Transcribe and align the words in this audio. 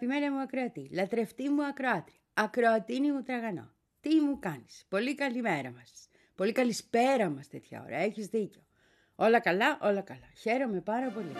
Αγαπημένα 0.00 0.32
μου 0.32 0.40
ακροατή, 0.40 0.88
λατρευτή 0.92 1.48
μου 1.48 1.64
ακροάτρια, 1.64 2.18
ακροατίνη 2.34 3.12
μου 3.12 3.22
τραγανό. 3.22 3.74
Τι 4.00 4.20
μου 4.20 4.38
κάνεις, 4.38 4.84
πολύ 4.88 5.14
καλημέρα 5.14 5.70
μας. 5.70 6.08
Πολύ 6.34 6.52
καλησπέρα 6.52 7.28
μας 7.28 7.48
τέτοια 7.48 7.82
ώρα, 7.86 7.96
έχεις 7.96 8.26
δίκιο. 8.26 8.62
Όλα 9.14 9.40
καλά, 9.40 9.78
όλα 9.82 10.00
καλά. 10.00 10.28
Χαίρομαι 10.40 10.80
πάρα 10.80 11.08
πολύ. 11.10 11.32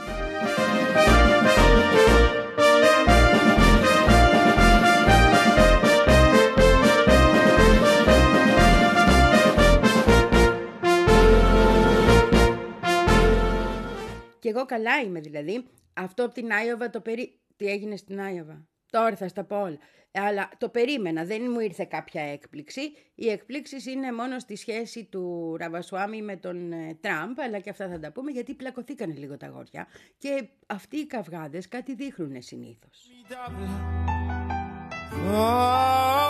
Και 14.39 14.49
εγώ 14.49 14.67
καλά 14.67 15.01
είμαι 15.01 15.21
δηλαδή. 15.21 15.65
Αυτό 15.95 16.25
από 16.25 16.35
την 16.35 16.53
Άιωβα 16.53 16.91
το 16.91 17.01
περί... 17.01 17.41
Τι 17.59 17.67
έγινε 17.67 17.97
στην 17.97 18.21
Άιωβα. 18.21 18.67
Τώρα 18.91 19.17
θα 19.17 19.29
στα 19.29 19.45
πω 19.45 19.61
όλα. 19.61 19.79
Αλλά 20.13 20.49
το 20.59 20.69
περίμενα, 20.69 21.25
δεν 21.25 21.43
μου 21.51 21.61
ήρθε 21.61 21.85
κάποια 21.85 22.23
έκπληξη. 22.23 22.81
Οι 23.15 23.31
εκπλήξεις 23.31 23.87
είναι 23.87 24.13
μόνο 24.13 24.39
στη 24.39 24.57
σχέση 24.57 25.05
του 25.05 25.57
Ραβασουάμι 25.59 26.23
με 26.23 26.37
τον 26.37 26.73
ε, 26.73 26.99
Τραμπ, 27.01 27.41
αλλά 27.41 27.59
και 27.59 27.71
αυτά 27.71 27.89
θα 27.89 27.99
τα 27.99 28.13
πούμε 28.13 28.31
γιατί 28.31 28.55
πλακωθήκανε 28.55 29.15
λίγο 29.15 29.37
τα 29.37 29.47
γόρια. 29.47 29.87
Και 30.19 30.49
αυτοί 30.67 30.97
οι 30.97 31.07
καυγάδες 31.07 31.69
κάτι 31.69 31.95
δείχνουν 31.95 32.43
συνήθως. 32.43 33.11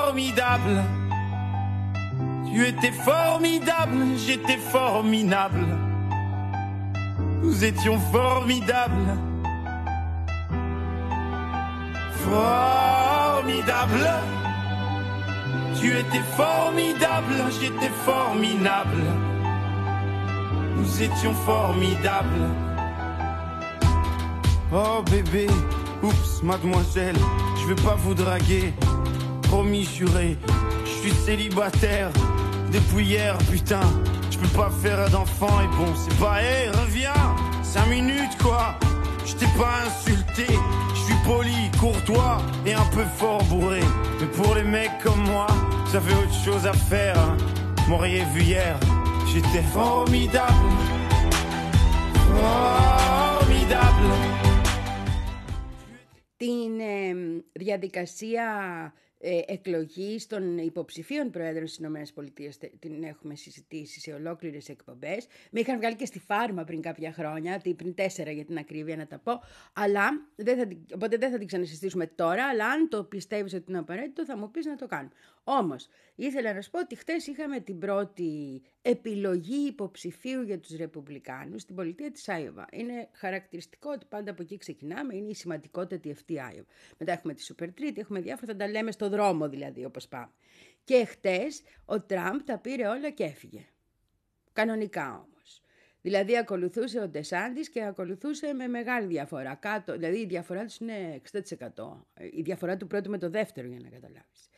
Formidable. 0.08 0.78
Tu 2.50 2.64
étais 2.72 2.96
formidable, 3.10 4.00
j'étais 4.24 4.60
formidable. 4.76 5.68
Nous 7.42 7.58
étions 7.70 7.98
formidables. 8.16 9.27
Formidable. 12.30 14.08
Tu 15.80 15.96
étais 15.96 16.22
formidable, 16.36 17.34
j'étais 17.60 17.92
formidable. 18.04 19.02
Nous 20.76 21.02
étions 21.02 21.34
formidables. 21.46 22.48
Oh 24.72 25.02
bébé, 25.10 25.46
oups, 26.02 26.42
mademoiselle, 26.42 27.16
je 27.60 27.68
vais 27.68 27.82
pas 27.82 27.94
vous 27.94 28.14
draguer. 28.14 28.74
Promis 29.42 29.84
juré, 29.84 30.36
je 30.84 30.90
suis 30.90 31.12
célibataire 31.12 32.10
depuis 32.70 33.06
hier, 33.06 33.38
putain. 33.50 33.80
Je 34.30 34.38
peux 34.38 34.58
pas 34.58 34.70
faire 34.82 35.08
d'enfant 35.10 35.60
et 35.62 35.68
bon, 35.76 35.94
c'est 35.96 36.18
pas, 36.18 36.42
hé, 36.42 36.68
reviens, 36.68 37.14
cinq 37.62 37.86
minutes 37.86 38.36
quoi. 38.42 38.74
Je 39.24 39.34
t'ai 39.34 39.46
pas 39.58 39.84
insulté, 39.86 40.46
poli, 41.27 41.69
courtois 41.79 42.37
et 42.65 42.73
un 42.73 42.85
peu 42.85 43.03
fort 43.03 43.43
bourré. 43.45 43.81
Mais 44.19 44.27
pour 44.27 44.55
les 44.55 44.63
mecs 44.63 44.97
comme 45.03 45.23
moi, 45.23 45.47
ça 45.91 45.99
fait 45.99 46.15
autre 46.15 46.33
chose 46.33 46.65
à 46.65 46.73
faire. 46.73 47.17
Hein. 47.17 47.37
M'auriez 47.87 48.23
vu 48.33 48.41
hier, 48.41 48.79
j'étais 49.31 49.61
formidable. 49.61 50.53
Formidable. 52.13 54.09
την 56.37 56.79
ε, 56.79 57.15
διαδικασία 57.53 58.45
ε, 58.85 58.91
Εκλογής 59.46 60.26
των 60.26 60.58
υποψηφίων 60.58 61.30
προέδρων 61.30 61.66
στις 61.66 61.86
ΗΠΑ 61.86 62.68
την 62.78 63.02
έχουμε 63.04 63.34
συζητήσει 63.34 64.00
σε 64.00 64.12
ολόκληρες 64.12 64.68
εκπομπές. 64.68 65.26
Με 65.50 65.60
είχαν 65.60 65.76
βγάλει 65.76 65.96
και 65.96 66.04
στη 66.06 66.18
φάρμα 66.18 66.64
πριν 66.64 66.80
κάποια 66.80 67.12
χρόνια, 67.12 67.60
πριν 67.76 67.94
τέσσερα 67.94 68.30
για 68.30 68.44
την 68.44 68.58
ακρίβεια 68.58 68.96
να 68.96 69.06
τα 69.06 69.18
πω, 69.18 69.32
αλλά 69.72 70.08
δεν 70.36 70.56
θα, 70.58 70.66
την- 70.66 70.84
οπότε 70.94 71.16
δεν 71.16 71.30
θα 71.30 71.38
την 71.38 71.46
ξανασυστήσουμε 71.46 72.06
τώρα, 72.06 72.44
αλλά 72.48 72.66
αν 72.70 72.88
το 72.88 73.04
πιστεύεις 73.04 73.54
ότι 73.54 73.64
είναι 73.68 73.78
απαραίτητο 73.78 74.24
θα 74.24 74.36
μου 74.36 74.50
πεις 74.50 74.66
να 74.66 74.76
το 74.76 74.86
κάνουμε. 74.86 75.10
Όμως, 75.50 75.88
ήθελα 76.14 76.52
να 76.52 76.60
σου 76.60 76.70
πω 76.70 76.78
ότι 76.78 76.94
χτες 76.94 77.26
είχαμε 77.26 77.60
την 77.60 77.78
πρώτη 77.78 78.62
επιλογή 78.82 79.66
υποψηφίου 79.66 80.42
για 80.42 80.58
τους 80.58 80.76
Ρεπουμπλικάνους 80.76 81.62
στην 81.62 81.74
πολιτεία 81.74 82.10
της 82.10 82.28
Άιωβα. 82.28 82.66
Είναι 82.72 83.08
χαρακτηριστικό 83.12 83.90
ότι 83.90 84.06
πάντα 84.08 84.30
από 84.30 84.42
εκεί 84.42 84.56
ξεκινάμε, 84.56 85.16
είναι 85.16 85.30
η 85.30 85.34
σημαντικότατη 85.34 86.10
αυτή 86.10 86.40
Άιωβα. 86.40 86.66
Μετά 86.98 87.12
έχουμε 87.12 87.34
τη 87.34 87.46
Super 87.48 87.64
Treat, 87.64 87.96
έχουμε 87.96 88.20
διάφορα, 88.20 88.52
θα 88.52 88.58
τα 88.58 88.68
λέμε 88.68 88.90
στο 88.90 89.08
δρόμο 89.08 89.48
δηλαδή 89.48 89.84
όπως 89.84 90.08
πάμε. 90.08 90.30
Και 90.84 91.04
χτες 91.04 91.62
ο 91.84 92.00
Τραμπ 92.00 92.40
τα 92.44 92.58
πήρε 92.58 92.86
όλα 92.86 93.10
και 93.10 93.24
έφυγε. 93.24 93.66
Κανονικά 94.52 95.26
όμως. 95.28 95.62
Δηλαδή 96.02 96.36
ακολουθούσε 96.36 97.00
ο 97.00 97.08
Ντεσάντης 97.08 97.68
και 97.68 97.84
ακολουθούσε 97.84 98.52
με 98.52 98.66
μεγάλη 98.66 99.06
διαφορά. 99.06 99.54
Κάτω, 99.54 99.92
δηλαδή 99.92 100.18
η 100.18 100.26
διαφορά 100.26 100.64
τους 100.64 100.76
είναι 100.78 101.20
60%. 101.32 102.06
Η 102.32 102.42
διαφορά 102.42 102.76
του 102.76 102.86
πρώτου 102.86 103.10
με 103.10 103.18
το 103.18 103.30
δεύτερο 103.30 103.68
για 103.68 103.78
να 103.82 103.88
καταλάβεις. 103.88 104.48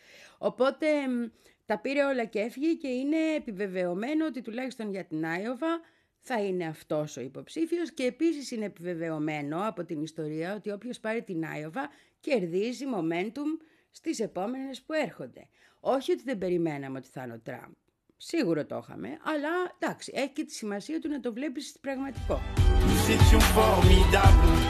Οπότε 0.42 1.08
μ, 1.08 1.26
τα 1.66 1.78
πήρε 1.78 2.04
όλα 2.04 2.24
και 2.24 2.38
έφυγε 2.38 2.72
και 2.72 2.88
είναι 2.88 3.16
επιβεβαιωμένο 3.36 4.26
ότι 4.26 4.42
τουλάχιστον 4.42 4.90
για 4.90 5.04
την 5.04 5.26
Άιωβα 5.26 5.80
θα 6.20 6.40
είναι 6.42 6.66
αυτός 6.66 7.16
ο 7.16 7.20
υποψήφιος 7.20 7.92
και 7.92 8.02
επίσης 8.02 8.50
είναι 8.50 8.64
επιβεβαιωμένο 8.64 9.68
από 9.68 9.84
την 9.84 10.02
ιστορία 10.02 10.54
ότι 10.54 10.70
όποιος 10.70 11.00
πάρει 11.00 11.22
την 11.22 11.44
Άιωβα 11.44 11.90
κερδίζει 12.20 12.84
momentum 12.94 13.64
στις 13.90 14.20
επόμενες 14.20 14.82
που 14.82 14.92
έρχονται. 14.92 15.48
Όχι 15.80 16.12
ότι 16.12 16.22
δεν 16.22 16.38
περιμέναμε 16.38 16.98
ότι 16.98 17.08
θα 17.08 17.22
είναι 17.22 17.32
ο 17.32 17.40
Τραμπ. 17.44 17.72
Σίγουρο 18.16 18.66
το 18.66 18.80
είχαμε, 18.82 19.08
αλλά 19.22 19.48
εντάξει, 19.78 20.12
έχει 20.14 20.28
και 20.28 20.44
τη 20.44 20.52
σημασία 20.52 21.00
του 21.00 21.08
να 21.08 21.20
το 21.20 21.32
βλέπεις 21.32 21.76
πραγματικό. 21.80 22.40
Nous 22.86 23.10
étions 23.16 23.44
formidables. 23.58 24.60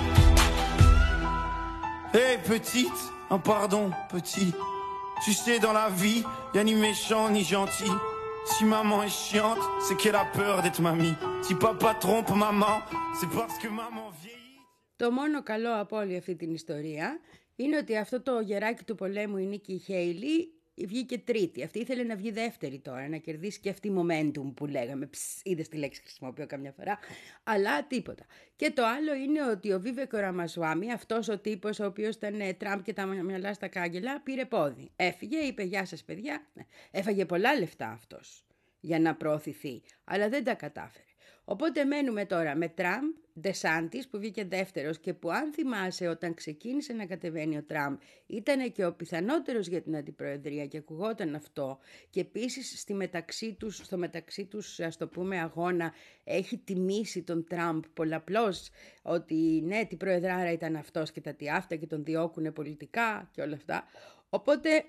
Hé 2.14 2.26
petite, 2.48 3.02
oh 3.31 3.41
pardon 3.52 3.87
petit, 4.12 4.52
tu 5.25 5.32
sais 5.32 5.58
dans 5.58 5.72
la 5.72 5.88
vie, 6.03 6.22
y 6.54 6.58
a 6.58 6.64
ni 6.64 6.75
méchant 6.75 7.28
ni 7.36 7.42
gentil. 7.44 7.92
Si 8.53 8.64
maman 8.64 9.03
est 9.03 9.16
chiante, 9.25 9.62
c'est 9.84 9.97
qu'elle 10.00 10.16
a 10.25 10.26
peur 10.41 10.62
d'être 10.62 10.81
mamie. 10.81 11.16
Si 11.42 11.54
papa 11.54 11.94
trompe 12.04 12.31
maman, 12.47 12.76
c'est 13.19 13.31
parce 13.38 13.56
que 13.58 13.69
maman 13.69 14.06
vieillit. 14.22 14.41
Το 14.97 15.10
μόνο 15.10 15.42
καλό 15.42 15.81
από 15.81 15.97
όλη 15.97 16.16
αυτή 16.16 16.36
την 16.36 16.54
ιστορία 16.54 17.20
είναι 17.56 17.76
ότι 17.76 17.97
αυτό 17.97 18.22
το 18.22 18.41
γεράκι 18.41 18.84
του 18.84 18.94
πολέμου, 18.94 19.36
η 19.36 19.44
Νίκη 19.44 19.82
Χέιλι, 19.86 20.53
βγήκε 20.87 21.19
τρίτη. 21.19 21.63
Αυτή 21.63 21.79
ήθελε 21.79 22.03
να 22.03 22.17
βγει 22.17 22.31
δεύτερη 22.31 22.79
τώρα, 22.79 23.09
να 23.09 23.17
κερδίσει 23.17 23.61
και 23.61 23.71
αυτή 23.71 23.93
momentum 23.99 24.53
που 24.55 24.67
λέγαμε. 24.67 25.07
Ψ, 25.07 25.41
είδες 25.43 25.69
τη 25.69 25.77
λέξη 25.77 26.01
χρησιμοποιώ 26.01 26.47
καμιά 26.47 26.73
φορά. 26.73 26.99
Αλλά 27.45 27.87
τίποτα. 27.87 28.25
Και 28.57 28.71
το 28.71 28.87
άλλο 28.87 29.15
είναι 29.15 29.51
ότι 29.51 29.73
ο 29.73 29.81
Βίβεκο 29.81 30.19
Ραμασουάμι, 30.19 30.93
αυτός 30.93 31.29
ο 31.29 31.39
τύπος 31.39 31.79
ο 31.79 31.85
οποίος 31.85 32.15
ήταν 32.15 32.41
ε, 32.41 32.53
Τραμπ 32.53 32.81
και 32.83 32.93
τα 32.93 33.07
μυαλά 33.07 33.55
στα 33.55 33.69
κάγκελα, 33.69 34.21
πήρε 34.21 34.45
πόδι. 34.45 34.91
Έφυγε, 34.97 35.39
είπε 35.39 35.63
γεια 35.63 35.85
σας 35.85 36.05
παιδιά. 36.05 36.47
Ναι, 36.55 36.63
Έφαγε 36.91 37.25
πολλά 37.25 37.59
λεφτά 37.59 37.91
αυτός 37.91 38.45
για 38.81 38.99
να 38.99 39.15
προωθηθεί, 39.15 39.83
αλλά 40.05 40.29
δεν 40.29 40.45
τα 40.45 40.55
κατάφερε. 40.55 41.09
Οπότε 41.50 41.84
μένουμε 41.84 42.25
τώρα 42.25 42.56
με 42.56 42.69
Τραμπ, 42.69 43.15
Ντεσάντης 43.41 44.09
που 44.09 44.19
βγήκε 44.19 44.44
δεύτερος 44.44 44.99
και 44.99 45.15
που 45.15 45.31
αν 45.31 45.53
θυμάσαι 45.53 46.06
όταν 46.06 46.34
ξεκίνησε 46.34 46.93
να 46.93 47.06
κατεβαίνει 47.06 47.56
ο 47.56 47.62
Τραμπ 47.62 47.97
ήταν 48.27 48.72
και 48.72 48.84
ο 48.84 48.93
πιθανότερος 48.94 49.66
για 49.66 49.83
την 49.83 49.97
αντιπροεδρία 49.97 50.66
και 50.66 50.77
ακουγόταν 50.77 51.34
αυτό 51.34 51.78
και 52.11 52.21
επίσης 52.21 52.81
στη 52.81 52.94
μεταξύ 52.94 53.55
τους, 53.59 53.77
στο 53.77 53.97
μεταξύ 53.97 54.47
τους 54.47 54.81
ας 54.81 54.97
το 54.97 55.09
πούμε 55.09 55.41
αγώνα 55.41 55.93
έχει 56.25 56.58
τιμήσει 56.58 57.23
τον 57.23 57.47
Τραμπ 57.49 57.82
πολλαπλώς 57.94 58.70
ότι 59.02 59.62
ναι 59.64 59.85
την 59.85 59.99
προεδράρα 59.99 60.52
ήταν 60.52 60.76
αυτός 60.76 61.12
και 61.12 61.20
τα 61.20 61.35
τι 61.35 61.49
αυτά 61.49 61.76
και 61.76 61.87
τον 61.87 62.05
διώκουνε 62.05 62.50
πολιτικά 62.50 63.31
και 63.32 63.43
όλα 63.43 63.55
αυτά. 63.55 63.85
Οπότε 64.29 64.85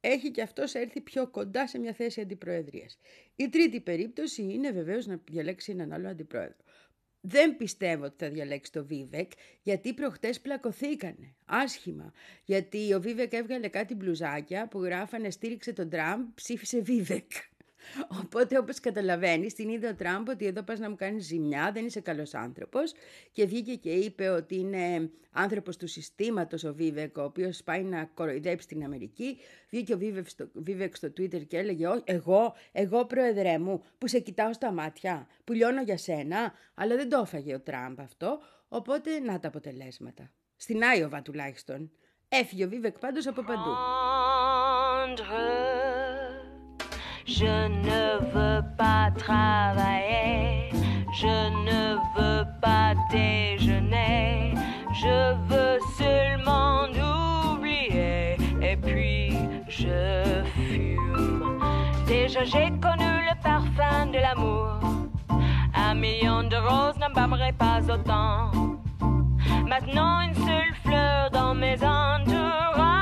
έχει 0.00 0.30
και 0.30 0.42
αυτός 0.42 0.74
έρθει 0.74 1.00
πιο 1.00 1.26
κοντά 1.26 1.66
σε 1.66 1.78
μια 1.78 1.92
θέση 1.92 2.20
αντιπροεδρίας. 2.20 2.98
Η 3.36 3.48
τρίτη 3.48 3.80
περίπτωση 3.80 4.42
είναι 4.42 4.70
βεβαίως 4.70 5.06
να 5.06 5.20
διαλέξει 5.30 5.72
έναν 5.72 5.92
άλλο 5.92 6.08
αντιπρόεδρο. 6.08 6.56
Δεν 7.20 7.56
πιστεύω 7.56 8.04
ότι 8.04 8.14
θα 8.24 8.30
διαλέξει 8.30 8.72
το 8.72 8.84
Βίβεκ, 8.84 9.30
γιατί 9.62 9.94
προχτές 9.94 10.40
πλακωθήκανε, 10.40 11.34
άσχημα. 11.44 12.12
Γιατί 12.44 12.94
ο 12.94 13.00
Βίβεκ 13.00 13.32
έβγαλε 13.32 13.68
κάτι 13.68 13.94
μπλουζάκια 13.94 14.68
που 14.68 14.84
γράφανε 14.84 15.30
στήριξε 15.30 15.72
τον 15.72 15.88
Τραμπ, 15.88 16.28
ψήφισε 16.34 16.80
Βίβεκ. 16.80 17.30
Οπότε 18.22 18.58
όπως 18.58 18.80
καταλαβαίνεις 18.80 19.54
την 19.54 19.68
είδε 19.68 19.88
ο 19.88 19.94
Τραμπ 19.94 20.28
ότι 20.28 20.46
εδώ 20.46 20.62
πας 20.62 20.78
να 20.78 20.90
μου 20.90 20.96
κάνεις 20.96 21.26
ζημιά, 21.26 21.70
δεν 21.74 21.86
είσαι 21.86 22.00
καλός 22.00 22.34
άνθρωπος 22.34 22.92
και 23.32 23.46
βγήκε 23.46 23.74
και 23.74 23.90
είπε 23.90 24.28
ότι 24.28 24.56
είναι 24.56 25.10
άνθρωπος 25.32 25.76
του 25.76 25.86
συστήματος 25.86 26.64
ο 26.64 26.74
Βίβεκ 26.74 27.16
ο 27.16 27.22
οποίος 27.22 27.62
πάει 27.62 27.82
να 27.82 28.04
κοροϊδέψει 28.04 28.66
την 28.66 28.84
Αμερική. 28.84 29.38
Βγήκε 29.70 29.94
ο 29.94 29.98
Βίβεκ 29.98 30.28
στο, 30.28 30.48
Βίβεκ 30.52 30.96
στο 30.96 31.08
Twitter 31.08 31.46
και 31.46 31.56
έλεγε 31.56 31.86
«Ω, 31.86 32.00
εγώ, 32.04 32.54
εγώ 32.72 33.04
πρόεδρέ 33.04 33.58
μου 33.58 33.84
που 33.98 34.08
σε 34.08 34.18
κοιτάω 34.18 34.52
στα 34.52 34.72
μάτια, 34.72 35.26
που 35.44 35.52
λιώνω 35.52 35.82
για 35.82 35.96
σένα, 35.96 36.52
αλλά 36.74 36.96
δεν 36.96 37.08
το 37.08 37.18
έφαγε 37.18 37.54
ο 37.54 37.60
Τραμπ 37.60 38.00
αυτό, 38.00 38.40
οπότε 38.68 39.18
να 39.18 39.38
τα 39.38 39.48
αποτελέσματα. 39.48 40.30
Στην 40.56 40.84
Άιωβα 40.84 41.22
τουλάχιστον. 41.22 41.90
Έφυγε 42.28 42.64
ο 42.64 42.68
Βίβεκ 42.68 42.98
πάντως 42.98 43.26
από 43.26 43.42
παντού. 43.42 43.74
Rendre. 45.00 45.89
Je 47.26 47.68
ne 47.68 48.18
veux 48.32 48.62
pas 48.76 49.10
travailler, 49.16 50.70
je 51.12 51.50
ne 51.66 51.94
veux 52.16 52.44
pas 52.60 52.94
déjeuner, 53.10 54.54
je 54.94 55.34
veux 55.48 55.78
seulement 55.98 56.86
oublier. 57.54 58.36
Et 58.62 58.76
puis 58.76 59.36
je 59.68 60.42
fume. 60.54 61.60
Déjà 62.06 62.44
j'ai 62.44 62.70
connu 62.80 63.10
le 63.28 63.42
parfum 63.42 64.06
de 64.06 64.18
l'amour. 64.18 64.80
Un 65.74 65.94
million 65.94 66.42
de 66.42 66.56
roses 66.56 66.98
n'embâmerait 66.98 67.52
pas 67.52 67.80
autant. 67.88 68.50
Maintenant 69.68 70.20
une 70.20 70.34
seule 70.34 70.74
fleur 70.84 71.30
dans 71.30 71.54
mes 71.54 71.76
entourages. 71.76 72.99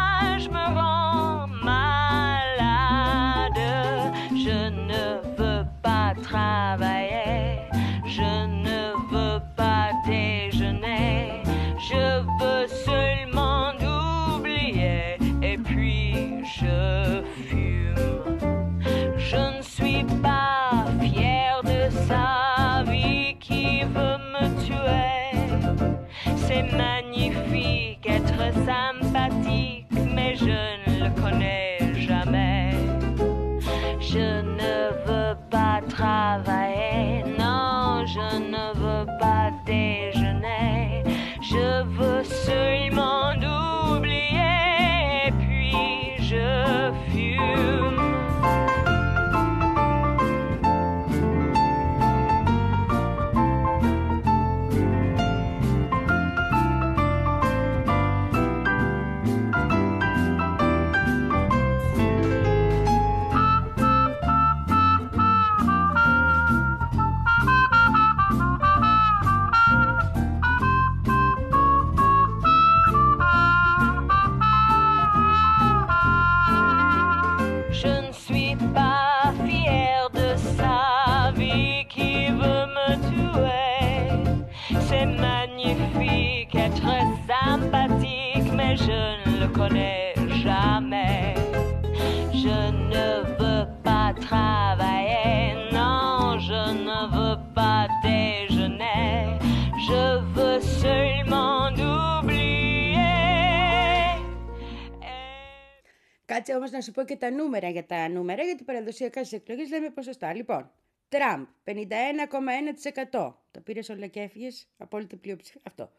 Σου 106.88 106.94
πω 106.94 107.04
και 107.04 107.16
τα 107.16 107.30
νούμερα 107.30 107.68
για 107.68 107.86
τα 107.86 108.08
νούμερα, 108.08 108.42
γιατί 108.42 108.64
παραδοσιακά 108.64 109.24
στις 109.24 109.38
εκλογές 109.38 109.70
λέμε 109.70 109.90
ποσοστά. 109.90 110.34
Λοιπόν, 110.34 110.70
Τραμπ 111.08 111.46
51,1%. 111.64 113.34
Το 113.50 113.60
πήρε 113.64 113.80
όλα 113.90 114.06
και 114.06 114.20
έφυγες, 114.20 114.68
απόλυτη 114.76 115.16
πλειοψηφία. 115.16 115.60
Αυτό. 115.64 115.92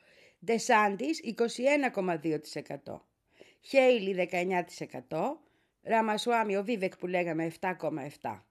Ντεσάντης 0.46 1.22
21,2%. 1.24 3.02
Χέιλι 3.62 4.14
19%. 4.14 5.40
Ραμασουάμι, 5.82 6.58
ο 6.58 6.64
Βίβεκ 6.64 6.98
που 6.98 7.08
λέγαμε 7.08 7.52
7,7%. 7.62 8.46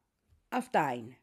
Αυτά 0.49 0.95
είναι. 0.95 1.17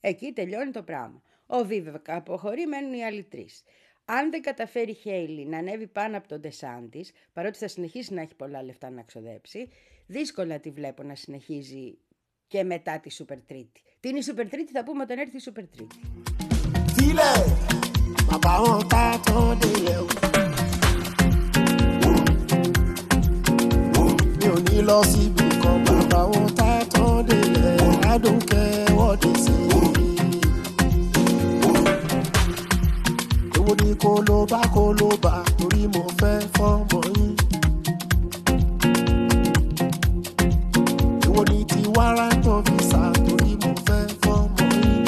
Εκεί 0.00 0.32
τελειώνει 0.32 0.70
το 0.70 0.82
πράγμα. 0.82 1.22
Ο 1.46 1.64
Βίβεκ 1.64 2.10
αποχωρεί, 2.10 2.66
μένουν 2.66 2.92
οι 2.92 3.04
άλλοι 3.04 3.22
τρεις. 3.22 3.62
Αν 4.04 4.30
δεν 4.30 4.42
καταφέρει 4.42 4.90
η 4.90 4.94
Χέιλι 4.94 5.46
να 5.46 5.58
ανέβει 5.58 5.86
πάνω 5.86 6.16
από 6.16 6.28
τον 6.28 6.40
Ντεσάντη, 6.40 7.04
παρότι 7.32 7.58
θα 7.58 7.68
συνεχίσει 7.68 8.14
να 8.14 8.20
έχει 8.20 8.34
πολλά 8.34 8.62
λεφτά 8.62 8.90
να 8.90 9.02
ξοδέψει, 9.02 9.68
δύσκολα 10.06 10.60
τη 10.60 10.70
βλέπω 10.70 11.02
να 11.02 11.14
συνεχίζει 11.14 11.98
και 12.46 12.62
μετά 12.64 13.00
τη 13.00 13.10
Σούπερ 13.10 13.38
Τρίτη. 13.46 13.82
Τι 14.00 14.08
είναι 14.08 14.18
η 14.18 14.22
Σούπερ 14.22 14.48
Τρίτη, 14.48 14.72
θα 14.72 14.84
πούμε 14.84 15.02
όταν 15.02 15.18
έρθει 15.18 15.36
η 15.36 15.40
Σούπερ 15.40 15.66
Τρίτη. 15.68 15.98
sílẹ̀ 16.94 17.38
bàbá 18.28 18.52
wọn 18.64 18.80
ká 18.92 19.04
tán 19.26 19.48
délẹ̀ 19.60 19.98
o. 20.02 20.04
mi 24.38 24.46
ò 24.54 24.56
ní 24.66 24.76
lọ 24.88 24.98
síbi 25.12 25.46
kan 25.62 25.76
bàbá 25.86 26.20
wọn 26.32 26.46
ká 26.58 26.70
tán 26.92 27.14
délẹ̀ 27.28 27.76
ládùnkẹ́ 28.02 28.64
wọ́ọ̀dì 28.96 29.30
sí 29.44 29.52
i. 29.66 29.69
èwo 29.69 29.69
ni 29.69 29.69
kó 29.69 29.69
ló 29.69 29.69
bá 29.69 29.69
kó 33.98 34.22
ló 34.28 34.46
bá 34.50 34.60
torí 35.58 35.86
mo 35.94 36.02
fẹ́ 36.20 36.36
fọ́mọ 36.56 37.00
yín. 37.16 37.32
èwo 41.26 41.42
ni 41.50 41.64
ti 41.70 41.80
wárántọ̀ 41.96 42.56
visa 42.66 43.02
torí 43.26 43.52
mo 43.62 43.70
fẹ́ 43.86 44.02
fọ́mọ 44.22 44.64
yín 44.74 45.02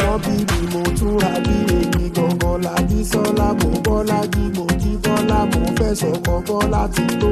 wọ́n 0.00 0.18
bí 0.24 0.34
mi 0.50 0.60
mo 0.72 0.82
túra 0.98 1.32
bí 1.44 1.56
èmi 1.78 2.04
gangan 2.16 2.56
lábí 2.64 2.98
sọ́lá 3.10 3.48
mo 3.60 3.68
bọ́lá 3.84 4.18
jí 4.32 4.44
mo 4.56 4.64
jí 4.80 4.92
bọ́lá 5.04 5.38
mo 5.52 5.60
fẹ́ 5.78 5.92
sọ̀kan 6.00 6.38
bọ́lá 6.48 6.82
ti 6.94 7.04
tó 7.20 7.30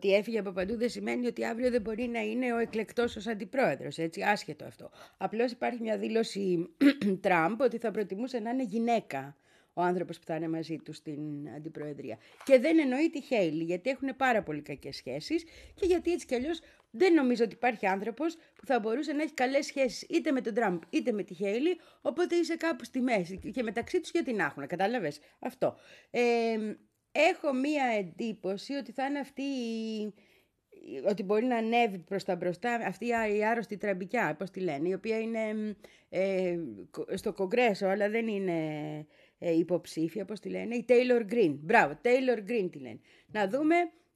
ότι 0.00 0.14
έφυγε 0.14 0.38
από 0.38 0.50
παντού 0.50 0.76
δεν 0.76 0.88
σημαίνει 0.88 1.26
ότι 1.26 1.44
αύριο 1.44 1.70
δεν 1.70 1.80
μπορεί 1.80 2.06
να 2.06 2.20
είναι 2.20 2.52
ο 2.52 2.58
εκλεκτός 2.58 3.16
ως 3.16 3.26
αντιπρόεδρος. 3.26 3.98
Έτσι, 3.98 4.22
άσχετο 4.22 4.64
αυτό. 4.64 4.90
Απλώς 5.16 5.52
υπάρχει 5.52 5.80
μια 5.82 5.98
δήλωση 5.98 6.68
Τραμπ 7.24 7.60
ότι 7.60 7.78
θα 7.78 7.90
προτιμούσε 7.90 8.38
να 8.38 8.50
είναι 8.50 8.62
γυναίκα 8.62 9.36
ο 9.74 9.82
άνθρωπος 9.82 10.18
που 10.18 10.24
θα 10.26 10.34
είναι 10.34 10.48
μαζί 10.48 10.76
του 10.76 10.92
στην 10.92 11.48
αντιπροεδρία. 11.56 12.18
Και 12.44 12.58
δεν 12.58 12.78
εννοεί 12.78 13.10
τη 13.10 13.20
Χέιλι, 13.20 13.64
γιατί 13.64 13.90
έχουν 13.90 14.16
πάρα 14.16 14.42
πολύ 14.42 14.62
κακές 14.62 14.96
σχέσεις 14.96 15.44
και 15.74 15.86
γιατί 15.86 16.12
έτσι 16.12 16.26
κι 16.26 16.34
αλλιώς 16.34 16.60
δεν 16.90 17.14
νομίζω 17.14 17.44
ότι 17.44 17.54
υπάρχει 17.54 17.86
άνθρωπος 17.86 18.36
που 18.36 18.66
θα 18.66 18.80
μπορούσε 18.80 19.12
να 19.12 19.22
έχει 19.22 19.34
καλές 19.34 19.66
σχέσεις 19.66 20.02
είτε 20.02 20.32
με 20.32 20.40
τον 20.40 20.54
Τραμπ 20.54 20.82
είτε 20.90 21.12
με 21.12 21.22
τη 21.22 21.34
Χέιλι. 21.34 21.80
Οπότε 22.00 22.34
είσαι 22.34 22.56
κάπου 22.56 22.84
στη 22.84 23.00
μέση. 23.00 23.38
Και 23.54 23.62
μεταξύ 23.62 24.00
τους 24.00 24.10
γιατί 24.10 24.32
να 24.32 24.44
έχουν, 24.44 24.66
κατάλαβες 24.66 25.20
αυτό. 25.38 25.76
Ε, 26.10 26.20
έχω 27.12 27.52
μία 27.52 27.84
εντύπωση 27.98 28.72
ότι 28.72 28.92
θα 28.92 29.04
είναι 29.04 29.18
αυτή 29.18 29.42
η 29.42 30.14
ότι 31.08 31.22
μπορεί 31.22 31.44
να 31.44 31.56
ανέβει 31.56 31.98
προς 31.98 32.24
τα 32.24 32.36
μπροστά 32.36 32.74
αυτή 32.86 33.06
η 33.06 33.44
άρρωστη 33.44 33.76
τραμπικιά, 33.76 34.36
πώς 34.38 34.50
τη 34.50 34.60
λένε, 34.60 34.88
η 34.88 34.92
οποία 34.92 35.20
είναι 35.20 35.76
ε, 36.08 36.58
στο 37.14 37.32
κογκρέσο, 37.32 37.86
αλλά 37.86 38.08
δεν 38.10 38.28
είναι 38.28 38.56
ε, 39.38 39.52
υποψήφια, 39.52 40.24
πώς 40.24 40.40
τη 40.40 40.48
λένε, 40.48 40.74
η 40.74 40.84
Taylor 40.88 41.32
Greene. 41.32 41.56
Μπράβο, 41.60 41.98
Taylor 42.02 42.50
Greene 42.50 42.68
τη 42.70 42.78
λένε. 42.78 43.00
Να 43.26 43.48
δούμε 43.48 43.74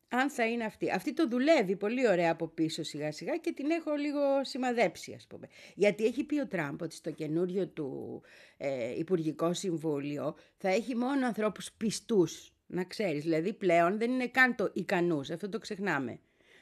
αν 0.09 0.31
θα 0.31 0.47
είναι 0.47 0.65
αυτή. 0.65 0.91
Αυτή 0.91 1.13
το 1.13 1.29
δουλεύει 1.29 1.77
πολύ 1.77 2.09
ωραία 2.09 2.33
από 2.33 2.49
πίσω 2.49 2.83
σιγά 2.83 3.13
σιγά 3.13 3.37
και 3.37 3.53
την 3.53 3.71
έχω 3.71 3.95
λίγο 3.95 4.45
σημαδέψει 4.45 5.13
ας 5.13 5.27
πούμε. 5.27 5.49
Γιατί 5.75 6.05
έχει 6.05 6.25
πει 6.25 6.41
ο 6.41 6.47
Τραμπ 6.47 6.83
ότι 6.83 6.95
στο 6.95 7.11
καινούριο 7.11 7.69
του 7.69 8.23
ε, 8.57 8.99
Υπουργικό 8.99 9.53
Συμβούλιο 9.53 10.37
θα 10.57 10.69
έχει 10.69 10.97
μόνο 10.97 11.27
ανθρώπους 11.27 11.73
πιστούς, 11.73 12.54
να 12.75 12.85
ξέρεις. 12.85 13.23
Δηλαδή 13.23 13.53
πλέον 13.53 13.99
δεν 13.99 14.11
είναι 14.11 14.27
καν 14.27 14.55
το 14.55 14.71
ικανούς, 14.73 15.31
αυτό 15.31 15.49
το 15.49 15.59
ξεχνάμε. 15.59 16.19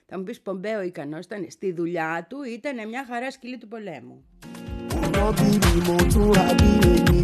Θα 0.07 0.19
μου 0.19 0.25
πεις 0.25 0.40
Πομπέο 0.40 0.83
ικανός 0.83 1.25
ήταν, 1.25 1.47
στη 1.50 1.73
δουλειά 1.73 2.26
του 2.28 2.42
ήταν 2.42 2.88
μια 2.88 3.04
χαρά 3.04 3.31
σκυλή 3.31 3.59
του 3.59 3.69
πολέμου. 3.69 4.25
wọ́n 5.16 5.33
bí 5.38 5.50
mi 5.64 5.75
mo 5.87 5.97
túra 6.12 6.47
bí 6.59 6.71
èmi 6.97 7.23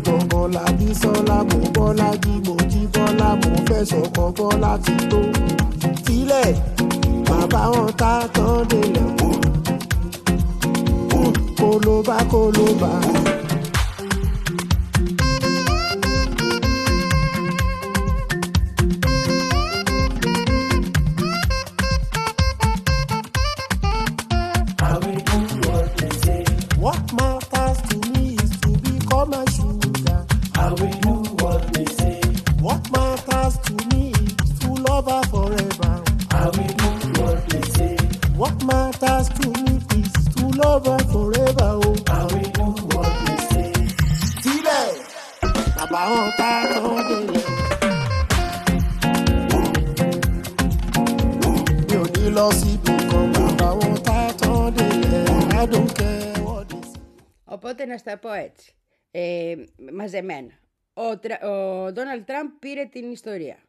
μαζεμένα. 60.09 60.59
Ο, 60.93 61.19
Τρα- 61.19 61.41
ο 61.49 61.93
Ντόναλτ 61.93 62.27
Τραμπ 62.27 62.49
πήρε 62.59 62.85
την 62.85 63.11
ιστορία. 63.11 63.63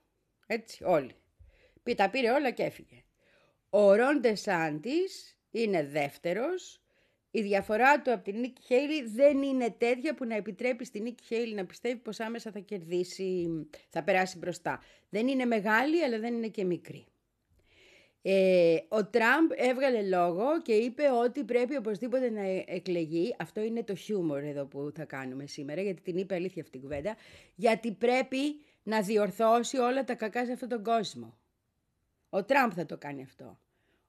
Έτσι, 0.47 0.83
όλοι. 0.83 1.15
Πή- 1.83 1.97
Τα 1.97 2.09
πήρε 2.09 2.31
όλα 2.31 2.51
και 2.51 2.63
έφυγε. 2.63 3.03
Ο 3.69 3.93
Ρον 3.95 4.19
Ντεσάντης 4.19 5.37
είναι 5.51 5.83
δεύτερος. 5.83 6.81
Η 7.31 7.41
διαφορά 7.41 8.01
του 8.01 8.11
από 8.11 8.23
την 8.23 8.39
Νίκη 8.39 8.61
Χέιλι 8.61 9.03
δεν 9.07 9.41
είναι 9.41 9.69
τέτοια 9.69 10.13
που 10.15 10.25
να 10.25 10.35
επιτρέπει 10.35 10.85
στην 10.85 11.03
Νίκη 11.03 11.23
Χέιλι 11.23 11.53
να 11.53 11.65
πιστεύει 11.65 11.95
πως 11.95 12.19
άμεσα 12.19 12.51
θα 12.51 12.59
κερδίσει, 12.59 13.47
θα 13.89 14.03
περάσει 14.03 14.37
μπροστά. 14.37 14.81
Δεν 15.09 15.27
είναι 15.27 15.45
μεγάλη 15.45 16.03
αλλά 16.03 16.19
δεν 16.19 16.33
είναι 16.33 16.47
και 16.47 16.63
μικρή. 16.63 17.05
Ε, 18.31 18.85
ο 18.87 19.05
Τραμπ 19.05 19.51
έβγαλε 19.55 20.01
λόγο 20.01 20.61
και 20.61 20.73
είπε 20.73 21.03
ότι 21.23 21.43
πρέπει 21.43 21.77
οπωσδήποτε 21.77 22.29
να 22.29 22.41
ε- 22.41 22.63
εκλεγεί. 22.67 23.35
Αυτό 23.39 23.61
είναι 23.61 23.83
το 23.83 23.95
χιούμορ 23.95 24.43
εδώ 24.43 24.65
που 24.65 24.91
θα 24.95 25.05
κάνουμε 25.05 25.45
σήμερα, 25.45 25.81
γιατί 25.81 26.01
την 26.01 26.17
είπε 26.17 26.35
αλήθεια 26.35 26.61
αυτή 26.61 26.77
η 26.77 26.81
κουβέντα. 26.81 27.15
Γιατί 27.55 27.91
πρέπει 27.91 28.61
να 28.83 29.01
διορθώσει 29.01 29.77
όλα 29.77 30.03
τα 30.03 30.13
κακά 30.13 30.45
σε 30.45 30.51
αυτόν 30.51 30.69
τον 30.69 30.83
κόσμο. 30.83 31.37
Ο 32.29 32.43
Τραμπ 32.43 32.71
θα 32.75 32.85
το 32.85 32.97
κάνει 32.97 33.21
αυτό. 33.23 33.59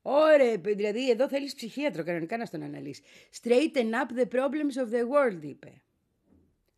Ωραία, 0.03 0.57
δηλαδή 0.57 1.11
εδώ 1.11 1.29
θέλεις 1.29 1.55
ψυχίατρο 1.55 2.05
κανονικά 2.05 2.37
να 2.37 2.45
στον 2.45 2.63
αναλύσεις. 2.63 3.05
Straighten 3.43 3.91
up 3.91 4.19
the 4.21 4.29
problems 4.39 4.85
of 4.85 4.91
the 4.95 5.03
world, 5.03 5.43
είπε. 5.43 5.83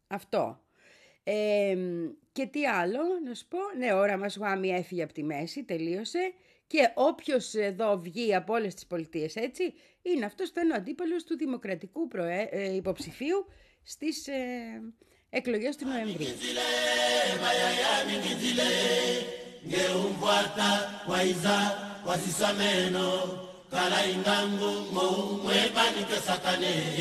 Αυτό. 0.07 0.61
Ε, 1.25 1.77
και 2.33 2.47
τι 2.47 2.67
άλλο, 2.67 3.01
να 3.25 3.35
σου 3.35 3.49
πω; 3.49 3.59
Ναι, 3.79 3.93
ο 3.93 4.05
Ραμασουάμι 4.05 4.69
έφυγε 4.69 5.03
από 5.03 5.13
τη 5.13 5.23
μέση, 5.23 5.65
τελείωσε. 5.65 6.33
Και 6.73 6.91
όποιος 6.95 7.55
εδώ 7.55 7.99
βγει 7.99 8.35
από 8.35 8.53
όλες 8.53 8.75
τις 8.75 8.87
πολιτείες, 8.87 9.37
έτσι, 9.37 9.75
είναι 10.03 10.25
αυτός 10.25 10.49
που 10.49 10.55
θα 10.55 10.61
είναι 10.61 10.73
ο 10.73 10.77
αντίπαλος 10.77 11.25
του 11.25 11.37
δημοκρατικού 11.37 12.09
προέ, 12.09 12.49
ε, 12.51 12.75
υποψηφίου 12.75 13.47
στις 13.83 14.27
ε, 14.27 14.35
εκλογές 15.31 15.77
του 15.77 15.87
Νοεμβρίου. 15.89 16.27
nakobanga 26.25 26.93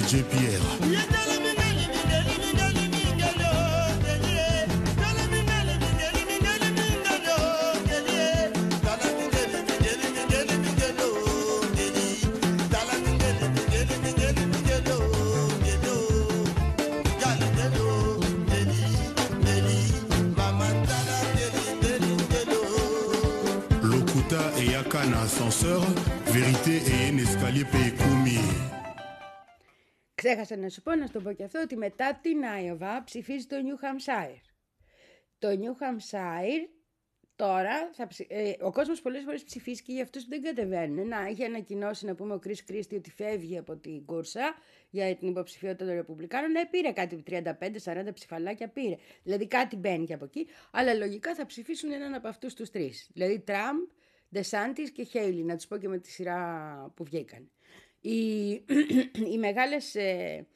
jj 0.00 0.22
pierre 0.30 1.11
Ξέχασα 30.24 30.56
να 30.56 30.68
σου 30.68 30.82
πω, 30.82 30.94
να 30.94 31.06
σου 31.06 31.12
το 31.12 31.20
πω 31.20 31.32
και 31.32 31.44
αυτό, 31.44 31.60
ότι 31.60 31.76
μετά 31.76 32.18
την 32.22 32.44
Άιωβα 32.44 33.04
ψηφίζει 33.04 33.46
το 33.46 33.56
New 33.56 33.84
Hampshire. 33.84 34.40
Το 35.38 35.48
New 35.48 35.82
Hampshire 35.82 36.68
τώρα, 37.36 37.90
θα 37.92 38.06
ψη- 38.06 38.32
ε, 38.32 38.52
ο 38.60 38.72
κόσμος 38.72 39.00
πολλές 39.02 39.22
φορές 39.24 39.42
ψηφίζει 39.44 39.82
και 39.82 39.92
για 39.92 40.02
αυτούς 40.02 40.22
που 40.22 40.28
δεν 40.28 40.42
κατεβαίνουν. 40.42 41.08
Να, 41.08 41.26
είχε 41.26 41.44
ανακοινώσει 41.44 42.06
να 42.06 42.14
πούμε 42.14 42.34
ο 42.34 42.40
Chris 42.46 42.70
Christie 42.70 42.96
ότι 42.96 43.10
φεύγει 43.10 43.58
από 43.58 43.76
την 43.76 44.04
κούρσα 44.04 44.54
για 44.90 45.16
την 45.16 45.28
υποψηφιότητα 45.28 45.84
των 45.84 45.94
Ρεπουμπλικάνων. 45.94 46.50
Ναι, 46.50 46.66
πήρε 46.66 46.92
κάτι 46.92 47.22
35-40 47.26 48.12
ψηφαλάκια 48.14 48.68
πήρε. 48.68 48.96
Δηλαδή 49.22 49.46
κάτι 49.46 49.76
μπαίνει 49.76 50.06
και 50.06 50.14
από 50.14 50.24
εκεί. 50.24 50.46
Αλλά 50.70 50.94
λογικά 50.94 51.34
θα 51.34 51.46
ψηφίσουν 51.46 51.90
έναν 51.92 52.14
από 52.14 52.28
αυτούς 52.28 52.54
τους 52.54 52.70
τρεις. 52.70 53.10
Δηλαδή 53.12 53.40
Τραμπ, 53.40 53.78
Ντεσάντης 54.32 54.90
και 54.90 55.02
Χέιλι, 55.02 55.44
να 55.44 55.56
τους 55.56 55.66
πω 55.66 55.76
και 55.76 55.88
με 55.88 55.98
τη 55.98 56.10
σειρά 56.10 56.92
που 56.96 57.04
βγήκαν. 57.04 57.50
Οι, 58.02 58.50
οι 59.32 59.38
μεγάλες... 59.38 59.94
ε, 59.94 60.46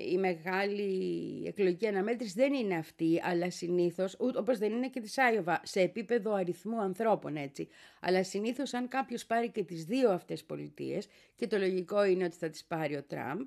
η 0.00 0.18
μεγάλη 0.18 1.42
εκλογική 1.46 1.86
αναμέτρηση 1.86 2.32
δεν 2.36 2.52
είναι 2.52 2.74
αυτή, 2.74 3.20
αλλά 3.22 3.50
συνήθως, 3.50 4.16
ούτε 4.20 4.38
όπως 4.38 4.58
δεν 4.58 4.72
είναι 4.72 4.88
και 4.88 5.00
της 5.00 5.18
Άιωβα, 5.18 5.60
σε 5.64 5.80
επίπεδο 5.80 6.32
αριθμού 6.32 6.80
ανθρώπων 6.80 7.36
έτσι. 7.36 7.68
Αλλά 8.00 8.22
συνήθως 8.24 8.74
αν 8.74 8.88
κάποιος 8.88 9.26
πάρει 9.26 9.50
και 9.50 9.64
τις 9.64 9.84
δύο 9.84 10.10
αυτές 10.10 10.44
πολιτείες, 10.44 11.08
και 11.34 11.46
το 11.46 11.58
λογικό 11.58 12.04
είναι 12.04 12.24
ότι 12.24 12.36
θα 12.36 12.48
τις 12.48 12.64
πάρει 12.64 12.96
ο 12.96 13.02
Τραμπ 13.02 13.40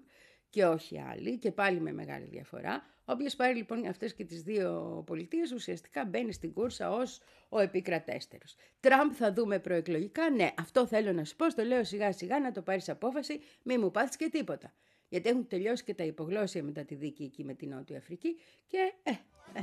και 0.49 0.65
όχι 0.65 0.99
άλλοι, 0.99 1.37
και 1.37 1.51
πάλι 1.51 1.79
με 1.79 1.93
μεγάλη 1.93 2.25
διαφορά, 2.25 2.83
όποιος 3.11 3.35
πάρει 3.35 3.55
λοιπόν 3.55 3.85
αυτές 3.85 4.13
και 4.13 4.25
τις 4.25 4.41
δύο 4.41 5.03
πολιτείες, 5.05 5.51
ουσιαστικά 5.51 6.05
μπαίνει 6.05 6.33
στην 6.33 6.53
κούρσα 6.53 6.91
ως 6.91 7.19
ο 7.49 7.59
επικρατέστερος. 7.59 8.55
Τραμπ 8.79 9.11
θα 9.13 9.33
δούμε 9.33 9.59
προεκλογικά, 9.59 10.29
ναι, 10.29 10.51
αυτό 10.59 10.87
θέλω 10.87 11.11
να 11.11 11.23
σου 11.23 11.35
πω, 11.35 11.49
στο 11.49 11.63
λέω 11.63 11.83
σιγά 11.83 12.11
σιγά 12.11 12.39
να 12.39 12.51
το 12.51 12.61
πάρεις 12.61 12.89
απόφαση, 12.89 13.39
μη 13.63 13.77
μου 13.77 13.91
πάθεις 13.91 14.15
και 14.15 14.29
τίποτα. 14.29 14.73
Γιατί 15.09 15.29
έχουν 15.29 15.47
τελειώσει 15.47 15.83
και 15.83 15.93
τα 15.93 16.03
υπογλώσια 16.03 16.63
μετά 16.63 16.83
τη 16.85 16.95
δίκη 16.95 17.23
εκεί 17.23 17.43
με 17.43 17.53
την 17.53 17.69
Νότια 17.69 17.97
Αφρική 17.97 18.39
και 18.67 18.93
ε, 19.03 19.11
ε, 19.53 19.61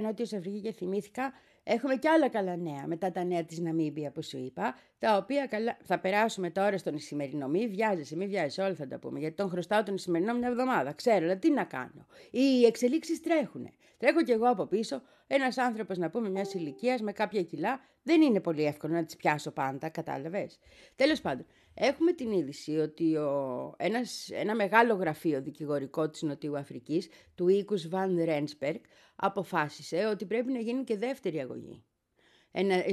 Νότιο 0.00 0.38
Αφρική 0.38 0.60
και 0.60 0.72
θυμήθηκα 0.72 1.32
Έχουμε 1.62 1.96
και 1.96 2.08
άλλα 2.08 2.28
καλά 2.28 2.56
νέα 2.56 2.86
μετά 2.86 3.10
τα 3.10 3.24
νέα 3.24 3.44
της 3.44 3.58
Ναμίμπια 3.58 4.10
που 4.10 4.22
σου 4.22 4.38
είπα, 4.38 4.74
τα 4.98 5.16
οποία 5.16 5.46
καλά... 5.46 5.76
θα 5.82 5.98
περάσουμε 5.98 6.50
τώρα 6.50 6.78
στον 6.78 6.94
Ισημερινό. 6.94 7.48
Μη 7.48 7.68
βιάζεσαι, 7.68 8.16
μη 8.16 8.26
βιάζεσαι, 8.26 8.62
όλα 8.62 8.74
θα 8.74 8.86
τα 8.86 8.98
πούμε. 8.98 9.18
Γιατί 9.18 9.34
τον 9.36 9.48
χρωστάω 9.48 9.82
τον 9.82 9.94
Ισημερινό 9.94 10.34
μια 10.34 10.48
εβδομάδα. 10.48 10.92
Ξέρω, 10.92 11.24
αλλά 11.24 11.36
τι 11.36 11.50
να 11.50 11.64
κάνω. 11.64 12.06
Οι 12.30 12.64
εξελίξεις 12.64 13.22
τρέχουν. 13.22 13.68
Τρέχω 13.98 14.22
κι 14.22 14.30
εγώ 14.30 14.48
από 14.48 14.66
πίσω. 14.66 15.02
Ένας 15.26 15.58
άνθρωπος 15.58 15.98
να 15.98 16.10
πούμε 16.10 16.28
μιας 16.28 16.54
ηλικίας 16.54 17.00
με 17.00 17.12
κάποια 17.12 17.42
κιλά, 17.42 17.80
δεν 18.02 18.22
είναι 18.22 18.40
πολύ 18.40 18.64
εύκολο 18.64 18.94
να 18.94 19.04
τις 19.04 19.16
πιάσω 19.16 19.50
πάντα, 19.50 19.88
κατάλαβες. 19.88 20.58
Τέλος 20.96 21.20
πάντων, 21.20 21.46
έχουμε 21.82 22.12
την 22.12 22.32
είδηση 22.32 22.76
ότι 22.76 23.16
ο... 23.16 23.74
ένας, 23.78 24.28
ένα 24.30 24.54
μεγάλο 24.54 24.94
γραφείο 24.94 25.42
δικηγορικό 25.42 26.08
της 26.10 26.22
Νοτιού 26.22 26.58
Αφρικής, 26.58 27.08
του 27.34 27.48
οίκους 27.48 27.88
Βαν 27.88 28.24
Ρένσπερκ, 28.24 28.84
αποφάσισε 29.16 30.06
ότι 30.06 30.26
πρέπει 30.26 30.52
να 30.52 30.58
γίνει 30.58 30.84
και 30.84 30.96
δεύτερη 30.96 31.40
αγωγή 31.40 31.84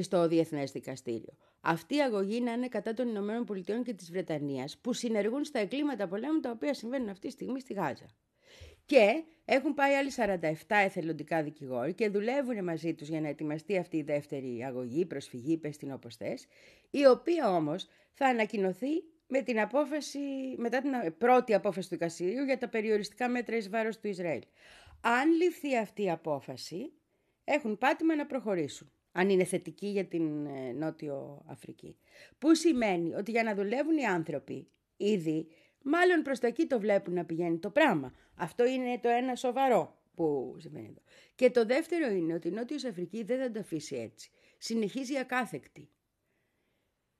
στο 0.01 0.27
Διεθνές 0.27 0.71
Δικαστήριο. 0.71 1.33
Αυτή 1.61 1.95
η 1.95 2.01
αγωγή 2.01 2.41
να 2.41 2.51
είναι 2.51 2.67
κατά 2.67 2.93
των 2.93 3.07
Ηνωμένων 3.07 3.45
Πολιτειών 3.45 3.83
και 3.83 3.93
της 3.93 4.11
Βρετανίας, 4.11 4.77
που 4.77 4.93
συνεργούν 4.93 5.43
στα 5.43 5.59
εγκλήματα 5.59 6.07
πολέμου 6.07 6.39
τα 6.39 6.51
οποία 6.51 6.73
συμβαίνουν 6.73 7.09
αυτή 7.09 7.27
τη 7.27 7.33
στιγμή 7.33 7.59
στη 7.59 7.73
Γάζα. 7.73 8.05
Και 8.85 9.23
έχουν 9.45 9.73
πάει 9.73 9.93
άλλοι 9.93 10.11
47 10.15 10.49
εθελοντικά 10.67 11.43
δικηγόροι 11.43 11.93
και 11.93 12.09
δουλεύουν 12.09 12.63
μαζί 12.63 12.93
τους 12.93 13.07
για 13.07 13.21
να 13.21 13.27
ετοιμαστεί 13.27 13.77
αυτή 13.77 13.97
η 13.97 14.03
δεύτερη 14.03 14.63
αγωγή, 14.63 15.05
προσφυγή, 15.05 15.57
πες 15.57 15.77
την 15.77 15.91
όπως 15.91 16.15
θες, 16.15 16.47
η 16.89 17.05
οποία 17.05 17.55
όμως 17.55 17.87
θα 18.17 18.25
ανακοινωθεί 18.25 19.03
με 19.27 19.41
την 19.41 19.59
απόφαση, 19.59 20.19
μετά 20.57 20.81
την 20.81 21.17
πρώτη 21.17 21.53
απόφαση 21.53 21.89
του 21.89 21.95
δικαστηρίου 21.95 22.43
για 22.43 22.57
τα 22.57 22.69
περιοριστικά 22.69 23.29
μέτρα 23.29 23.55
εις 23.55 23.69
βάρος 23.69 23.99
του 23.99 24.07
Ισραήλ. 24.07 24.41
Αν 25.01 25.31
ληφθεί 25.31 25.77
αυτή 25.77 26.03
η 26.03 26.09
απόφαση, 26.09 26.93
έχουν 27.43 27.77
πάτημα 27.77 28.15
να 28.15 28.25
προχωρήσουν, 28.25 28.91
αν 29.11 29.29
είναι 29.29 29.43
θετική 29.43 29.87
για 29.87 30.05
την 30.05 30.45
ε, 30.45 30.71
Νότιο 30.71 31.43
Αφρική. 31.47 31.97
Που 32.37 32.55
σημαίνει 32.55 33.13
ότι 33.13 33.31
για 33.31 33.43
να 33.43 33.55
δουλεύουν 33.55 33.97
οι 33.97 34.05
άνθρωποι 34.05 34.67
ήδη, 34.97 35.47
μάλλον 35.83 36.21
προς 36.21 36.39
τα 36.39 36.47
εκεί 36.47 36.65
το 36.65 36.79
βλέπουν 36.79 37.13
να 37.13 37.25
πηγαίνει 37.25 37.57
το 37.57 37.69
πράγμα. 37.69 38.13
Αυτό 38.35 38.65
είναι 38.65 38.99
το 39.01 39.09
ένα 39.09 39.35
σοβαρό 39.35 40.01
που 40.15 40.55
συμβαίνει 40.59 40.87
εδώ. 40.87 41.01
Και 41.35 41.49
το 41.49 41.65
δεύτερο 41.65 42.07
είναι 42.13 42.33
ότι 42.33 42.47
η 42.47 42.51
Νότιος 42.51 42.83
Αφρική 42.83 43.23
δεν 43.23 43.39
θα 43.39 43.51
το 43.51 43.59
αφήσει 43.59 43.95
έτσι. 43.95 44.31
Συνεχίζει 44.57 45.17
ακάθεκτη 45.17 45.89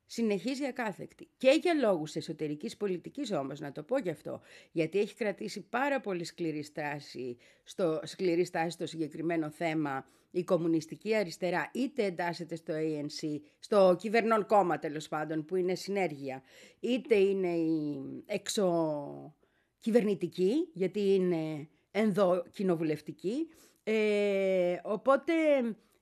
συνεχίζει 0.07 0.65
ακάθεκτη. 0.65 1.27
Και 1.37 1.59
για 1.61 1.73
λόγους 1.73 2.15
εσωτερικής 2.15 2.77
πολιτικής 2.77 3.31
όμως, 3.31 3.59
να 3.59 3.71
το 3.71 3.83
πω 3.83 3.97
γι' 3.97 4.09
αυτό, 4.09 4.41
γιατί 4.71 4.99
έχει 4.99 5.15
κρατήσει 5.15 5.61
πάρα 5.61 5.99
πολύ 5.99 6.23
σκληρή 6.23 6.63
στάση 6.63 7.37
στο, 7.63 7.99
σκληρή 8.03 8.45
στάση 8.45 8.69
στο 8.69 8.85
συγκεκριμένο 8.85 9.49
θέμα 9.49 10.05
η 10.31 10.43
κομμουνιστική 10.43 11.15
αριστερά, 11.15 11.69
είτε 11.73 12.03
εντάσσεται 12.03 12.55
στο 12.55 12.73
ANC, 12.73 13.39
στο 13.59 13.95
κυβερνών 13.99 14.45
κόμμα 14.45 14.79
τέλος 14.79 15.07
πάντων, 15.07 15.45
που 15.45 15.55
είναι 15.55 15.75
συνέργεια, 15.75 16.43
είτε 16.79 17.15
είναι 17.15 17.55
η 17.55 18.01
εξωκυβερνητική, 18.25 20.69
γιατί 20.73 21.13
είναι 21.13 21.67
ενδοκοινοβουλευτική, 21.91 23.47
ε, 23.83 24.75
οπότε 24.83 25.33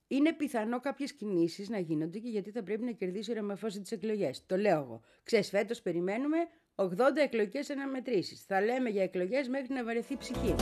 είναι 0.08 0.34
πιθανό 0.34 0.80
κάποιες 0.80 1.14
κινήσεις 1.14 1.70
να 1.70 1.80
γίνονται 1.80 2.20
και 2.20 2.30
γιατί 2.30 2.52
θα 2.52 2.64
πρέπει 2.64 2.84
να 2.84 2.92
κερδίσει 2.92 3.32
ο 3.32 3.34
Ραμαφώση 3.34 3.82
τις 3.82 3.92
εκλογές. 3.92 4.46
Το 4.46 4.58
λέω 4.58 4.80
εγώ. 4.80 5.02
Ξέρεις, 5.24 5.50
φέτος 5.50 5.82
περιμένουμε 5.82 6.38
80 6.76 7.22
εκλογικές 7.24 7.70
αναμετρήσεις. 7.70 8.46
Θα 8.46 8.62
λέμε 8.62 8.90
για 8.90 9.04
εκλογές 9.04 9.48
μέχρι 9.48 9.74
να 9.74 9.84
βαρεθεί 9.84 10.14
η 10.14 10.18
ψυχή. 10.18 10.56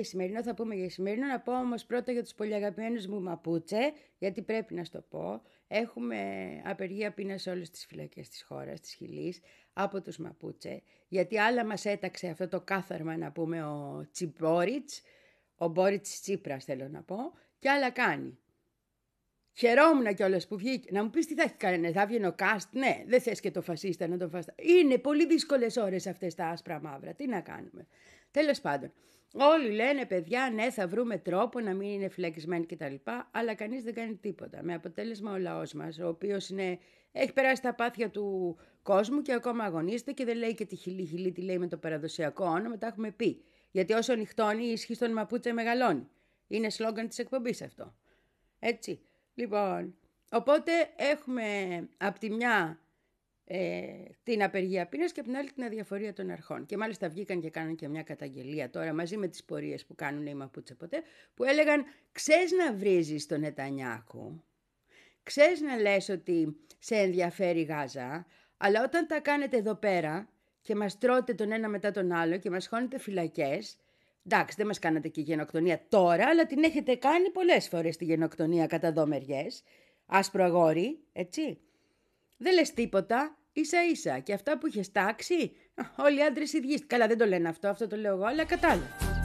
Για 0.00 0.08
Ισημερινό, 0.08 0.42
θα 0.42 0.54
πούμε 0.54 0.74
για 0.74 0.84
Ισημερινό. 0.84 1.26
Να 1.26 1.40
πω 1.40 1.58
όμως 1.58 1.84
πρώτα 1.84 2.12
για 2.12 2.22
τους 2.22 2.34
πολύ 2.34 2.54
αγαπημένους 2.54 3.06
μου 3.06 3.20
Μαπούτσε, 3.20 3.92
γιατί 4.18 4.42
πρέπει 4.42 4.74
να 4.74 4.84
στο 4.84 5.00
πω. 5.08 5.42
Έχουμε 5.68 6.18
απεργία 6.64 7.12
πείνας 7.12 7.42
σε 7.42 7.50
όλες 7.50 7.70
τις 7.70 7.86
φυλακές 7.86 8.28
της 8.28 8.42
χώρας, 8.42 8.80
της 8.80 8.92
Χιλής, 8.92 9.40
από 9.72 10.02
τους 10.02 10.16
Μαπούτσε. 10.16 10.82
Γιατί 11.08 11.38
άλλα 11.38 11.64
μας 11.64 11.84
έταξε 11.84 12.28
αυτό 12.28 12.48
το 12.48 12.60
κάθαρμα, 12.60 13.16
να 13.16 13.32
πούμε, 13.32 13.64
ο 13.64 14.08
Τσιμπόριτς, 14.12 15.02
ο 15.56 15.68
Μπόριτς 15.68 16.20
Τσίπρας, 16.20 16.64
θέλω 16.64 16.88
να 16.88 17.02
πω, 17.02 17.16
και 17.58 17.70
άλλα 17.70 17.90
κάνει. 17.90 18.38
Χαιρόμουν 19.52 20.14
κιόλας 20.14 20.46
που 20.46 20.56
βγήκε. 20.56 20.88
Να 20.92 21.02
μου 21.02 21.10
πεις 21.10 21.26
τι 21.26 21.34
θα 21.34 21.42
έχει 21.42 21.54
κάνει, 21.54 21.92
θα 21.92 22.06
βγει 22.06 22.26
ο 22.26 22.32
Κάστ. 22.36 22.72
Ναι, 22.72 23.04
δεν 23.06 23.20
θες 23.20 23.40
και 23.40 23.50
το 23.50 23.62
φασίστα 23.62 24.06
να 24.08 24.16
τον 24.16 24.30
φασίστα. 24.30 24.54
Είναι 24.56 24.98
πολύ 24.98 25.26
δύσκολες 25.26 25.76
ώρες 25.76 26.06
αυτές 26.06 26.34
τα 26.34 26.46
άσπρα 26.46 26.80
μαύρα. 26.80 27.14
Τι 27.14 27.26
να 27.26 27.40
κάνουμε. 27.40 27.86
Τέλος 28.30 28.60
πάντων. 28.60 28.92
Όλοι 29.32 29.70
λένε 29.70 30.06
παιδιά, 30.06 30.50
ναι, 30.54 30.70
θα 30.70 30.86
βρούμε 30.86 31.18
τρόπο 31.18 31.60
να 31.60 31.74
μην 31.74 31.88
είναι 31.88 32.08
φυλακισμένοι 32.08 32.66
κτλ. 32.66 32.94
Αλλά 33.30 33.54
κανείς 33.54 33.82
δεν 33.82 33.94
κάνει 33.94 34.16
τίποτα. 34.16 34.62
Με 34.62 34.74
αποτέλεσμα 34.74 35.32
ο 35.32 35.38
λαός 35.38 35.72
μας, 35.72 35.98
ο 35.98 36.08
οποίος 36.08 36.50
έχει 37.12 37.32
περάσει 37.32 37.62
τα 37.62 37.74
πάθια 37.74 38.10
του 38.10 38.56
κόσμου 38.82 39.22
και 39.22 39.32
ακόμα 39.32 39.64
αγωνίζεται 39.64 40.12
και 40.12 40.24
δεν 40.24 40.36
λέει 40.36 40.54
και 40.54 40.64
τη 40.64 40.76
Χιλή 40.76 41.04
Χιλή, 41.04 41.32
τι 41.32 41.40
λέει 41.40 41.58
με 41.58 41.68
το 41.68 41.76
παραδοσιακό 41.76 42.44
όνομα, 42.44 42.78
τα 42.78 42.86
έχουμε 42.86 43.10
πει. 43.10 43.44
Γιατί 43.70 43.92
όσο 43.92 44.14
νυχτώνει, 44.14 44.64
η 44.64 44.72
ισχύ 44.72 44.96
των 44.96 45.12
Μαπούτσε 45.12 45.52
μεγαλώνει. 45.52 46.08
Είναι 46.46 46.70
σλόγκαν 46.70 47.08
της 47.08 47.18
εκπομπής 47.18 47.62
αυτό. 47.62 47.94
Έτσι. 48.58 49.00
Λοιπόν, 49.40 49.94
οπότε 50.30 50.72
έχουμε 50.96 51.88
από 51.96 52.18
τη 52.18 52.30
μια 52.30 52.80
ε, 53.44 54.04
την 54.22 54.42
απεργία 54.42 54.86
πείνας 54.86 55.12
και 55.12 55.20
από 55.20 55.28
την 55.28 55.38
άλλη 55.38 55.50
την 55.52 55.64
αδιαφορία 55.64 56.12
των 56.12 56.30
αρχών. 56.30 56.66
Και 56.66 56.76
μάλιστα 56.76 57.08
βγήκαν 57.08 57.40
και 57.40 57.50
κάνουν 57.50 57.76
και 57.76 57.88
μια 57.88 58.02
καταγγελία 58.02 58.70
τώρα 58.70 58.94
μαζί 58.94 59.16
με 59.16 59.28
τις 59.28 59.44
πορείες 59.44 59.86
που 59.86 59.94
κάνουν 59.94 60.26
οι 60.26 60.34
Μαπούτσε 60.34 60.74
ποτέ, 60.74 61.02
που 61.34 61.44
έλεγαν 61.44 61.84
«Ξέρεις 62.12 62.52
να 62.52 62.74
βρίζεις 62.74 63.26
τον 63.26 63.40
Νετανιάκου, 63.40 64.44
ξέρεις 65.22 65.60
να 65.60 65.76
λες 65.76 66.08
ότι 66.08 66.56
σε 66.78 66.94
ενδιαφέρει 66.94 67.60
η 67.60 67.64
Γάζα, 67.64 68.26
αλλά 68.56 68.82
όταν 68.84 69.06
τα 69.06 69.20
κάνετε 69.20 69.56
εδώ 69.56 69.74
πέρα 69.74 70.28
και 70.60 70.74
μας 70.74 70.98
τρώτε 70.98 71.34
τον 71.34 71.52
ένα 71.52 71.68
μετά 71.68 71.90
τον 71.90 72.12
άλλο 72.12 72.38
και 72.38 72.50
μας 72.50 72.66
χώνετε 72.66 72.98
φυλακές, 72.98 73.76
εντάξει 74.24 74.54
δεν 74.56 74.66
μας 74.66 74.78
κάνατε 74.78 75.08
και 75.08 75.20
γενοκτονία 75.20 75.80
τώρα, 75.88 76.26
αλλά 76.26 76.46
την 76.46 76.64
έχετε 76.64 76.94
κάνει 76.94 77.30
πολλές 77.30 77.68
φορές 77.68 77.96
τη 77.96 78.04
γενοκτονία 78.04 78.66
κατά 78.66 78.92
δω 78.92 79.06
μεριές, 79.06 79.62
άσπρο 80.06 80.44
αγόρι, 80.44 80.98
έτσι. 81.12 81.60
Δεν 82.36 82.54
λες 82.54 82.74
τίποτα, 82.74 83.38
ίσα 83.52 83.78
ίσα. 83.90 84.18
Και 84.18 84.32
αυτά 84.32 84.58
που 84.58 84.66
είχες 84.66 84.92
τάξει, 84.92 85.52
όλοι 85.96 86.18
οι 86.18 86.22
άντρες 86.22 86.52
ίδιοι. 86.52 86.80
Καλά, 86.86 87.06
δεν 87.06 87.18
το 87.18 87.26
λένε 87.26 87.48
αυτό, 87.48 87.68
αυτό 87.68 87.86
το 87.86 87.96
λέω 87.96 88.14
εγώ, 88.14 88.24
αλλά 88.24 88.44
κατάλαβα. 88.44 89.19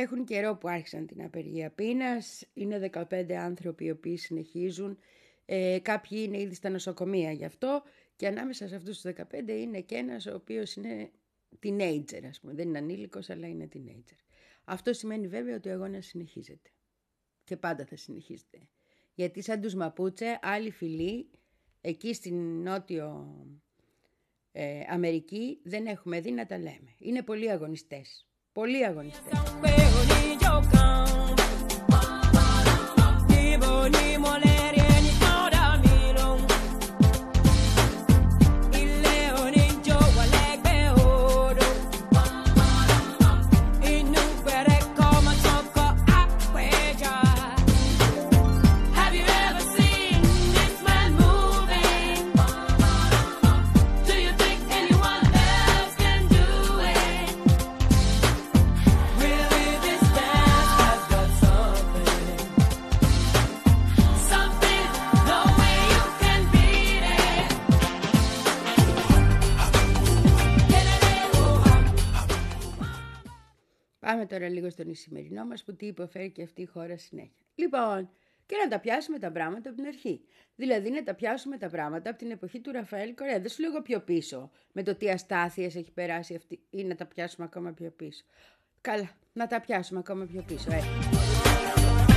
Έχουν 0.00 0.24
καιρό 0.24 0.56
που 0.56 0.68
άρχισαν 0.68 1.06
την 1.06 1.22
απεργία 1.22 1.70
πείνας. 1.70 2.46
Είναι 2.54 2.90
15 2.92 3.32
άνθρωποι 3.32 3.84
οι 3.84 3.90
οποίοι 3.90 4.16
συνεχίζουν. 4.16 4.98
Ε, 5.44 5.78
κάποιοι 5.82 6.22
είναι 6.26 6.40
ήδη 6.40 6.54
στα 6.54 6.68
νοσοκομεία 6.68 7.32
γι' 7.32 7.44
αυτό. 7.44 7.82
Και 8.16 8.26
ανάμεσα 8.26 8.68
σε 8.68 8.74
αυτούς 8.74 9.00
τους 9.00 9.12
15 9.12 9.48
είναι 9.48 9.80
και 9.80 9.94
ένας 9.94 10.26
ο 10.26 10.34
οποίος 10.34 10.74
είναι 10.74 11.10
teenager, 11.62 12.24
ας 12.28 12.40
πούμε. 12.40 12.52
Δεν 12.52 12.68
είναι 12.68 12.78
ανήλικος, 12.78 13.30
αλλά 13.30 13.46
είναι 13.46 13.68
teenager. 13.74 14.18
Αυτό 14.64 14.92
σημαίνει 14.92 15.26
βέβαια 15.26 15.56
ότι 15.56 15.68
ο 15.68 15.72
αγώνας 15.72 16.06
συνεχίζεται. 16.06 16.70
Και 17.44 17.56
πάντα 17.56 17.84
θα 17.84 17.96
συνεχίζεται. 17.96 18.58
Γιατί 19.14 19.42
σαν 19.42 19.60
τους 19.60 19.74
Μαπούτσε, 19.74 20.38
άλλοι 20.42 20.70
φιλοί, 20.70 21.30
εκεί 21.80 22.14
στην 22.14 22.62
Νότιο 22.62 23.36
ε, 24.52 24.80
Αμερική, 24.88 25.60
δεν 25.62 25.86
έχουμε 25.86 26.20
δει 26.20 26.30
να 26.30 26.46
τα 26.46 26.58
λέμε. 26.58 26.94
Είναι 26.98 27.22
πολύ 27.22 27.50
αγωνιστές. 27.50 28.26
Πολύ 28.52 28.86
αγωνιστές. 28.86 29.87
Ni 33.88 34.18
mo 34.18 34.36
more. 34.38 34.47
Τώρα 74.28 74.48
λίγο 74.48 74.70
στον 74.70 74.94
σημερινό 74.94 75.44
μας 75.44 75.64
που 75.64 75.76
τι 75.76 75.86
υποφέρει 75.86 76.30
και 76.30 76.42
αυτή 76.42 76.62
η 76.62 76.66
χώρα 76.66 76.96
συνέχεια. 76.96 77.44
Λοιπόν, 77.54 78.10
και 78.46 78.56
να 78.62 78.68
τα 78.68 78.80
πιάσουμε 78.80 79.18
τα 79.18 79.32
πράγματα 79.32 79.68
από 79.68 79.78
την 79.78 79.86
αρχή. 79.86 80.20
Δηλαδή 80.56 80.90
να 80.90 81.02
τα 81.02 81.14
πιάσουμε 81.14 81.56
τα 81.56 81.68
πράγματα 81.68 82.10
από 82.10 82.18
την 82.18 82.30
εποχή 82.30 82.60
του 82.60 82.72
Ραφαέλ 82.72 83.14
Κορέα. 83.14 83.40
Δεν 83.40 83.50
σου 83.50 83.62
λέω 83.62 83.82
πιο 83.82 84.00
πίσω 84.00 84.50
με 84.72 84.82
το 84.82 84.94
τι 84.94 85.10
αστάθειες 85.10 85.76
έχει 85.76 85.92
περάσει 85.92 86.34
αυτή 86.34 86.60
ή 86.70 86.84
να 86.84 86.94
τα 86.94 87.06
πιάσουμε 87.06 87.46
ακόμα 87.46 87.72
πιο 87.72 87.90
πίσω. 87.90 88.24
Καλά, 88.80 89.10
να 89.32 89.46
τα 89.46 89.60
πιάσουμε 89.60 89.98
ακόμα 89.98 90.24
πιο 90.24 90.44
πίσω. 90.46 90.70
Ε. 90.72 92.07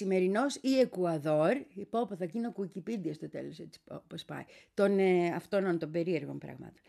Λοιπόν, 0.00 0.12
ο 0.12 0.18
Ισημερινός 0.18 0.56
ή 0.56 0.78
Εκουαδόρ, 0.78 1.56
πω 1.90 2.06
πω 2.06 2.16
θα 2.16 2.24
γίνω 2.24 2.54
Wikipedia 2.56 3.14
στο 3.14 3.28
τέλος 3.28 3.58
έτσι 3.58 3.80
όπως 3.86 4.24
πάει, 4.24 4.44
των 4.74 4.98
ε, 4.98 5.26
αυτών 5.26 5.78
των 5.78 5.90
περίεργων 5.90 6.38
πραγμάτων. 6.38 6.82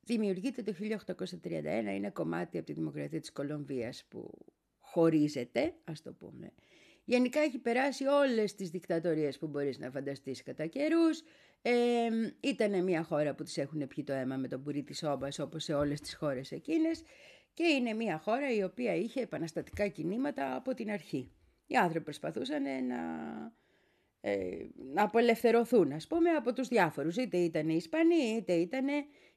Δημιουργείται 0.00 0.62
το 0.62 0.72
1831, 0.72 1.94
είναι 1.94 2.10
κομμάτι 2.10 2.58
από 2.58 2.66
τη 2.66 2.72
Δημοκρατία 2.72 3.20
της 3.20 3.32
Κολομβίας 3.32 4.04
που 4.08 4.38
χωρίζεται, 4.78 5.74
ας 5.84 6.02
το 6.02 6.12
πούμε. 6.12 6.52
Γενικά 7.04 7.40
έχει 7.40 7.58
περάσει 7.58 8.04
όλες 8.06 8.54
τις 8.54 8.70
δικτατορίες 8.70 9.38
που 9.38 9.46
μπορείς 9.46 9.78
να 9.78 9.90
φανταστείς 9.90 10.42
κατά 10.42 10.66
καιρούς. 10.66 11.22
Ε, 11.62 12.08
ήταν 12.40 12.84
μια 12.84 13.02
χώρα 13.02 13.34
που 13.34 13.42
τις 13.42 13.58
έχουν 13.58 13.86
πιει 13.86 14.04
το 14.04 14.12
αίμα 14.12 14.36
με 14.36 14.48
τον 14.48 14.62
πουρί 14.62 14.82
της 14.82 15.02
όμπας 15.02 15.38
όπως 15.38 15.64
σε 15.64 15.74
όλες 15.74 16.00
τις 16.00 16.14
χώρες 16.14 16.52
εκείνες 16.52 17.02
και 17.54 17.64
είναι 17.64 17.92
μια 17.92 18.18
χώρα 18.18 18.54
η 18.54 18.62
οποία 18.62 18.94
είχε 18.94 19.20
επαναστατικά 19.20 19.88
κινήματα 19.88 20.56
από 20.56 20.74
την 20.74 20.90
αρχή. 20.90 21.30
Οι 21.70 21.76
άνθρωποι 21.76 22.04
προσπαθούσαν 22.04 22.86
να, 22.86 22.96
ε, 24.20 24.66
να 24.92 25.02
απελευθερωθούν, 25.02 25.92
ας 25.92 26.06
πούμε, 26.06 26.30
από 26.30 26.52
τους 26.52 26.68
διάφορους. 26.68 27.16
Είτε 27.16 27.36
ήταν 27.36 27.68
οι 27.68 27.74
Ισπανοί, 27.76 28.36
είτε 28.36 28.52
ήταν 28.52 28.86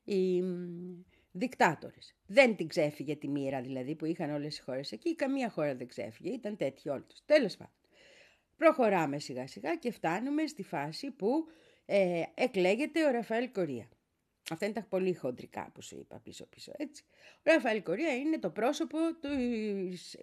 οι 0.03 0.41
μ, 0.41 1.03
δικτάτορες. 1.31 2.15
Δεν 2.25 2.55
την 2.55 2.67
ξέφυγε 2.67 3.15
τη 3.15 3.27
μοίρα 3.27 3.61
δηλαδή 3.61 3.95
που 3.95 4.05
είχαν 4.05 4.33
όλες 4.33 4.57
οι 4.57 4.61
χώρες 4.61 4.91
εκεί. 4.91 5.15
Καμία 5.15 5.49
χώρα 5.49 5.75
δεν 5.75 5.87
ξέφυγε. 5.87 6.31
Ήταν 6.31 6.57
τέτοιοι 6.57 6.89
όλοι 6.89 7.03
τους. 7.03 7.25
Τέλος 7.25 7.57
πάντων. 7.57 7.73
Προχωράμε 8.57 9.19
σιγά 9.19 9.47
σιγά 9.47 9.75
και 9.75 9.91
φτάνουμε 9.91 10.47
στη 10.47 10.63
φάση 10.63 11.11
που 11.11 11.47
ε, 11.85 12.23
εκλέγεται 12.33 13.05
ο 13.05 13.11
Ραφαέλ 13.11 13.51
Κορία. 13.51 13.89
Αυτά 14.51 14.65
είναι 14.65 14.73
τα 14.73 14.85
πολύ 14.89 15.13
χοντρικά 15.13 15.71
που 15.73 15.81
σου 15.81 15.97
είπα 15.99 16.19
πίσω 16.19 16.45
πίσω 16.45 16.71
έτσι. 16.77 17.03
Ο 17.37 17.51
Ραφαέλ 17.51 17.83
Κορία 17.83 18.15
είναι 18.15 18.39
το 18.39 18.49
πρόσωπο 18.49 18.97
του, 19.21 19.29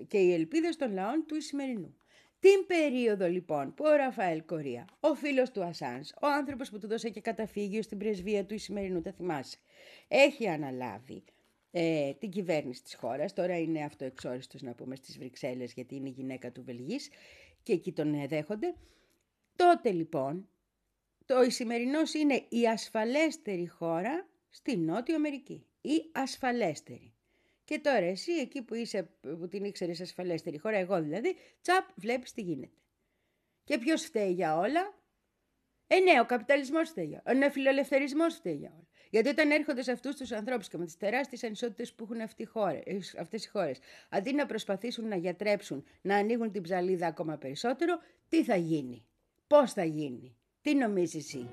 και 0.09 0.19
οι 0.19 0.33
ελπίδες 0.33 0.77
των 0.77 0.93
λαών 0.93 1.25
του 1.27 1.35
Ισημερινού. 1.35 2.00
Την 2.41 2.67
περίοδο 2.67 3.29
λοιπόν 3.29 3.75
που 3.75 3.85
ο 3.85 3.97
Ραφαέλ 3.97 4.45
Κορία, 4.45 4.85
ο 5.01 5.15
φίλος 5.15 5.51
του 5.51 5.65
Ασάνς, 5.65 6.11
ο 6.11 6.27
άνθρωπος 6.27 6.71
που 6.71 6.79
του 6.79 6.87
δώσε 6.87 7.09
και 7.09 7.21
καταφύγιο 7.21 7.83
στην 7.83 7.99
πρεσβεία 7.99 8.45
του 8.45 8.55
Ισημερινού, 8.55 9.01
τα 9.01 9.13
θυμάσαι, 9.13 9.59
έχει 10.09 10.49
αναλάβει 10.49 11.25
ε, 11.71 12.13
την 12.15 12.31
κυβέρνηση 12.31 12.83
της 12.83 12.95
χώρας, 12.95 13.33
τώρα 13.33 13.59
είναι 13.59 13.85
αυτοεξόριστος 13.85 14.63
να 14.63 14.75
πούμε 14.75 14.97
στις 14.97 15.19
Βρυξέλλες 15.19 15.73
γιατί 15.73 15.95
είναι 15.95 16.09
γυναίκα 16.09 16.53
του 16.53 16.65
Βελγής 16.65 17.11
και 17.63 17.73
εκεί 17.73 17.93
τον 17.93 18.15
ε, 18.15 18.27
δέχονται. 18.27 18.75
Τότε 19.57 19.91
λοιπόν 19.91 20.49
το 21.27 21.43
Ισημερινός 21.43 22.15
είναι 22.15 22.45
η 22.49 22.69
ασφαλέστερη 22.69 23.67
χώρα 23.69 24.27
στη 24.51 24.77
Νότιο 24.77 25.15
Αμερική. 25.15 25.65
Η 25.81 26.11
ασφαλέστερη. 26.13 27.13
Και 27.71 27.79
τώρα 27.79 28.05
εσύ 28.05 28.33
εκεί 28.33 28.63
που, 28.63 28.75
είσαι, 28.75 29.09
που 29.21 29.49
την 29.49 29.65
ήξερες 29.65 30.01
ασφαλέστερη 30.01 30.59
χώρα, 30.59 30.77
εγώ 30.77 31.03
δηλαδή, 31.03 31.37
τσαπ 31.61 31.89
βλέπεις 31.95 32.33
τι 32.33 32.41
γίνεται. 32.43 32.77
Και 33.65 33.79
ποιος 33.79 34.03
φταίει 34.05 34.33
για 34.33 34.57
όλα; 34.57 34.95
Ε 35.87 35.99
ναι, 35.99 36.21
ο 36.21 36.25
καπιταλισμός 36.25 36.89
φταίει 36.89 37.05
για 37.07 37.23
όλα. 37.27 37.37
Ο 37.37 37.39
νεοφιλελευθερισμός 37.39 38.35
φταίει 38.35 38.55
για 38.55 38.71
όλα. 38.75 38.87
Γιατί 39.11 39.29
όταν 39.29 39.51
έρχονται 39.51 39.83
σε 39.83 39.93
αυτούς 39.93 40.17
τους 40.17 40.33
ανθρώπους 40.33 40.69
και 40.69 40.79
με 40.79 40.85
τις 40.85 40.97
τεράστιες 40.97 41.45
ανισότητες 41.45 41.93
που 41.93 42.05
έχουν 42.05 42.21
αυτές 43.19 43.45
οι 43.45 43.49
χώρες, 43.49 43.79
αντί 44.09 44.33
να 44.33 44.47
προσπαθήσουν 44.47 45.09
να 45.09 45.17
γιατρέψουν, 45.17 45.85
να 46.01 46.17
ανοίγουν 46.17 46.51
την 46.51 46.63
ψαλίδα 46.63 47.07
ακόμα 47.07 47.37
περισσότερο, 47.37 47.99
τι 48.29 48.45
θα 48.45 48.57
γίνει, 48.57 49.07
πώς 49.47 49.73
θα 49.73 49.85
γίνει, 49.85 50.37
τι 50.61 50.75
νομίζεις 50.75 51.35
εσύ; 51.35 51.51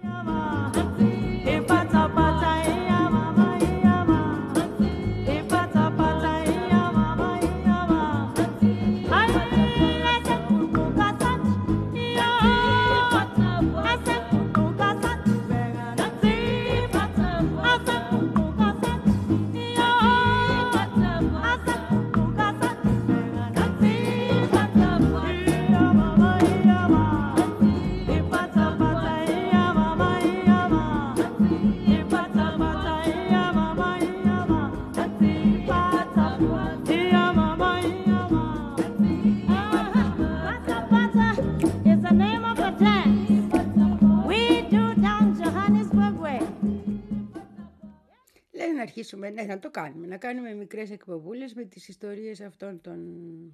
Αρχίσουμε, 49.16 49.30
ναι, 49.30 49.54
να 49.54 49.60
το 49.60 49.72
κάνουμε. 49.72 50.08
Να 50.08 50.18
κάνουμε 50.18 50.54
μικρές 50.54 50.92
εκπομπούλες 50.92 51.54
με 51.54 51.64
τις 51.64 51.88
ιστορίες 51.88 52.42
αυτών 52.42 52.82
των 52.82 53.00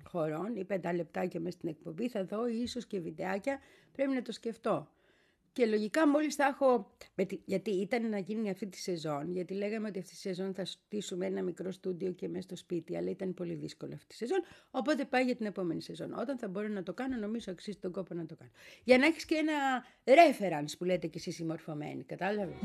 χωρών 0.03 0.55
ή 0.55 0.63
πέντε 0.65 0.91
λεπτάκια 0.91 1.39
μέσα 1.39 1.57
στην 1.57 1.69
εκπομπή. 1.69 2.09
Θα 2.09 2.23
δω 2.25 2.47
ίσως 2.47 2.85
και 2.85 2.99
βιντεάκια. 2.99 3.59
Πρέπει 3.91 4.11
να 4.13 4.21
το 4.21 4.31
σκεφτώ. 4.31 4.87
Και 5.53 5.65
λογικά 5.65 6.07
μόλις 6.07 6.35
θα 6.35 6.45
έχω. 6.45 6.91
με 7.15 7.25
τη- 7.25 7.39
Γιατί 7.45 7.69
ήταν 7.71 8.09
να 8.09 8.17
γίνει 8.17 8.49
αυτή 8.49 8.67
τη 8.67 8.77
σεζόν. 8.77 9.31
Γιατί 9.31 9.53
λέγαμε 9.53 9.87
ότι 9.87 9.99
αυτή 9.99 10.11
τη 10.11 10.17
σεζόν 10.19 10.53
θα 10.53 10.65
στήσουμε 10.65 11.25
ένα 11.25 11.41
μικρό 11.43 11.71
στούντιο 11.71 12.11
και 12.11 12.27
μέσα 12.27 12.41
στο 12.41 12.55
σπίτι. 12.55 12.97
Αλλά 12.97 13.09
ήταν 13.09 13.33
πολύ 13.33 13.53
δύσκολο 13.53 13.93
αυτή 13.93 14.07
τη 14.07 14.15
σεζόν. 14.15 14.39
Οπότε 14.71 15.05
πάει 15.05 15.23
για 15.23 15.35
την 15.35 15.45
επόμενη 15.45 15.81
σεζόν. 15.81 16.13
Όταν 16.13 16.37
θα 16.37 16.47
μπορώ 16.47 16.67
να 16.67 16.83
το 16.83 16.93
κάνω, 16.93 17.17
νομίζω 17.17 17.51
αξίζει 17.51 17.77
τον 17.77 17.91
κόπο 17.91 18.13
να 18.13 18.25
το 18.25 18.35
κάνω. 18.35 18.51
Για 18.83 18.97
να 18.97 19.05
έχεις 19.05 19.25
και 19.25 19.35
ένα 19.35 19.83
reference 20.05 20.77
που 20.77 20.83
λέτε 20.83 21.07
κι 21.07 21.17
εσείς 21.17 21.35
συμμορφωμένοι. 21.35 22.03
Κατάλαβες; 22.03 22.57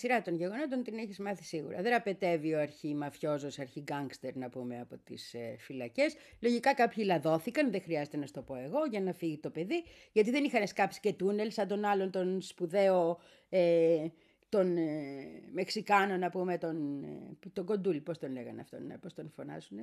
Σειρά 0.00 0.22
των 0.22 0.34
γεγονότων 0.34 0.82
την 0.82 0.98
έχεις 0.98 1.18
μάθει 1.18 1.44
σίγουρα. 1.44 1.82
Δεν 1.82 1.90
ραπετεύει 1.90 2.54
ο 2.54 2.60
αρχή 2.60 2.94
μαφιόζος, 2.94 3.58
αρχή 3.58 3.80
γκάνγκστερ 3.80 4.36
να 4.36 4.48
πούμε 4.48 4.80
από 4.80 4.96
τις 5.04 5.34
ε, 5.34 5.56
φυλακές. 5.58 6.14
Λογικά 6.40 6.74
κάποιοι 6.74 7.04
λαδώθηκαν, 7.06 7.70
δεν 7.70 7.82
χρειάζεται 7.82 8.16
να 8.16 8.26
σου 8.26 8.32
το 8.32 8.42
πω 8.42 8.54
εγώ, 8.54 8.84
για 8.90 9.00
να 9.00 9.12
φύγει 9.12 9.38
το 9.38 9.50
παιδί. 9.50 9.84
Γιατί 10.12 10.30
δεν 10.30 10.44
είχαν 10.44 10.66
σκάψει 10.66 11.00
και 11.00 11.12
τούνελ 11.12 11.50
σαν 11.50 11.68
τον 11.68 11.84
άλλον 11.84 12.10
τον 12.10 12.40
σπουδαίο 12.40 13.20
ε, 13.48 14.06
τον 14.50 14.76
ε, 14.76 15.26
Μεξικάνο 15.52 16.16
να 16.16 16.30
πούμε, 16.30 16.58
τον, 16.58 17.04
ε, 17.04 17.48
τον 17.52 17.64
Κοντούλη, 17.64 18.00
πώς 18.00 18.18
τον 18.18 18.32
λέγανε 18.32 18.60
αυτόν, 18.60 18.90
ε, 18.90 18.96
πώς 18.96 19.14
τον 19.14 19.30
φωνάζουν. 19.30 19.78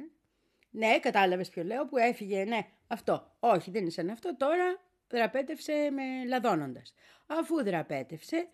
Ναι, 0.70 1.00
κατάλαβες 1.00 1.50
ποιο 1.50 1.64
λέω, 1.64 1.86
που 1.86 1.98
έφυγε, 1.98 2.44
ναι, 2.44 2.60
αυτό. 2.88 3.36
Όχι, 3.40 3.72
δεν 3.72 3.82
είναι 3.82 3.90
σαν 3.92 4.10
αυτό, 4.10 4.36
τώρα 4.38 4.82
δραπέτευσε 5.08 5.90
με 5.92 6.28
λαδώνοντας. 6.28 6.94
Αφού 7.28 7.64
δραπέτευσε, 7.64 8.48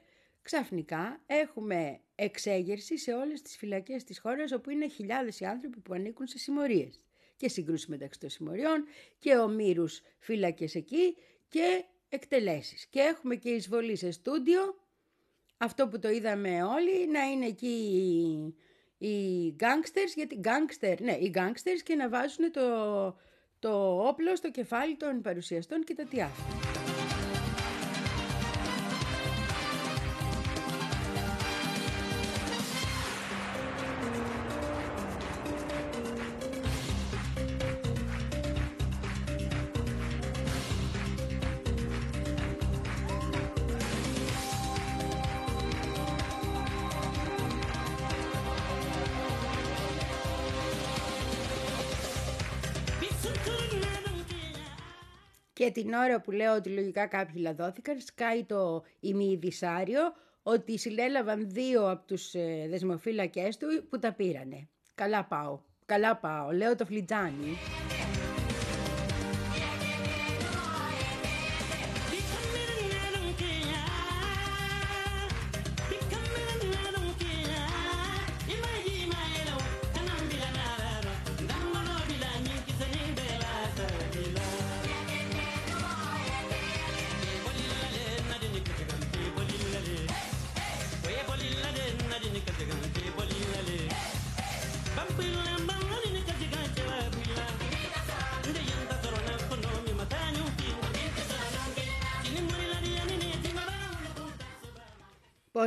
ξαφνικά 0.43 1.21
έχουμε 1.25 1.99
εξέγερση 2.15 2.97
σε 2.97 3.13
όλες 3.13 3.41
τις 3.41 3.57
φυλακές 3.57 4.03
της 4.03 4.19
χώρας 4.19 4.51
όπου 4.51 4.69
είναι 4.69 4.87
χιλιάδες 4.87 5.39
οι 5.39 5.45
άνθρωποι 5.45 5.79
που 5.79 5.93
ανήκουν 5.93 6.27
σε 6.27 6.37
συμμορίες. 6.37 7.03
Και 7.37 7.49
συγκρούσεις 7.49 7.87
μεταξύ 7.87 8.19
των 8.19 8.29
συμμοριών 8.29 8.85
και 9.19 9.37
ομήρους 9.37 10.01
φύλακες 10.19 10.75
εκεί 10.75 11.17
και 11.47 11.83
εκτελέσεις. 12.09 12.85
Και 12.85 12.99
έχουμε 12.99 13.35
και 13.35 13.49
εισβολή 13.49 13.95
σε 13.95 14.11
στούντιο, 14.11 14.75
αυτό 15.57 15.87
που 15.87 15.99
το 15.99 16.09
είδαμε 16.09 16.63
όλοι, 16.63 17.07
να 17.07 17.23
είναι 17.23 17.45
εκεί 17.45 17.67
οι, 18.99 19.07
οι 19.07 19.55
gangsters, 19.59 20.13
γιατί 20.15 20.39
gangster, 20.43 20.95
ναι, 21.01 21.11
οι 21.11 21.33
gangsters 21.35 21.81
και 21.83 21.95
να 21.95 22.09
βάζουν 22.09 22.51
το, 22.51 23.17
το 23.59 23.99
όπλο 24.07 24.35
στο 24.35 24.51
κεφάλι 24.51 24.95
των 24.95 25.21
παρουσιαστών 25.21 25.83
και 25.83 25.95
τα 25.95 26.03
τι 26.03 26.21
Και 55.63 55.71
την 55.71 55.93
ώρα 55.93 56.21
που 56.21 56.31
λέω 56.31 56.55
ότι 56.55 56.69
λογικά 56.69 57.07
κάποιοι 57.07 57.35
λαδώθηκαν, 57.37 57.99
σκάει 57.99 58.43
το 58.43 58.83
ημιειδισάριο 58.99 60.01
ότι 60.43 60.77
συλλέλαβαν 60.77 61.49
δύο 61.49 61.89
από 61.89 62.07
τους 62.07 62.33
ε, 62.33 62.67
δεσμοφύλακές 62.69 63.57
του 63.57 63.67
που 63.89 63.99
τα 63.99 64.13
πήρανε. 64.13 64.67
Καλά 64.95 65.25
πάω, 65.25 65.59
καλά 65.85 66.15
πάω, 66.15 66.51
λέω 66.51 66.75
το 66.75 66.85
φλιτζάνι. 66.85 67.57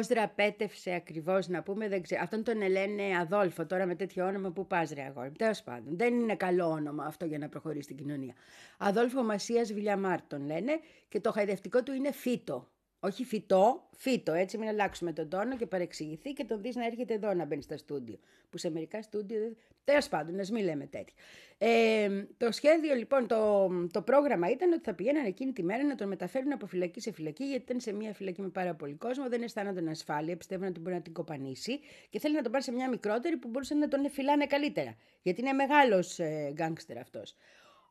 Πώς 0.06 0.16
δραπέτευσε 0.16 0.92
ακριβώς 0.94 1.48
να 1.48 1.62
πούμε, 1.62 1.88
δεν 1.88 2.02
ξέρω. 2.02 2.22
Αυτόν 2.22 2.42
τον 2.42 2.68
λένε 2.68 3.02
Αδόλφο 3.20 3.66
τώρα 3.66 3.86
με 3.86 3.94
τέτοιο 3.94 4.26
όνομα 4.26 4.50
που 4.50 4.66
πας, 4.66 4.90
ρε 4.90 5.02
αγόρι. 5.02 5.30
Τέλος 5.30 5.62
πάντων, 5.62 5.96
δεν 5.96 6.14
είναι 6.14 6.36
καλό 6.36 6.66
όνομα 6.66 7.04
αυτό 7.04 7.24
για 7.24 7.38
να 7.38 7.48
προχωρήσει 7.48 7.82
στην 7.82 7.96
κοινωνία. 7.96 8.34
Αδόλφο 8.78 9.22
Μασίας 9.22 9.72
Βιλιαμάρ 9.72 10.22
τον 10.26 10.46
λένε 10.46 10.80
και 11.08 11.20
το 11.20 11.32
χαϊδευτικό 11.32 11.82
του 11.82 11.92
είναι 11.92 12.12
Φίτο. 12.12 12.68
Όχι 13.00 13.24
φυτό, 13.24 13.88
φύτο, 13.96 14.32
έτσι 14.32 14.58
μην 14.58 14.68
αλλάξουμε 14.68 15.12
τον 15.12 15.28
τόνο 15.28 15.56
και 15.56 15.66
παρεξηγηθεί 15.66 16.32
και 16.32 16.44
τον 16.44 16.60
δεις 16.60 16.76
να 16.76 16.86
έρχεται 16.86 17.14
εδώ 17.14 17.34
να 17.34 17.44
μπαίνει 17.44 17.62
στα 17.62 17.76
στούντιο. 17.76 18.18
Που 18.50 18.58
σε 18.58 18.70
μερικά 18.70 19.02
στούντιο. 19.02 19.56
Τέλος 19.84 20.08
πάντων, 20.08 20.40
ας 20.40 20.50
μην 20.50 20.64
λέμε 20.64 20.86
τέτοια. 20.86 21.14
Ε, 21.58 22.24
το 22.36 22.52
σχέδιο 22.52 22.94
λοιπόν, 22.94 23.26
το, 23.26 23.68
το 23.92 24.02
πρόγραμμα 24.02 24.50
ήταν 24.50 24.72
ότι 24.72 24.82
θα 24.82 24.94
πηγαίναν 24.94 25.24
εκείνη 25.24 25.52
τη 25.52 25.62
μέρα 25.62 25.84
να 25.84 25.94
τον 25.94 26.08
μεταφέρουν 26.08 26.52
από 26.52 26.66
φυλακή 26.66 27.00
σε 27.00 27.12
φυλακή, 27.12 27.44
γιατί 27.44 27.62
ήταν 27.62 27.80
σε 27.80 27.92
μια 27.92 28.14
φυλακή 28.14 28.42
με 28.42 28.48
πάρα 28.48 28.74
πολύ 28.74 28.94
κόσμο, 28.94 29.28
δεν 29.28 29.42
αισθάνονταν 29.42 29.88
ασφάλεια, 29.88 30.36
πιστεύουν 30.36 30.66
ότι 30.66 30.80
μπορεί 30.80 30.94
να 30.94 31.02
την 31.02 31.12
κοπανίσει 31.12 31.80
και 32.10 32.18
θέλει 32.18 32.34
να 32.34 32.42
τον 32.42 32.52
πάρει 32.52 32.64
σε 32.64 32.72
μια 32.72 32.88
μικρότερη 32.88 33.36
που 33.36 33.48
μπορούσε 33.48 33.74
να 33.74 33.88
τον 33.88 34.04
εφυλάνε 34.04 34.46
καλύτερα. 34.46 34.96
Γιατί 35.22 35.40
είναι 35.40 35.52
μεγάλος 35.52 36.18
ε, 36.18 36.50
γκάγκστερ 36.52 36.98
αυτός. 36.98 37.34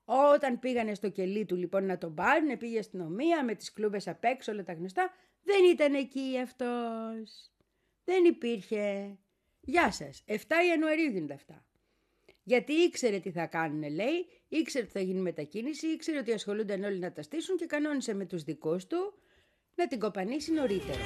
Όταν 0.06 0.60
πήγανε 0.60 0.94
στο 0.94 1.10
κελί 1.10 1.46
του 1.46 1.56
λοιπόν 1.56 1.86
να 1.86 1.98
τον 1.98 2.14
πάρουν, 2.14 2.58
πήγε 2.58 2.80
αστυνομία 2.80 3.44
με 3.44 3.56
τις 3.56 3.74
κλούβες 3.74 4.08
απ' 4.08 4.24
έξω, 4.24 4.52
όλα 4.52 4.64
τα 4.64 4.74
γνωστά. 4.74 5.10
Δεν 5.44 5.64
ήταν 5.72 5.94
εκεί 5.94 6.40
αυτός. 6.44 7.52
Δεν 8.04 8.26
υπήρχε. 8.26 9.18
Γεια 9.62 9.92
σας. 9.92 10.24
7 10.28 10.36
Ιανουαρίου 10.70 11.12
γίνονται 11.12 11.34
αυτά. 11.34 11.66
Γιατί 12.44 12.74
ήξερε 12.74 13.20
τι 13.20 13.32
θα 13.32 13.46
κάνουν, 13.46 13.94
λέει, 13.94 14.28
ήξερε 14.48 14.84
ότι 14.84 14.94
θα 14.94 15.00
γίνει 15.00 15.20
μετακίνηση, 15.20 15.88
ήξερε 15.88 16.18
ότι 16.18 16.32
ασχολούνταν 16.34 16.84
όλοι 16.84 17.00
να 17.00 17.12
τα 17.12 17.22
στήσουν 17.22 17.58
και 17.58 17.66
κανόνισε 17.66 18.14
με 18.14 18.26
τους 18.26 18.44
δικούς 18.44 18.88
του 18.88 19.14
να 19.76 19.88
την 19.88 20.00
κοπανίσει 20.00 20.52
νωρίτερα. 20.52 21.04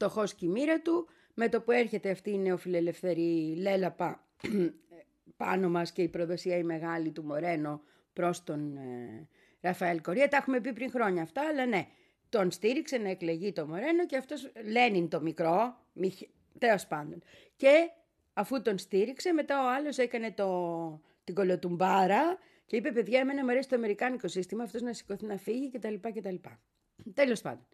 Ε, 0.00 0.04
όπου 0.04 0.14
και 0.14 0.28
φτωχός 0.28 0.34
και 0.34 0.46
η 0.46 0.48
μοίρα 0.48 0.80
του, 0.80 1.08
με 1.34 1.48
το 1.48 1.60
που 1.60 1.70
έρχεται 1.70 2.10
αυτή 2.10 2.30
η 2.30 2.38
νεοφιλελευθερή 2.38 3.56
λέλαπα 3.56 4.24
πάνω 5.36 5.68
μας 5.68 5.92
και 5.92 6.02
η 6.02 6.08
προδοσία 6.08 6.56
η 6.56 6.62
μεγάλη 6.62 7.10
του 7.10 7.24
Μορένο 7.24 7.82
προς 8.12 8.44
τον 8.44 8.76
ε, 8.76 9.28
Ραφαέλ 9.60 10.00
Κορία. 10.00 10.28
Τα 10.28 10.36
έχουμε 10.36 10.60
πει 10.60 10.72
πριν 10.72 10.90
χρόνια 10.90 11.22
αυτά, 11.22 11.42
αλλά 11.48 11.66
ναι, 11.66 11.86
τον 12.28 12.50
στήριξε 12.50 12.98
να 12.98 13.10
εκλεγεί 13.10 13.52
το 13.52 13.66
Μορένο 13.66 14.06
και 14.06 14.16
αυτός 14.16 14.52
Λένιν 14.70 15.08
το 15.08 15.20
μικρό, 15.20 15.78
τέλος 16.58 16.86
πάντων. 16.86 17.22
Και 17.56 17.90
αφού 18.32 18.62
τον 18.62 18.78
στήριξε, 18.78 19.32
μετά 19.32 19.64
ο 19.64 19.68
άλλος 19.68 19.98
έκανε 19.98 20.32
το, 20.32 21.00
την 21.24 21.34
κολοτουμπάρα 21.34 22.38
και 22.66 22.76
είπε 22.76 22.92
παιδιά 22.92 23.20
εμένα 23.20 23.44
μου 23.44 23.50
αρέσει 23.50 23.68
το 23.68 23.76
αμερικάνικο 23.76 24.28
σύστημα, 24.28 24.62
αυτός 24.62 24.82
να 24.82 24.92
σηκωθεί 24.92 25.26
να 25.26 25.36
φύγει 25.36 25.70
κτλ. 25.70 25.94
κτλ. 25.94 26.34
Τέλος 27.14 27.40
πάντων. 27.40 27.66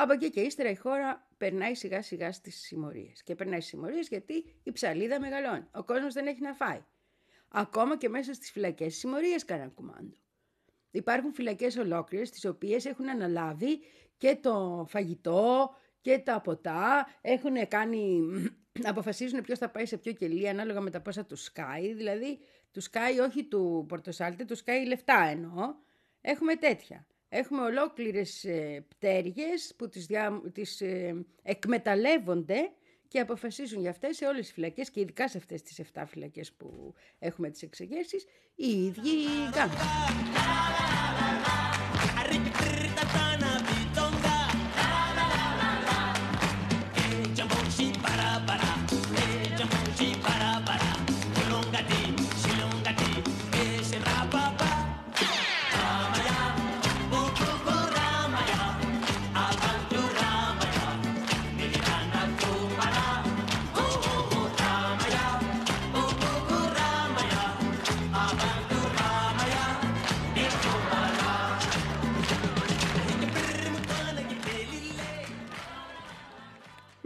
Από 0.00 0.12
εκεί 0.12 0.30
και 0.30 0.40
ύστερα 0.40 0.70
η 0.70 0.74
χώρα 0.74 1.28
περνάει 1.36 1.74
σιγά 1.74 2.02
σιγά 2.02 2.32
στις 2.32 2.60
συμμορίες. 2.60 3.22
Και 3.22 3.34
περνάει 3.34 3.60
στις 3.60 3.72
συμμορίες 3.72 4.08
γιατί 4.08 4.44
η 4.62 4.72
ψαλίδα 4.72 5.20
μεγαλώνει. 5.20 5.66
Ο 5.72 5.84
κόσμος 5.84 6.14
δεν 6.14 6.26
έχει 6.26 6.40
να 6.40 6.52
φάει. 6.52 6.84
Ακόμα 7.48 7.96
και 7.96 8.08
μέσα 8.08 8.34
στις 8.34 8.50
φυλακές 8.50 8.94
οι 8.94 8.98
συμμορίες 8.98 9.44
κάναν 9.44 9.74
κουμάντο. 9.74 10.16
Υπάρχουν 10.90 11.32
φυλακές 11.32 11.76
ολόκληρες 11.76 12.30
τις 12.30 12.44
οποίες 12.44 12.84
έχουν 12.84 13.08
αναλάβει 13.08 13.80
και 14.16 14.38
το 14.40 14.86
φαγητό 14.88 15.74
και 16.00 16.18
τα 16.18 16.40
ποτά. 16.40 17.08
Έχουν 17.20 17.68
κάνει, 17.68 18.20
αποφασίζουν 18.92 19.40
ποιος 19.40 19.58
θα 19.58 19.70
πάει 19.70 19.86
σε 19.86 19.96
ποιο 19.96 20.12
κελί 20.12 20.48
ανάλογα 20.48 20.80
με 20.80 20.90
τα 20.90 21.00
πόσα 21.00 21.24
τους 21.24 21.42
σκάει. 21.42 21.92
Δηλαδή 21.92 22.38
τους 22.70 22.84
σκάει 22.84 23.18
όχι 23.18 23.44
του 23.44 23.84
πορτοσάλτε, 23.88 24.44
τους 24.44 24.58
σκάει 24.58 24.86
λεφτά 24.86 25.28
εννοώ. 25.30 25.74
Έχουμε 26.20 26.54
τέτοια. 26.54 27.06
Έχουμε 27.28 27.62
ολόκληρες 27.62 28.44
ε, 28.44 28.84
πτέρυγες 28.88 29.74
που 29.76 29.88
τις, 29.88 30.06
δια, 30.06 30.42
τις 30.52 30.80
ε, 30.80 31.24
εκμεταλλεύονται 31.42 32.72
και 33.08 33.20
αποφασίζουν 33.20 33.80
για 33.80 33.90
αυτές 33.90 34.16
σε 34.16 34.26
όλες 34.26 34.40
τις 34.40 34.52
φυλακές 34.52 34.90
και 34.90 35.00
ειδικά 35.00 35.28
σε 35.28 35.38
αυτές 35.38 35.62
τις 35.62 35.80
7 35.94 36.02
φυλακές 36.06 36.52
που 36.52 36.94
έχουμε 37.18 37.50
τις 37.50 37.62
εξεγέρσεις 37.62 38.24
οι 38.54 38.84
ίδιοι 38.84 39.08
οι 39.08 39.50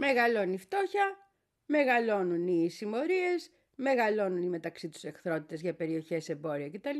Μεγαλώνει 0.05 0.53
η 0.53 0.57
φτώχεια, 0.57 1.17
μεγαλώνουν 1.65 2.47
οι 2.47 2.69
συμμορίες, 2.69 3.51
μεγαλώνουν 3.75 4.43
οι 4.43 4.49
μεταξύ 4.49 4.89
τους 4.89 5.03
εχθρότητες 5.03 5.61
για 5.61 5.73
περιοχές 5.73 6.29
εμπόρια 6.29 6.69
κτλ. 6.69 6.97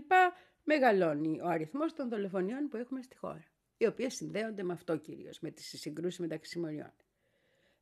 Μεγαλώνει 0.64 1.40
ο 1.42 1.48
αριθμός 1.48 1.94
των 1.94 2.10
δολοφονιών 2.10 2.68
που 2.70 2.78
έχουμε 2.78 3.02
στη 3.02 3.18
χώρα, 3.18 3.44
οι 3.78 3.86
οποίες 3.86 4.16
συνδέονται 4.16 4.64
με 4.64 4.74
αυτό 4.74 4.98
κυρίως, 4.98 5.40
με 5.40 5.52
τις 5.52 5.80
συγκρούσεις 5.80 6.20
μεταξύ 6.20 6.52
συμμοριών. 6.52 6.94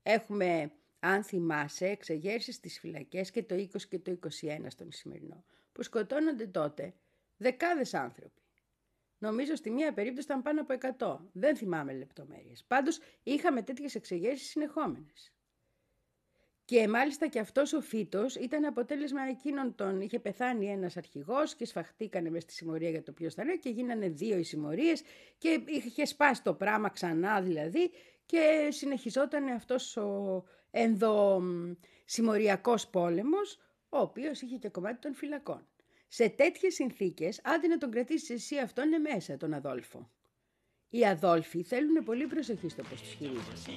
Έχουμε, 0.04 0.72
αν 1.00 1.24
θυμάσαι, 1.24 1.88
εξεγέρσεις 1.88 2.56
στις 2.56 2.80
φυλακές 2.80 3.32
και 3.32 3.44
το 3.44 3.56
20 3.56 3.88
και 3.90 4.00
το 4.00 4.12
21 4.12 4.70
στον 4.70 4.92
σημερινό, 4.92 5.44
που 5.72 5.84
σκοτώνονται 5.84 6.48
τότε 6.48 6.94
δεκάδες 7.38 7.94
άνθρωποι. 7.94 8.41
Νομίζω 9.22 9.56
στη 9.56 9.72
μία 9.72 9.94
περίπτωση 9.94 10.28
ήταν 10.28 10.42
πάνω 10.42 10.62
από 10.62 10.74
100. 10.98 11.18
Δεν 11.32 11.56
θυμάμαι 11.56 11.94
λεπτομέρειες. 11.94 12.64
Πάντως 12.68 13.00
είχαμε 13.24 13.62
τέτοιες 13.62 13.96
εξεγέρσεις 13.96 14.50
συνεχόμενες. 14.50 15.34
Και 16.66 16.88
μάλιστα 16.88 17.28
και 17.28 17.40
αυτός 17.40 17.74
ο 17.74 17.82
φύτος 17.82 18.36
ήταν 18.36 18.66
αποτέλεσμα 18.66 19.22
εκείνων 19.22 19.76
των... 19.76 20.02
Είχε 20.02 20.20
πεθάνει 20.20 20.70
ένας 20.70 20.98
αρχηγός 20.98 21.56
και 21.56 21.66
σφαχτήκανε 21.66 22.30
μες 22.30 22.44
στη 22.44 22.54
συμμορία 22.54 22.90
για 22.90 23.04
το 23.04 23.12
ποιος 23.12 23.34
θα 23.34 23.44
είναι 23.44 23.56
και 23.56 23.70
γίνανε 23.70 24.10
δύο 24.10 24.38
οι 24.38 24.44
συμμορίες 24.44 25.04
και 25.38 25.62
είχε 25.66 26.06
σπάσει 26.06 26.44
το 26.44 26.54
πράμα 26.54 26.90
ξανά 26.90 27.42
δηλαδή 27.42 27.92
και 28.26 28.68
συνεχιζόταν 28.72 29.48
αυτός 29.48 29.98
ο 29.98 30.44
ενδοσημμοριακός 30.72 32.88
πόλεμος 32.88 33.60
ο 33.90 33.98
οποίος 33.98 34.42
είχε 34.42 34.58
και 34.58 34.70
κομμάτι 34.70 35.00
των 35.00 35.14
φυλακών. 35.14 35.68
Σε 36.14 36.30
τέτοιες 36.30 36.74
συνθήκες, 36.74 37.40
άντε 37.44 37.68
να 37.68 37.78
τον 37.78 37.92
κρατήσεις 37.92 38.30
εσύ 38.30 38.58
αυτόν 38.58 38.86
είναι 38.86 38.98
μέσα, 38.98 39.38
τον 39.38 39.54
Αδόλφο. 39.54 40.10
Οι 40.90 41.06
Αδόλφοι 41.06 41.64
θέλουν 41.64 42.04
πολύ 42.04 42.28
προσοχή 42.28 42.70
στο 42.70 42.84
πώς 42.84 43.02
τους 43.02 43.14
χειρίζεσαι. 43.14 43.72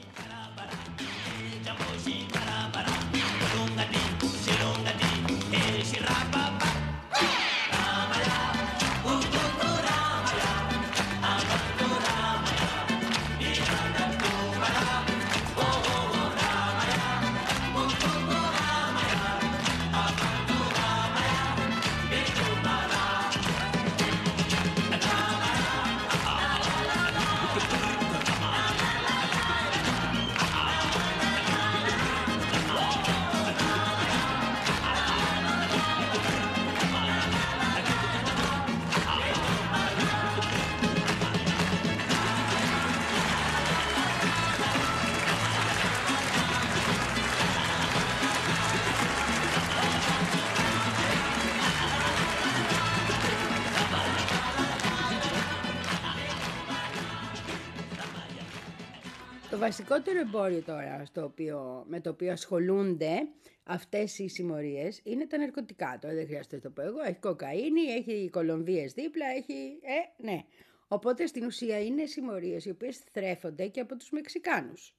Βασικότερο 59.88 60.20
εμπόριο 60.20 60.62
τώρα 60.62 61.04
στο 61.04 61.24
οποίο, 61.24 61.84
με 61.88 62.00
το 62.00 62.10
οποίο 62.10 62.32
ασχολούνται 62.32 63.28
αυτές 63.64 64.18
οι 64.18 64.28
συμμορίες 64.28 65.00
είναι 65.04 65.26
τα 65.26 65.38
ναρκωτικά. 65.38 65.98
Τώρα 66.00 66.14
δεν 66.14 66.26
χρειάζεται 66.26 66.56
να 66.56 66.62
το 66.62 66.70
πω 66.70 66.82
εγώ. 66.82 67.02
Έχει 67.02 67.18
κοκαίνη, 67.18 67.82
έχει 67.96 68.28
κολομβίες 68.32 68.92
δίπλα, 68.92 69.26
έχει... 69.26 69.78
Ε, 69.82 70.22
ναι. 70.22 70.44
Οπότε 70.88 71.26
στην 71.26 71.44
ουσία 71.44 71.80
είναι 71.80 72.06
συμμορίες 72.06 72.64
οι 72.64 72.70
οποίες 72.70 72.98
θρέφονται 72.98 73.66
και 73.66 73.80
από 73.80 73.96
τους 73.96 74.10
Μεξικάνους. 74.10 74.96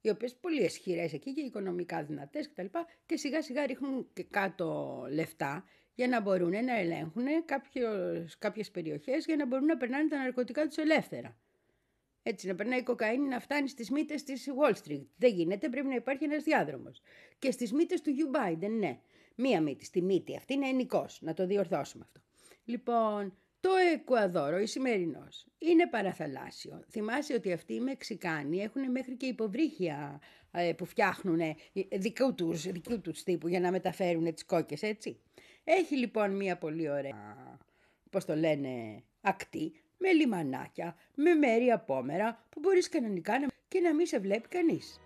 Οι 0.00 0.10
οποίες 0.10 0.34
πολύ 0.34 0.64
ισχυρές 0.64 1.12
εκεί 1.12 1.32
και 1.32 1.40
οικονομικά 1.40 2.02
δυνατές 2.04 2.48
κτλ. 2.48 2.62
Και, 2.62 2.78
και 3.06 3.16
σιγά 3.16 3.42
σιγά 3.42 3.66
ρίχνουν 3.66 4.08
και 4.12 4.24
κάτω 4.30 4.98
λεφτά 5.10 5.64
για 5.94 6.08
να 6.08 6.20
μπορούν 6.20 6.64
να 6.64 6.78
ελέγχουν 6.78 7.26
κάποιες 8.38 8.70
περιοχές 8.70 9.24
για 9.24 9.36
να 9.36 9.46
μπορούν 9.46 9.66
να 9.66 9.76
περνάνε 9.76 10.08
τα 10.08 10.16
ναρκωτικά 10.16 10.66
τους 10.66 10.76
ελεύθερα. 10.76 11.36
Έτσι, 12.22 12.46
να 12.46 12.54
περνάει 12.54 12.78
η 12.78 12.82
κοκαίνη 12.82 13.28
να 13.28 13.40
φτάνει 13.40 13.68
στις 13.68 13.90
μύτες 13.90 14.22
της 14.22 14.48
Wall 14.60 14.72
Street. 14.72 15.06
Δεν 15.16 15.32
γίνεται, 15.34 15.68
πρέπει 15.68 15.86
να 15.86 15.94
υπάρχει 15.94 16.24
ένας 16.24 16.42
διάδρομος. 16.42 17.02
Και 17.38 17.50
στις 17.50 17.72
μύτες 17.72 18.00
του 18.00 18.10
Hugh 18.10 18.36
Biden, 18.36 18.70
ναι. 18.70 18.98
Μία 19.36 19.60
μύτη, 19.60 19.84
στη 19.84 20.02
μύτη 20.02 20.36
αυτή 20.36 20.54
είναι 20.54 20.68
ενικός. 20.68 21.18
Να 21.22 21.34
το 21.34 21.46
διορθώσουμε 21.46 22.04
αυτό. 22.06 22.20
Λοιπόν, 22.64 23.36
το 23.60 23.70
Εκουαδόρο, 23.94 24.58
η 24.58 24.66
σημερινός, 24.66 25.46
είναι 25.58 25.88
παραθαλάσσιο. 25.88 26.84
Θυμάσαι 26.90 27.34
ότι 27.34 27.52
αυτοί 27.52 27.74
οι 27.74 27.80
Μεξικάνοι 27.80 28.58
έχουν 28.58 28.90
μέχρι 28.90 29.16
και 29.16 29.26
υποβρύχια 29.26 30.20
ε, 30.50 30.72
που 30.72 30.84
φτιάχνουν 30.84 31.40
δικού 31.92 32.34
τους, 32.34 32.62
δικού 32.62 33.00
τους 33.00 33.22
τύπου 33.22 33.48
για 33.48 33.60
να 33.60 33.70
μεταφέρουν 33.70 34.34
τις 34.34 34.44
κόκκες, 34.44 34.82
έτσι. 34.82 35.20
Έχει 35.64 35.96
λοιπόν 35.96 36.36
μία 36.36 36.58
πολύ 36.58 36.90
ωραία, 36.90 37.58
πώς 38.10 38.24
το 38.24 38.36
λένε, 38.36 39.02
ακτή, 39.20 39.72
με 40.02 40.12
λιμανάκια, 40.12 40.96
με 41.14 41.34
μέρη 41.34 41.70
απόμερα 41.70 42.44
που 42.50 42.60
μπορείς 42.60 42.88
κανονικά 42.88 43.38
να... 43.38 43.46
και 43.68 43.80
να 43.80 43.94
μην 43.94 44.06
σε 44.06 44.18
βλέπει 44.18 44.48
κανείς. 44.48 45.00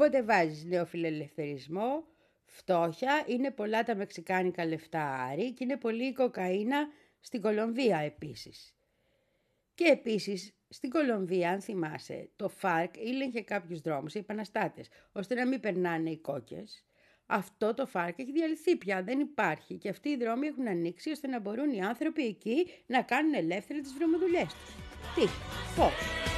Οπότε 0.00 0.22
βάζεις 0.22 0.64
νεοφιλελευθερισμό, 0.64 2.04
φτώχεια, 2.44 3.24
είναι 3.26 3.50
πολλά 3.50 3.82
τα 3.82 3.94
μεξικάνικα 3.94 4.66
λεφτά 4.66 5.14
άρη 5.14 5.52
και 5.52 5.64
είναι 5.64 5.76
πολύ 5.76 6.04
η 6.04 6.12
κοκαίνα 6.12 6.88
στην 7.20 7.40
Κολομβία 7.40 7.98
επίσης. 7.98 8.74
Και 9.74 9.84
επίσης 9.84 10.54
στην 10.68 10.90
Κολομβία, 10.90 11.50
αν 11.50 11.60
θυμάσαι, 11.60 12.30
το 12.36 12.48
ΦΑΡΚ 12.48 12.96
ήλεγχε 12.96 13.42
κάποιους 13.42 13.80
δρόμους, 13.80 14.14
οι 14.14 14.18
επαναστάτες, 14.18 14.88
ώστε 15.12 15.34
να 15.34 15.46
μην 15.46 15.60
περνάνε 15.60 16.10
οι 16.10 16.18
κόκκες. 16.18 16.84
Αυτό 17.26 17.74
το 17.74 17.86
ΦΑΡΚ 17.86 18.18
έχει 18.18 18.32
διαλυθεί 18.32 18.76
πια, 18.76 19.02
δεν 19.02 19.20
υπάρχει 19.20 19.78
και 19.78 19.88
αυτοί 19.88 20.08
οι 20.08 20.16
δρόμοι 20.16 20.46
έχουν 20.46 20.68
ανοίξει 20.68 21.10
ώστε 21.10 21.26
να 21.26 21.40
μπορούν 21.40 21.72
οι 21.72 21.80
άνθρωποι 21.80 22.26
εκεί 22.26 22.66
να 22.86 23.02
κάνουν 23.02 23.34
ελεύθερα 23.34 23.80
τις 23.80 23.92
βρωμοδουλειές 23.92 24.54
τους. 24.54 24.74
Τι, 25.14 25.30
πώς. 25.76 26.29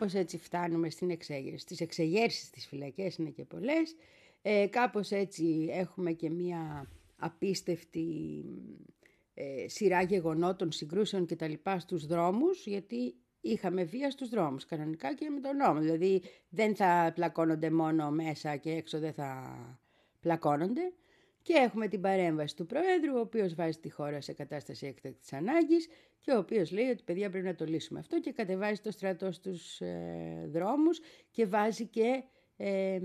Κάπως 0.00 0.14
έτσι 0.14 0.38
φτάνουμε 0.38 0.90
στην 0.90 1.10
εξέγερση. 1.10 1.58
Στις 1.58 1.80
εξεγέρσεις 1.80 2.46
στις 2.46 2.66
φυλακές 2.66 3.16
είναι 3.16 3.30
και 3.30 3.44
πολλές. 3.44 3.96
Ε, 4.42 4.66
κάπως 4.66 5.10
έτσι 5.10 5.68
έχουμε 5.70 6.12
και 6.12 6.30
μία 6.30 6.90
απίστευτη 7.16 8.44
ε, 9.34 9.68
σειρά 9.68 10.02
γεγονότων, 10.02 10.72
συγκρούσεων 10.72 11.26
και 11.26 11.36
τα 11.36 11.48
λοιπά 11.48 11.78
στους 11.78 12.06
δρόμους, 12.06 12.66
γιατί 12.66 13.14
είχαμε 13.40 13.84
βία 13.84 14.10
στους 14.10 14.28
δρόμους, 14.28 14.64
κανονικά 14.64 15.14
και 15.14 15.28
με 15.28 15.40
τον 15.40 15.56
νόμο. 15.56 15.80
Δηλαδή 15.80 16.22
δεν 16.48 16.76
θα 16.76 17.12
πλακώνονται 17.14 17.70
μόνο 17.70 18.10
μέσα 18.10 18.56
και 18.56 18.70
έξω 18.70 18.98
δεν 18.98 19.12
θα 19.12 19.54
πλακώνονται. 20.20 20.92
Και 21.42 21.52
έχουμε 21.52 21.88
την 21.88 22.00
παρέμβαση 22.00 22.56
του 22.56 22.66
Προέδρου, 22.66 23.16
ο 23.16 23.20
οποίος 23.20 23.54
βάζει 23.54 23.78
τη 23.78 23.90
χώρα 23.90 24.20
σε 24.20 24.32
κατάσταση 24.32 24.86
έκτακτης 24.86 25.32
ανάγκης 25.32 25.88
και 26.20 26.30
ο 26.30 26.38
οποίος 26.38 26.72
λέει 26.72 26.88
ότι 26.88 27.02
παιδιά 27.02 27.30
πρέπει 27.30 27.46
να 27.46 27.54
το 27.54 27.64
λύσουμε 27.64 27.98
αυτό 27.98 28.20
και 28.20 28.32
κατεβάζει 28.32 28.80
το 28.80 28.90
στρατό 28.90 29.32
στους 29.32 29.80
ε, 29.80 30.48
δρόμους 30.52 31.00
και 31.30 31.46
βάζει 31.46 31.86
και 31.86 32.22
ε, 32.56 33.00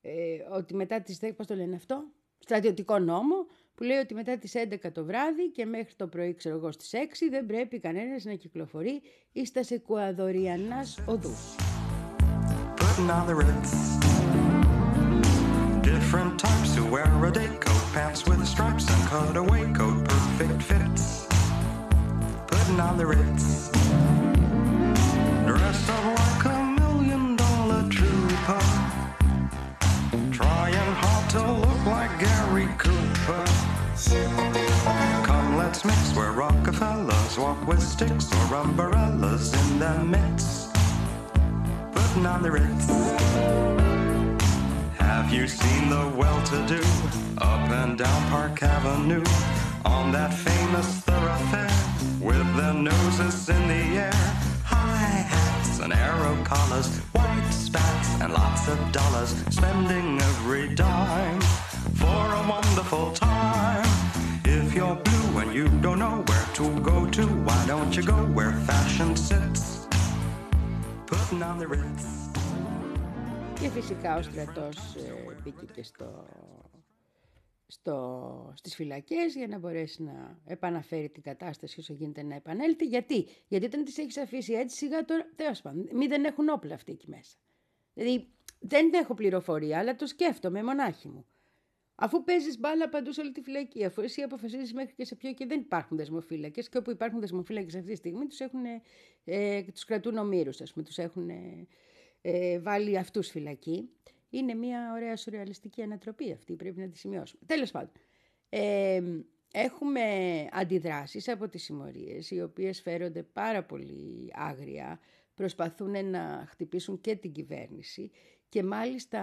ε, 0.00 0.38
ότι 0.52 0.74
μετά 0.74 1.00
τις 1.00 1.18
10, 1.22 1.30
πώς 1.36 1.46
το 1.46 1.54
λένε 1.54 1.74
αυτό, 1.74 2.04
στρατιωτικό 2.38 2.98
νόμο 2.98 3.34
που 3.74 3.82
λέει 3.82 3.98
ότι 3.98 4.14
μετά 4.14 4.38
τις 4.38 4.52
11 4.56 4.92
το 4.92 5.04
βράδυ 5.04 5.50
και 5.50 5.64
μέχρι 5.64 5.94
το 5.94 6.06
πρωί 6.06 6.34
ξέρω 6.34 6.56
εγώ 6.56 6.72
στις 6.72 6.90
6 6.94 6.96
δεν 7.30 7.46
πρέπει 7.46 7.78
κανένας 7.78 8.24
να 8.24 8.34
κυκλοφορεί 8.34 9.02
ή 9.32 9.46
στα 9.46 9.60
Εκουαδοριανάς 9.68 10.98
οδούς. 11.06 11.56
putting 12.96 13.10
on 13.10 13.26
the 13.26 13.34
ritz. 13.34 13.72
different 15.82 16.38
types 16.38 16.74
who 16.74 16.84
wear 16.86 17.24
a 17.24 17.32
day 17.32 17.50
coat, 17.58 17.84
pants 17.92 18.24
with 18.26 18.46
stripes, 18.46 18.88
and 18.88 19.08
cutaway 19.08 19.64
coat, 19.72 20.04
perfect 20.08 20.62
fits. 20.62 21.15
Putting 22.76 22.90
on 22.90 22.98
the 22.98 23.06
Ritz. 23.06 23.70
Dressed 25.46 25.88
up 25.88 26.18
like 26.18 26.44
a 26.44 26.62
million 26.78 27.34
dollar 27.34 27.88
trooper. 27.88 28.60
Trying 30.30 30.92
hard 31.00 31.30
to 31.30 31.52
look 31.52 31.86
like 31.86 32.10
Gary 32.18 32.68
Cooper. 32.76 33.44
Come, 35.24 35.56
let's 35.56 35.86
mix 35.86 36.14
where 36.14 36.32
Rockefellers 36.32 37.38
walk 37.38 37.66
with 37.66 37.82
sticks 37.82 38.30
or 38.30 38.56
umbrellas 38.56 39.54
in 39.54 39.78
their 39.78 40.04
midst. 40.04 40.74
Putting 41.94 42.26
on 42.26 42.42
the 42.42 42.50
Ritz. 42.50 42.86
Have 44.98 45.32
you 45.32 45.48
seen 45.48 45.88
the 45.88 46.12
well-to-do 46.14 46.82
up 47.38 47.70
and 47.70 47.96
down 47.96 48.28
Park 48.28 48.62
Avenue 48.62 49.24
on 49.86 50.12
that 50.12 50.34
famous 50.34 51.00
thoroughfare 51.00 51.65
with 52.25 52.47
their 52.57 52.73
noses 52.73 53.49
in 53.49 53.67
the 53.67 53.83
air? 54.05 54.19
High 54.63 55.21
hats 55.33 55.79
and 55.79 55.93
arrow 55.93 56.35
collars, 56.43 56.87
white 57.15 57.49
spats 57.51 58.09
and 58.21 58.33
lots 58.33 58.67
of 58.67 58.79
dollars, 58.91 59.31
spending 59.49 60.19
every 60.21 60.73
dime 60.75 61.41
for 62.01 62.21
a 62.39 62.43
wonderful 62.47 63.11
time. 63.11 63.85
If 64.45 64.73
you're 64.75 64.95
blue 64.95 65.39
and 65.41 65.53
you 65.53 65.67
don't 65.81 65.99
know 65.99 66.23
where 66.29 66.47
to 66.59 66.65
go 66.81 67.05
to, 67.17 67.23
why 67.47 67.65
don't 67.67 67.95
you 67.97 68.03
go 68.03 68.17
where 68.37 68.53
fashion 68.69 69.15
sits? 69.15 69.87
Putting 71.05 71.43
on 71.43 71.59
the 71.59 71.67
Ritz. 71.67 72.21
Και 73.59 73.69
φυσικά 73.69 74.17
ο 74.17 74.21
στρατός 74.21 74.77
ε, 74.95 75.33
μπήκε 75.43 75.65
και 75.75 75.83
στο, 75.83 76.25
στο, 77.66 78.52
στις 78.56 78.74
φυλακές 78.74 79.34
για 79.34 79.46
να 79.46 79.58
μπορέσει 79.58 80.02
να 80.02 80.38
επαναφέρει 80.46 81.08
την 81.08 81.22
κατάσταση 81.22 81.80
όσο 81.80 81.92
γίνεται 81.92 82.22
να 82.22 82.34
επανέλθει. 82.34 82.84
Γιατί, 82.84 83.26
Γιατί 83.48 83.66
όταν 83.66 83.84
τις 83.84 83.98
έχεις 83.98 84.16
αφήσει 84.16 84.52
έτσι 84.52 84.76
σιγά 84.76 85.04
τώρα, 85.04 85.26
τέλος 85.36 85.62
πάντων, 85.62 85.88
μη 85.92 86.06
δεν 86.06 86.24
έχουν 86.24 86.48
όπλα 86.48 86.74
αυτοί 86.74 86.92
εκεί 86.92 87.08
μέσα. 87.08 87.36
Δηλαδή 87.94 88.28
δεν 88.58 88.92
έχω 88.92 89.14
πληροφορία, 89.14 89.78
αλλά 89.78 89.96
το 89.96 90.06
σκέφτομαι 90.06 90.62
μονάχη 90.62 91.08
μου. 91.08 91.26
Αφού 91.98 92.24
παίζεις 92.24 92.58
μπάλα 92.58 92.88
παντού 92.88 93.12
σε 93.12 93.20
όλη 93.20 93.32
τη 93.32 93.40
φυλακή, 93.40 93.84
αφού 93.84 94.02
εσύ 94.02 94.22
αποφασίζεις 94.22 94.72
μέχρι 94.72 94.94
και 94.94 95.04
σε 95.04 95.14
ποιο 95.14 95.32
και 95.32 95.46
δεν 95.46 95.60
υπάρχουν 95.60 95.96
δεσμοφύλακες, 95.96 96.68
και 96.68 96.78
όπου 96.78 96.90
υπάρχουν 96.90 97.20
δεσμοφύλακες 97.20 97.74
αυτή 97.74 97.90
τη 97.90 97.96
στιγμή, 97.96 98.26
τους 98.26 98.40
ε, 99.24 99.62
τους 99.62 99.84
κρατούν 99.84 100.16
ομήρους, 100.16 100.60
ας 100.60 100.72
πούμε, 100.72 100.84
τους 100.84 100.98
έχουν 100.98 101.28
ε, 102.20 102.58
βάλει 102.58 102.98
αυτούς 102.98 103.28
φυλακή. 103.28 103.90
Είναι 104.30 104.54
μια 104.54 104.92
ωραία 104.92 105.16
σουρεαλιστική 105.16 105.82
ανατροπή 105.82 106.32
αυτή, 106.32 106.56
πρέπει 106.56 106.80
να 106.80 106.88
τη 106.88 106.98
σημειώσουμε. 106.98 107.42
Τέλος 107.46 107.70
πάντων. 107.70 107.92
Ε, 108.48 109.00
έχουμε 109.52 110.02
αντιδράσεις 110.52 111.28
από 111.28 111.48
τις 111.48 111.62
συμμορίες, 111.62 112.30
οι 112.30 112.42
οποίες 112.42 112.80
φέρονται 112.80 113.22
πάρα 113.22 113.64
πολύ 113.64 114.32
άγρια, 114.34 115.00
προσπαθούν 115.34 116.10
να 116.10 116.46
χτυπήσουν 116.48 117.00
και 117.00 117.16
την 117.16 117.32
κυβέρνηση 117.32 118.10
και 118.48 118.62
μάλιστα 118.62 119.20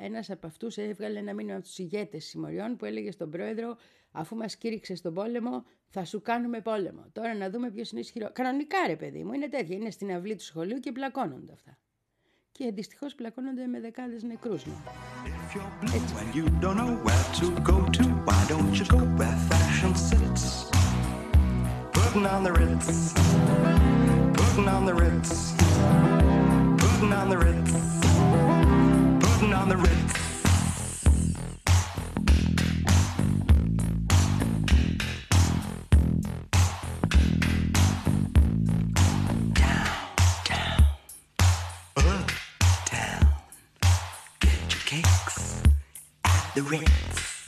ένας 0.00 0.30
από 0.30 0.46
αυτούς 0.46 0.76
έβγαλε 0.76 1.18
ένα 1.18 1.34
μήνυμα 1.34 1.56
από 1.56 1.64
τους 1.64 1.78
ηγέτες 1.78 2.24
συμμοριών 2.24 2.76
που 2.76 2.84
έλεγε 2.84 3.10
στον 3.10 3.30
πρόεδρο 3.30 3.76
αφού 4.10 4.36
μας 4.36 4.56
κήρυξε 4.56 4.94
στον 4.94 5.14
πόλεμο 5.14 5.64
θα 5.86 6.04
σου 6.04 6.20
κάνουμε 6.20 6.60
πόλεμο. 6.60 7.06
Τώρα 7.12 7.34
να 7.34 7.50
δούμε 7.50 7.70
ποιος 7.70 7.90
είναι 7.90 8.00
ισχυρό. 8.00 8.30
Κανονικά 8.32 8.78
ρε 8.86 8.96
παιδί 8.96 9.24
μου, 9.24 9.32
είναι 9.32 9.48
τέτοια. 9.48 9.76
Είναι 9.76 9.90
στην 9.90 10.12
αυλή 10.12 10.34
του 10.34 10.44
σχολείου 10.44 10.78
και 10.78 10.92
πλακώνονται 10.92 11.52
αυτά. 11.52 11.78
Και 12.56 12.72
δυστυχώς 12.72 13.14
πλακώνονται 13.14 13.66
με 13.66 13.80
δεκάδες 13.80 14.22
νεκρούς. 14.22 14.66
Ναι. 14.66 14.72
The 46.56 46.62
Ritz. 46.62 47.44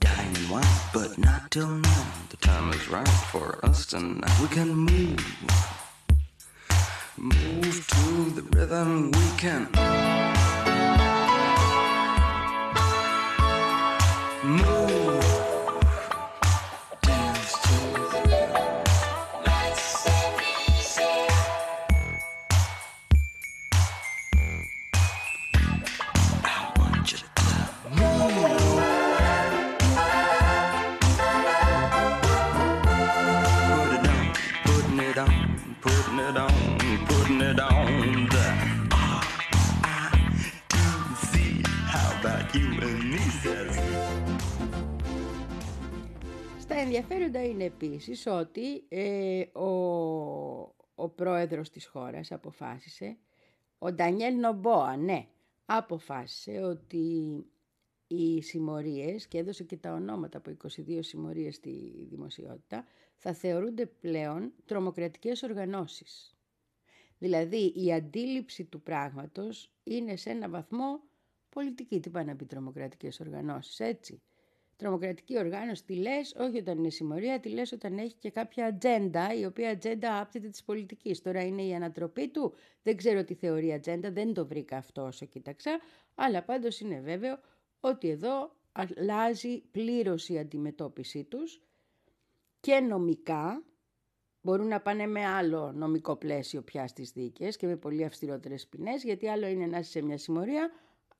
Dine 0.00 0.34
and 0.34 0.50
wine, 0.50 0.64
but 0.94 1.18
not 1.18 1.50
till 1.50 1.68
noon. 1.68 1.82
The 2.30 2.38
time 2.38 2.70
is 2.72 2.88
right 2.88 3.06
for 3.30 3.62
us 3.66 3.84
tonight. 3.84 4.32
We 4.40 4.48
can 4.48 4.74
move. 4.74 5.20
Move 7.18 7.86
to 7.86 8.30
the 8.30 8.42
rhythm 8.56 9.10
we 9.10 9.28
can. 9.36 9.68
Move. 14.42 14.77
Ενδιαφέροντα 47.28 47.44
είναι 47.44 47.64
επίσης 47.64 48.26
ότι 48.26 48.84
ε, 48.88 49.40
ο, 49.58 49.68
ο 50.94 51.08
πρόεδρος 51.08 51.70
της 51.70 51.86
χώρας 51.86 52.32
αποφάσισε, 52.32 53.16
ο 53.78 53.92
Ντανιέλ 53.92 54.38
Νομπόα, 54.38 54.96
ναι, 54.96 55.26
αποφάσισε 55.66 56.62
ότι 56.62 57.46
οι 58.06 58.42
συμμορίες, 58.42 59.26
και 59.26 59.38
έδωσε 59.38 59.64
και 59.64 59.76
τα 59.76 59.92
ονόματα 59.92 60.38
από 60.38 60.56
22 60.86 60.98
συμμορίες 61.00 61.54
στη 61.54 62.06
δημοσιότητα, 62.10 62.84
θα 63.16 63.32
θεωρούνται 63.32 63.86
πλέον 63.86 64.52
τρομοκρατικές 64.64 65.42
οργανώσεις. 65.42 66.36
Δηλαδή 67.18 67.72
η 67.76 67.92
αντίληψη 67.92 68.64
του 68.64 68.82
πράγματος 68.82 69.72
είναι 69.84 70.16
σε 70.16 70.30
ένα 70.30 70.48
βαθμό 70.48 71.02
πολιτική. 71.48 72.00
Τι 72.00 72.10
πάνε 72.10 72.30
να 72.30 72.36
πει 72.36 72.44
τρομοκρατικές 72.44 73.20
οργανώσεις, 73.20 73.80
έτσι; 73.80 74.22
Τρομοκρατική 74.78 75.38
οργάνωση 75.38 75.84
τη 75.84 75.94
λες 75.94 76.34
όχι 76.38 76.58
όταν 76.58 76.78
είναι 76.78 76.90
συμμορία, 76.90 77.40
τη 77.40 77.48
λες 77.48 77.72
όταν 77.72 77.98
έχει 77.98 78.14
και 78.14 78.30
κάποια 78.30 78.66
ατζέντα, 78.66 79.34
η 79.34 79.44
οποία 79.44 79.70
ατζέντα 79.70 80.20
άπτεται 80.20 80.48
της 80.48 80.64
πολιτικής. 80.64 81.22
Τώρα 81.22 81.42
είναι 81.42 81.62
η 81.62 81.74
ανατροπή 81.74 82.28
του, 82.28 82.54
δεν 82.82 82.96
ξέρω 82.96 83.24
τι 83.24 83.34
θεωρεί 83.34 83.72
ατζέντα, 83.72 84.10
δεν 84.10 84.34
το 84.34 84.46
βρήκα 84.46 84.76
αυτό 84.76 85.02
όσο 85.02 85.26
κοίταξα, 85.26 85.80
αλλά 86.14 86.42
πάντως 86.42 86.80
είναι 86.80 87.00
βέβαιο 87.00 87.38
ότι 87.80 88.08
εδώ 88.08 88.56
αλλάζει 88.72 89.62
πλήρως 89.70 90.28
η 90.28 90.38
αντιμετώπιση 90.38 91.24
τους 91.24 91.62
και 92.60 92.80
νομικά 92.80 93.64
μπορούν 94.40 94.66
να 94.66 94.80
πάνε 94.80 95.06
με 95.06 95.26
άλλο 95.26 95.72
νομικό 95.72 96.16
πλαίσιο 96.16 96.62
πια 96.62 96.86
στις 96.86 97.12
δίκες 97.12 97.56
και 97.56 97.66
με 97.66 97.76
πολύ 97.76 98.04
αυστηρότερες 98.04 98.66
ποινές, 98.66 99.02
γιατί 99.04 99.28
άλλο 99.28 99.46
είναι 99.46 99.66
να 99.66 99.78
είσαι 99.78 99.90
σε 99.90 100.02
μια 100.02 100.18
συμμορία 100.18 100.70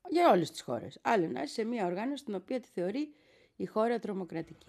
για 0.09 0.31
όλες 0.31 0.51
τις 0.51 0.61
χώρες. 0.61 0.99
Άλλο 1.03 1.29
να 1.29 1.43
είσαι 1.43 1.53
σε 1.53 1.65
μια 1.65 1.87
οργάνωση 1.87 2.25
την 2.25 2.35
οποία 2.35 2.61
τη 2.61 2.69
θεωρεί 2.69 3.13
η 3.59 3.67
χώρα 3.67 3.99
τρομοκρατική. 3.99 4.67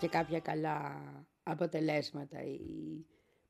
Και 0.00 0.08
κάποια 0.08 0.40
καλά 0.40 1.02
αποτελέσματα 1.42 2.42
η 2.42 2.60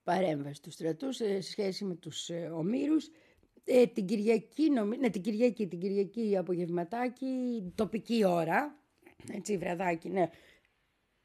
παρέμβαση 0.04 0.62
του 0.62 0.70
στρατού 0.70 1.12
σε 1.12 1.40
σχέση 1.40 1.84
με 1.84 1.94
τους 1.94 2.28
ε, 2.28 2.50
ομήρους. 2.54 3.08
Ε, 3.64 3.86
την 3.86 4.06
Κυριακή, 4.06 4.70
νομι... 4.70 4.96
ναι, 4.96 5.10
την 5.10 5.22
Κυριακή, 5.22 5.66
την 5.66 5.80
Κυριακή 5.80 6.36
απογευματάκι, 6.36 7.62
τοπική 7.74 8.24
ώρα, 8.24 8.78
έτσι 9.32 9.56
βραδάκι, 9.56 10.08
ναι, 10.08 10.30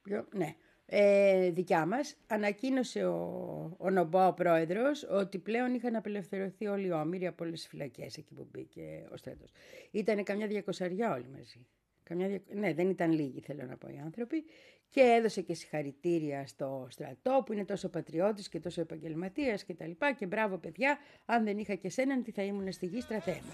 Ποιο- 0.01 0.27
ναι, 0.35 0.55
ε, 0.85 1.49
δικιά 1.49 1.85
μας, 1.85 2.17
ανακοίνωσε 2.27 3.05
ο, 3.05 3.75
ο 3.77 3.89
Νομπό, 3.89 4.27
ο 4.27 4.33
πρόεδρος, 4.33 5.07
ότι 5.09 5.37
πλέον 5.37 5.73
είχαν 5.73 5.95
απελευθερωθεί 5.95 6.67
όλοι 6.67 6.87
οι 6.87 6.91
όμοιροι 6.91 7.27
από 7.27 7.43
όλες 7.43 7.59
τις 7.59 7.69
φυλακές 7.69 8.17
εκεί 8.17 8.33
που 8.33 8.47
μπήκε 8.51 9.07
ο 9.13 9.17
στρατός. 9.17 9.51
Ήταν 9.91 10.23
καμιά 10.23 10.47
διακοσαριά 10.47 11.13
όλοι 11.13 11.27
μαζί. 11.35 11.67
Καμιά 12.03 12.27
δια... 12.27 12.41
Ναι, 12.53 12.73
δεν 12.73 12.89
ήταν 12.89 13.11
λίγοι 13.11 13.39
θέλω 13.39 13.65
να 13.65 13.77
πω 13.77 13.87
οι 13.87 13.97
άνθρωποι 13.97 14.43
και 14.91 15.01
έδωσε 15.01 15.41
και 15.41 15.53
συγχαρητήρια 15.53 16.47
στο 16.47 16.87
στρατό 16.89 17.43
που 17.45 17.53
είναι 17.53 17.65
τόσο 17.65 17.89
πατριώτης 17.89 18.49
και 18.49 18.59
τόσο 18.59 18.81
επαγγελματίας 18.81 19.63
και 19.63 19.73
τα 19.73 19.87
λοιπά 19.87 20.13
και 20.13 20.25
μπράβο 20.25 20.57
παιδιά, 20.57 20.97
αν 21.25 21.43
δεν 21.43 21.57
είχα 21.57 21.75
και 21.75 21.89
σέναν 21.89 22.23
τι 22.23 22.31
θα 22.31 22.41
ήμουν 22.41 22.71
στη 22.71 22.85
γη 22.85 23.01
στρατεύμα. 23.01 23.53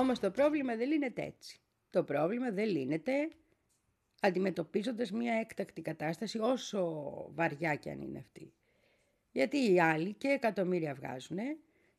Όμως 0.00 0.18
το 0.18 0.30
πρόβλημα 0.30 0.76
δεν 0.76 0.88
λύνεται 0.88 1.22
έτσι. 1.22 1.60
Το 1.90 2.04
πρόβλημα 2.04 2.50
δεν 2.50 2.68
λύνεται 2.68 3.12
αντιμετωπίζοντας 4.20 5.10
μια 5.10 5.34
έκτακτη 5.34 5.80
κατάσταση 5.80 6.38
όσο 6.38 6.82
βαριά 7.34 7.74
κι 7.74 7.90
αν 7.90 8.00
είναι 8.00 8.18
αυτή. 8.18 8.52
Γιατί 9.30 9.72
οι 9.72 9.80
άλλοι 9.80 10.12
και 10.12 10.28
εκατομμύρια 10.28 10.94
βγάζουν 10.94 11.38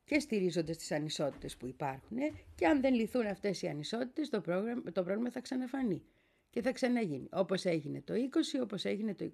και 0.03 0.19
στηρίζονται 0.19 0.73
στις 0.73 0.91
ανισότητες 0.91 1.57
που 1.57 1.67
υπάρχουν 1.67 2.17
και 2.55 2.67
αν 2.67 2.81
δεν 2.81 2.93
λυθούν 2.93 3.25
αυτές 3.25 3.61
οι 3.61 3.67
ανισότητες 3.67 4.29
το, 4.29 4.41
πρόγραμμα, 4.41 4.91
το 4.91 5.03
πρόβλημα 5.03 5.31
θα 5.31 5.39
ξαναφανεί 5.39 6.03
και 6.49 6.61
θα 6.61 6.71
ξαναγίνει. 6.71 7.27
Όπως 7.31 7.65
έγινε 7.65 8.01
το 8.01 8.13
20, 8.13 8.61
όπως 8.61 8.85
έγινε 8.85 9.15
το 9.15 9.25
21, 9.25 9.31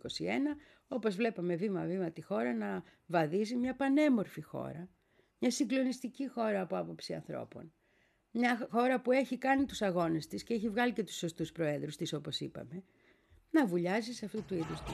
όπως 0.88 1.16
βλέπαμε 1.16 1.56
βήμα-βήμα 1.56 2.12
τη 2.12 2.22
χώρα 2.22 2.54
να 2.54 2.84
βαδίζει 3.06 3.56
μια 3.56 3.76
πανέμορφη 3.76 4.42
χώρα, 4.42 4.90
μια 5.40 5.52
συγκλονιστική 5.52 6.28
χώρα 6.28 6.62
από 6.62 6.78
άποψη 6.78 7.14
ανθρώπων. 7.14 7.72
Μια 8.32 8.68
χώρα 8.72 9.02
που 9.02 9.12
έχει 9.12 9.38
κάνει 9.38 9.66
τους 9.66 9.82
αγώνες 9.82 10.28
της 10.28 10.44
και 10.44 10.54
έχει 10.54 10.70
βγάλει 10.70 10.94
και 10.94 11.04
τους 11.04 11.16
σωστούς 11.16 11.52
προέδρους 11.52 11.96
της 11.96 12.14
όπως 12.14 12.40
είπαμε, 12.40 12.84
να 13.52 13.66
βουλιάζεις 13.66 14.16
σε 14.16 14.26
αυτού 14.26 14.44
του 14.44 14.54
είδους 14.54 14.82
του. 14.82 14.92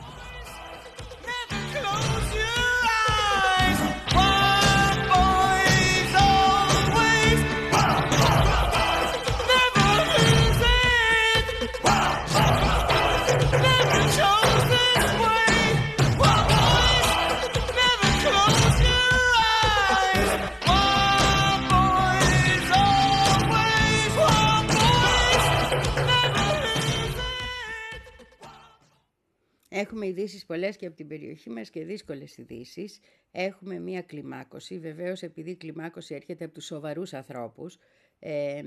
Έχουμε 29.84 30.08
ειδήσεις 30.08 30.46
πολλές 30.46 30.76
και 30.76 30.86
από 30.86 30.96
την 30.96 31.08
περιοχή 31.08 31.50
μας 31.50 31.70
και 31.70 31.84
δύσκολες 31.86 32.38
ειδήσεις. 32.38 33.00
Έχουμε 33.32 33.80
μία 33.80 34.02
κλιμάκωση, 34.02 34.80
βεβαίως 34.80 35.22
επειδή 35.22 35.50
η 35.50 35.56
κλιμάκωση 35.56 36.16
έρχεται 36.16 36.44
από 36.46 36.54
τους 36.54 36.66
σοβαρούς 36.66 37.14
ανθρώπους 37.14 37.78
ε, 38.20 38.62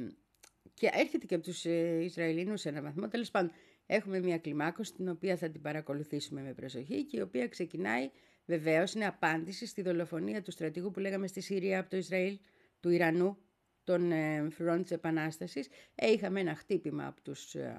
και 0.74 0.90
έρχεται 0.92 1.26
και 1.26 1.34
από 1.34 1.44
τους 1.44 1.64
ε, 1.64 2.00
Ισραηλινούς 2.02 2.60
σε 2.60 2.68
έναν 2.68 2.82
βαθμό. 2.82 3.08
Τέλος 3.08 3.30
πάντων, 3.30 3.50
έχουμε 3.86 4.20
μία 4.20 4.38
κλιμάκωση 4.38 4.92
την 4.92 5.08
οποία 5.08 5.36
θα 5.36 5.50
την 5.50 5.60
παρακολουθήσουμε 5.60 6.42
με 6.42 6.54
προσοχή 6.54 7.04
και 7.04 7.18
η 7.18 7.20
οποία 7.20 7.48
ξεκινάει 7.48 8.10
βεβαίως, 8.46 8.92
είναι 8.92 9.06
απάντηση 9.06 9.66
στη 9.66 9.82
δολοφονία 9.82 10.42
του 10.42 10.50
στρατηγού 10.50 10.90
που 10.90 11.00
λέγαμε 11.00 11.26
στη 11.26 11.40
Συρία 11.40 11.80
από 11.80 11.90
το 11.90 11.96
Ισραήλ, 11.96 12.38
του 12.80 12.90
Ιρανού, 12.90 13.38
των 13.84 14.12
ε, 14.12 14.48
φρουρών 14.50 14.82
της 14.82 14.90
Επανάστασης. 14.90 15.68
Ε, 15.94 16.10
είχαμε 16.10 16.40
ένα 16.40 16.54
χτύπημα 16.54 17.06
από 17.06 17.22
τους... 17.22 17.54
ε, 17.54 17.76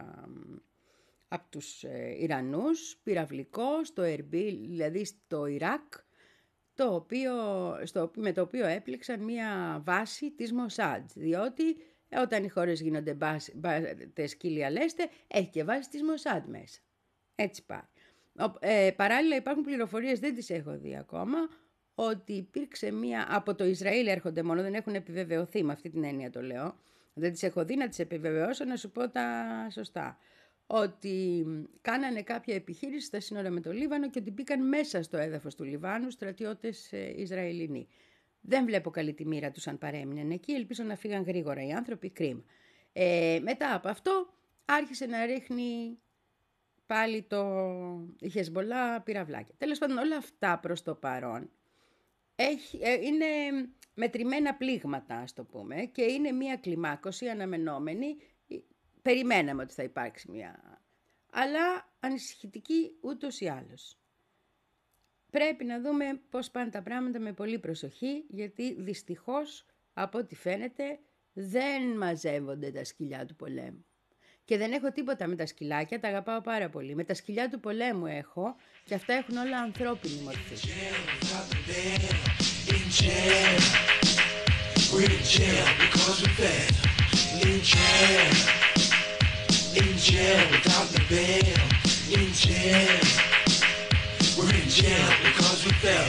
από 1.27 1.49
τους 1.49 1.83
ε, 1.83 2.15
Ιρανούς, 2.19 2.97
πυραυλικός, 3.03 3.87
στο 3.87 4.01
Ερμπίλ, 4.01 4.67
δηλαδή 4.67 5.05
στο 5.05 5.45
Ιράκ, 5.45 5.93
το 6.73 6.95
οποίο, 6.95 7.33
στο, 7.83 8.11
με 8.15 8.31
το 8.31 8.41
οποίο 8.41 8.65
έπληξαν 8.65 9.19
μία 9.19 9.81
βάση 9.85 10.31
της 10.31 10.53
Μοσάντς, 10.53 11.13
διότι 11.13 11.63
ε, 12.09 12.19
όταν 12.19 12.43
οι 12.43 12.47
χώρες 12.47 12.81
γίνονται 12.81 13.13
μπάς- 13.13 13.51
μπάτες 13.55 14.35
κύλια 14.35 14.71
λέστε, 14.71 15.09
έχει 15.27 15.49
και 15.49 15.63
βάση 15.63 15.89
της 15.89 16.03
Μοσάντ 16.03 16.47
μέσα. 16.47 16.79
Έτσι 17.35 17.65
πάει. 17.65 17.79
Ο- 18.49 18.57
ε, 18.59 18.91
παράλληλα 18.95 19.35
υπάρχουν 19.35 19.63
πληροφορίες, 19.63 20.19
δεν 20.19 20.35
τις 20.35 20.49
έχω 20.49 20.77
δει 20.77 20.97
ακόμα, 20.97 21.37
ότι 21.95 22.33
υπήρξε 22.33 22.91
μία, 22.91 23.27
από 23.29 23.55
το 23.55 23.65
Ισραήλ 23.65 24.07
έρχονται 24.07 24.43
μόνο, 24.43 24.61
δεν 24.61 24.73
έχουν 24.73 24.95
επιβεβαιωθεί 24.95 25.63
με 25.63 25.71
αυτή 25.71 25.89
την 25.89 26.03
έννοια 26.03 26.29
το 26.29 26.41
λέω, 26.41 26.79
δεν 27.13 27.31
τις 27.31 27.43
έχω 27.43 27.65
δει 27.65 27.75
να 27.75 27.87
τις 27.87 27.99
επιβεβαιώσω 27.99 28.65
να 28.65 28.75
σου 28.75 28.91
πω 28.91 29.09
τα 29.09 29.45
σωστά. 29.71 30.17
Ότι 30.67 31.45
κάνανε 31.81 32.21
κάποια 32.21 32.55
επιχείρηση 32.55 33.05
στα 33.05 33.19
σύνορα 33.19 33.49
με 33.49 33.61
το 33.61 33.71
Λίβανο 33.71 34.09
και 34.09 34.19
ότι 34.19 34.31
μπήκαν 34.31 34.67
μέσα 34.67 35.03
στο 35.03 35.17
έδαφος 35.17 35.55
του 35.55 35.63
Λιβάνου 35.63 36.09
στρατιώτες 36.09 36.93
ε, 36.93 37.13
Ισραηλινοί. 37.15 37.87
Δεν 38.41 38.65
βλέπω 38.65 38.89
καλή 38.89 39.13
τη 39.13 39.25
μοίρα 39.25 39.51
τους 39.51 39.67
αν 39.67 39.77
παρέμειναν 39.77 40.31
εκεί, 40.31 40.51
ελπίζω 40.51 40.83
να 40.83 40.95
φύγαν 40.95 41.23
γρήγορα 41.23 41.65
οι 41.65 41.71
άνθρωποι, 41.71 42.09
κρίμα. 42.09 42.43
Ε, 42.93 43.39
μετά 43.41 43.75
από 43.75 43.89
αυτό 43.89 44.33
άρχισε 44.65 45.05
να 45.05 45.25
ρίχνει 45.25 45.97
πάλι 46.85 47.21
το 47.21 47.41
η 48.19 48.29
Χεσμολά 48.29 49.01
πυραυλάκια. 49.01 49.55
Τέλος 49.57 49.77
πάντων 49.77 49.97
όλα 49.97 50.17
αυτά 50.17 50.59
προς 50.59 50.81
το 50.83 50.95
παρόν 50.95 51.49
έχει, 52.35 52.79
ε, 52.81 52.93
είναι 52.93 53.25
μετρημένα 53.93 54.55
πλήγματα 54.55 55.15
ας 55.15 55.33
το 55.33 55.43
πούμε 55.43 55.75
και 55.75 56.01
είναι 56.01 56.31
μια 56.31 56.55
κλιμάκωση 56.55 57.27
αναμενόμενη. 57.27 58.17
Ε, 59.07 59.11
Περιμέναμε 59.11 59.63
ότι 59.63 59.73
θα 59.73 59.83
υπάρξει 59.83 60.31
μια... 60.31 60.81
Αλλά 61.31 61.89
ανησυχητική 61.99 62.97
ούτως 63.01 63.39
ή 63.39 63.47
άλλως. 63.47 63.97
Πρέπει 65.29 65.65
να 65.65 65.81
δούμε 65.81 66.21
πώς 66.29 66.51
πάνε 66.51 66.69
τα 66.69 66.81
πράγματα 66.81 67.19
με 67.19 67.31
πολύ 67.31 67.59
προσοχή 67.59 68.23
γιατί 68.29 68.73
δυστυχώς 68.81 69.65
από 69.93 70.17
ό,τι 70.17 70.35
φαίνεται 70.35 70.99
δεν 71.33 71.97
μαζεύονται 71.97 72.71
τα 72.71 72.83
σκυλιά 72.83 73.25
του 73.25 73.35
πολέμου. 73.35 73.85
Και 74.45 74.57
δεν 74.57 74.71
έχω 74.71 74.91
τίποτα 74.91 75.27
με 75.27 75.35
τα 75.35 75.45
σκυλάκια, 75.45 75.99
τα 75.99 76.07
αγαπάω 76.07 76.41
πάρα 76.41 76.69
πολύ. 76.69 76.95
Με 76.95 77.03
τα 77.03 77.13
σκυλιά 77.13 77.49
του 77.49 77.59
πολέμου 77.59 78.05
έχω 78.05 78.55
και 78.83 78.93
αυτά 78.93 79.13
έχουν 79.13 79.37
όλα 79.37 79.57
ανθρώπινη 79.57 80.21
μορφή. 80.21 80.55
In 82.69 82.89
jail, 82.99 83.61
we're 87.41 88.66
in 89.77 89.97
jail 89.97 90.49
without 90.49 90.87
the 90.89 91.01
bail. 91.07 91.57
In 92.09 92.33
jail, 92.33 92.99
we're 94.37 94.49
in 94.49 94.69
jail 94.69 95.09
because 95.23 95.65
we 95.65 95.71
fell. 95.73 96.07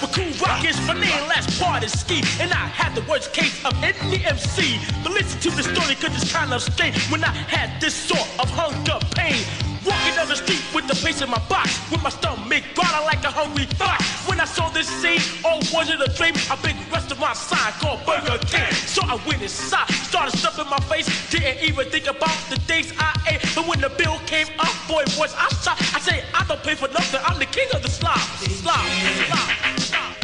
But 0.00 0.12
cool 0.14 0.32
rock 0.40 0.64
is 0.64 0.78
name, 0.86 1.28
last 1.28 1.60
part 1.60 1.84
is 1.84 1.92
ski. 1.92 2.22
And 2.40 2.52
I 2.52 2.66
had 2.80 2.94
the 2.94 3.02
worst 3.02 3.32
case 3.32 3.62
of 3.64 3.74
any 3.82 4.24
MC. 4.24 4.80
But 5.02 5.12
listen 5.12 5.40
to 5.40 5.50
the 5.50 5.62
story, 5.62 5.94
cause 5.96 6.14
it's 6.14 6.32
kind 6.32 6.52
of 6.52 6.62
strange. 6.62 6.96
When 7.10 7.22
I 7.24 7.32
had 7.32 7.80
this 7.80 7.94
sort 7.94 8.28
of 8.38 8.48
hunger 8.50 8.98
pain. 9.14 9.63
Walking 9.84 10.14
down 10.14 10.28
the 10.28 10.36
street 10.36 10.62
with 10.74 10.88
the 10.88 10.94
pace 11.04 11.20
in 11.20 11.28
my 11.28 11.38
box. 11.48 11.78
With 11.90 12.02
my 12.02 12.08
stomach 12.08 12.64
growling 12.74 13.04
like 13.04 13.22
a 13.24 13.30
hungry 13.30 13.66
fox. 13.76 14.04
When 14.26 14.40
I 14.40 14.46
saw 14.46 14.70
this 14.70 14.88
scene, 14.88 15.20
oh, 15.44 15.60
was 15.72 15.90
it 15.90 16.00
a 16.00 16.08
dream? 16.16 16.34
A 16.50 16.56
big 16.64 16.76
restaurant 16.90 17.36
sign 17.36 17.72
called 17.80 18.00
Burger 18.06 18.38
King. 18.46 18.72
So 18.72 19.02
I 19.04 19.20
went 19.26 19.42
inside, 19.42 19.88
started 20.08 20.36
stuffing 20.38 20.68
my 20.70 20.80
face. 20.88 21.06
Didn't 21.30 21.62
even 21.62 21.88
think 21.90 22.06
about 22.06 22.36
the 22.48 22.56
days 22.66 22.92
I 22.98 23.12
ate. 23.28 23.42
But 23.54 23.68
when 23.68 23.80
the 23.80 23.90
bill 23.90 24.18
came 24.26 24.48
up, 24.58 24.72
boy, 24.88 25.04
was 25.20 25.34
I 25.36 25.48
shocked. 25.60 25.82
I 25.94 26.00
say, 26.00 26.24
I 26.32 26.44
don't 26.48 26.62
pay 26.62 26.74
for 26.74 26.88
nothing. 26.88 27.20
I'm 27.24 27.38
the 27.38 27.46
king 27.46 27.68
of 27.74 27.82
the 27.82 27.90
slop. 27.90 28.18
Slop, 28.40 28.80
slop. 29.20 30.14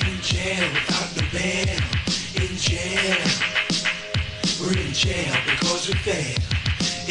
In 0.00 0.16
jail 0.22 0.64
without 0.72 1.10
the 1.12 1.24
bail. 1.28 1.76
In 2.40 2.56
jail. 2.56 3.20
We're 4.60 4.80
in 4.80 4.92
jail 4.92 5.34
because 5.44 5.88
we 5.88 5.94
fail. 5.94 6.40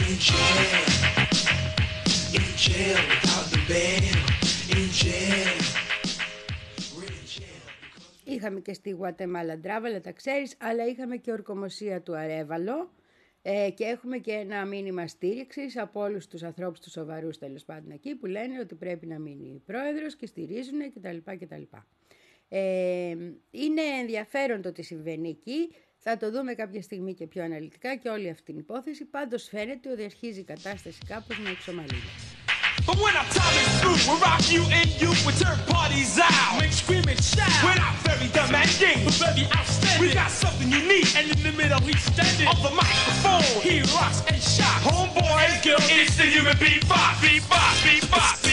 In 0.10 0.18
jail. 0.18 1.33
Είχαμε 8.24 8.60
και 8.60 8.74
στη 8.74 8.90
Γουατεμάλα 8.90 9.58
Ντράβαλα, 9.58 10.02
τα 10.02 10.12
ξέρεις, 10.12 10.56
αλλά 10.60 10.86
είχαμε 10.86 11.18
και 11.18 11.32
ορκομοσία 11.32 12.02
του 12.02 12.16
Αρέβαλο 12.16 12.92
ε, 13.42 13.70
και 13.70 13.84
έχουμε 13.84 14.18
και 14.18 14.32
ένα 14.32 14.66
μήνυμα 14.66 15.08
στήριξης 15.08 15.78
από 15.78 16.02
όλους 16.02 16.28
τους 16.28 16.44
ανθρώπους 16.44 16.80
τους 16.80 16.92
σοβαρούς 16.92 17.38
τέλος 17.38 17.64
πάντων 17.64 17.92
εκεί 17.92 18.16
που 18.16 18.26
λένε 18.26 18.60
ότι 18.60 18.76
πρέπει 18.76 19.06
να 19.06 19.20
μείνει 19.20 19.62
πρόεδρος 19.66 20.16
και 20.16 20.26
στηρίζουν 20.26 20.94
κτλ. 20.94 21.18
κτλ. 21.40 21.62
Ε, 22.50 23.16
είναι 23.52 23.82
ενδιαφέρον 24.02 24.62
το 24.62 24.72
τι 24.72 24.82
συμβαίνει 24.82 25.30
εκεί. 25.30 25.76
Θα 25.98 26.18
το 26.18 26.32
δούμε 26.32 26.54
κάποια 26.54 26.82
στιγμή 26.82 27.14
και 27.14 27.28
πιο 27.28 27.44
αναλυτικά 27.44 27.96
και 27.96 28.10
όλη 28.10 28.30
αυτή 28.30 28.44
την 28.44 28.58
υπόθεση. 28.58 29.06
Πάντως 29.06 29.44
φαίνεται 29.44 29.92
ότι 29.92 30.04
αρχίζει 30.04 30.40
η 30.40 30.44
κατάσταση 30.44 31.00
κάπως 31.08 31.40
να 31.40 31.50
εξομαλύνεται. 31.50 32.43
But 32.86 32.98
when 33.00 33.16
our 33.16 33.24
time 33.32 33.56
is 33.56 33.80
through, 33.80 34.12
we'll 34.12 34.20
rock 34.20 34.44
you 34.52 34.64
and 34.70 34.90
you, 35.00 35.10
we 35.26 35.32
turn 35.40 35.58
parties 35.68 36.20
out. 36.20 36.60
Make 36.60 36.74
scream 36.74 37.04
and 37.08 37.22
shout. 37.24 37.48
We're 37.64 37.76
not 37.80 37.96
very 38.04 38.28
demanding, 38.28 39.06
but 39.06 39.14
very 39.16 39.48
outstanding. 39.56 40.02
We 40.08 40.14
got 40.14 40.30
something 40.30 40.70
unique, 40.70 41.16
and 41.16 41.32
in 41.32 41.40
the 41.44 41.54
middle 41.54 41.80
he's 41.82 42.04
standing. 42.04 42.48
On 42.48 42.60
the 42.62 42.76
microphone, 42.76 43.62
he 43.64 43.82
rocks 43.96 44.24
and 44.28 44.42
shot. 44.42 44.84
Homeboy, 44.84 45.48
and 45.48 45.64
girl, 45.64 45.80
it's 45.80 46.18
the 46.18 46.24
human. 46.24 46.58
Beatbox, 46.58 47.24
beatbox, 47.24 47.74
beatbox, 47.88 48.44
beatbox, 48.44 48.53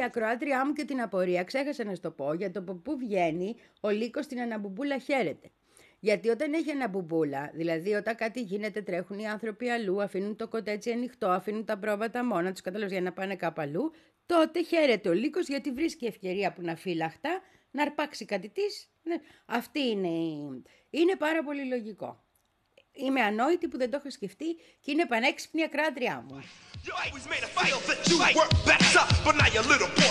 η 0.00 0.04
ακροάτριά 0.04 0.66
μου 0.66 0.72
και 0.72 0.84
την 0.84 1.00
απορία. 1.00 1.44
Ξέχασα 1.44 1.84
να 1.84 1.94
σου 1.94 2.00
το 2.00 2.10
πω 2.10 2.32
για 2.34 2.50
το 2.50 2.60
από 2.60 2.74
πού 2.74 2.96
βγαίνει 2.98 3.56
ο 3.80 3.88
λύκος 3.90 4.24
στην 4.24 4.40
αναμπουμπούλα 4.40 4.98
χαίρεται. 4.98 5.50
Γιατί 6.00 6.28
όταν 6.28 6.52
έχει 6.52 6.70
αναμπουμπούλα, 6.70 7.50
δηλαδή 7.54 7.92
όταν 7.94 8.14
κάτι 8.16 8.40
γίνεται, 8.40 8.82
τρέχουν 8.82 9.18
οι 9.18 9.28
άνθρωποι 9.28 9.68
αλλού, 9.68 10.02
αφήνουν 10.02 10.36
το 10.36 10.48
κοτέτσι 10.48 10.90
ανοιχτό, 10.90 11.28
αφήνουν 11.28 11.64
τα 11.64 11.78
πρόβατα 11.78 12.24
μόνα 12.24 12.50
τους, 12.52 12.60
κατάλαβες 12.60 12.92
για 12.92 13.00
να 13.00 13.12
πάνε 13.12 13.36
κάπου 13.36 13.60
αλλού, 13.60 13.92
τότε 14.26 14.62
χαίρεται 14.62 15.08
ο 15.08 15.12
λύκος 15.12 15.48
γιατί 15.48 15.72
βρίσκει 15.72 16.06
ευκαιρία 16.06 16.52
που 16.52 16.62
να 16.62 16.76
φύλαχτα 16.76 17.40
να 17.70 17.82
αρπάξει 17.82 18.24
κάτι 18.24 18.48
της. 18.48 18.90
Αυτή 19.46 19.80
είναι. 19.80 20.08
η- 20.08 20.62
Είναι 20.90 21.16
πάρα 21.16 21.42
πολύ 21.44 21.64
λογικό. 21.64 22.24
Είμαι 22.92 23.20
ανόητη 23.20 23.68
που 23.68 23.78
δεν 23.78 23.90
το 23.90 23.96
έχω 23.96 24.10
σκεφτεί 24.10 24.54
και 24.80 24.90
είναι 24.90 25.06
πανέξυπνη 25.06 25.60
η 25.60 25.64
ακράτριά 25.64 26.24
μου. 26.28 26.42
You 26.86 26.92
always 27.02 27.26
made 27.32 27.44
a 27.44 27.50
feel 27.58 27.78
that 27.90 28.00
you 28.10 28.16
were 28.38 28.50
better, 28.70 29.04
but 29.24 29.34
now 29.36 29.48
your 29.56 29.64
little 29.72 29.90
boy 30.00 30.10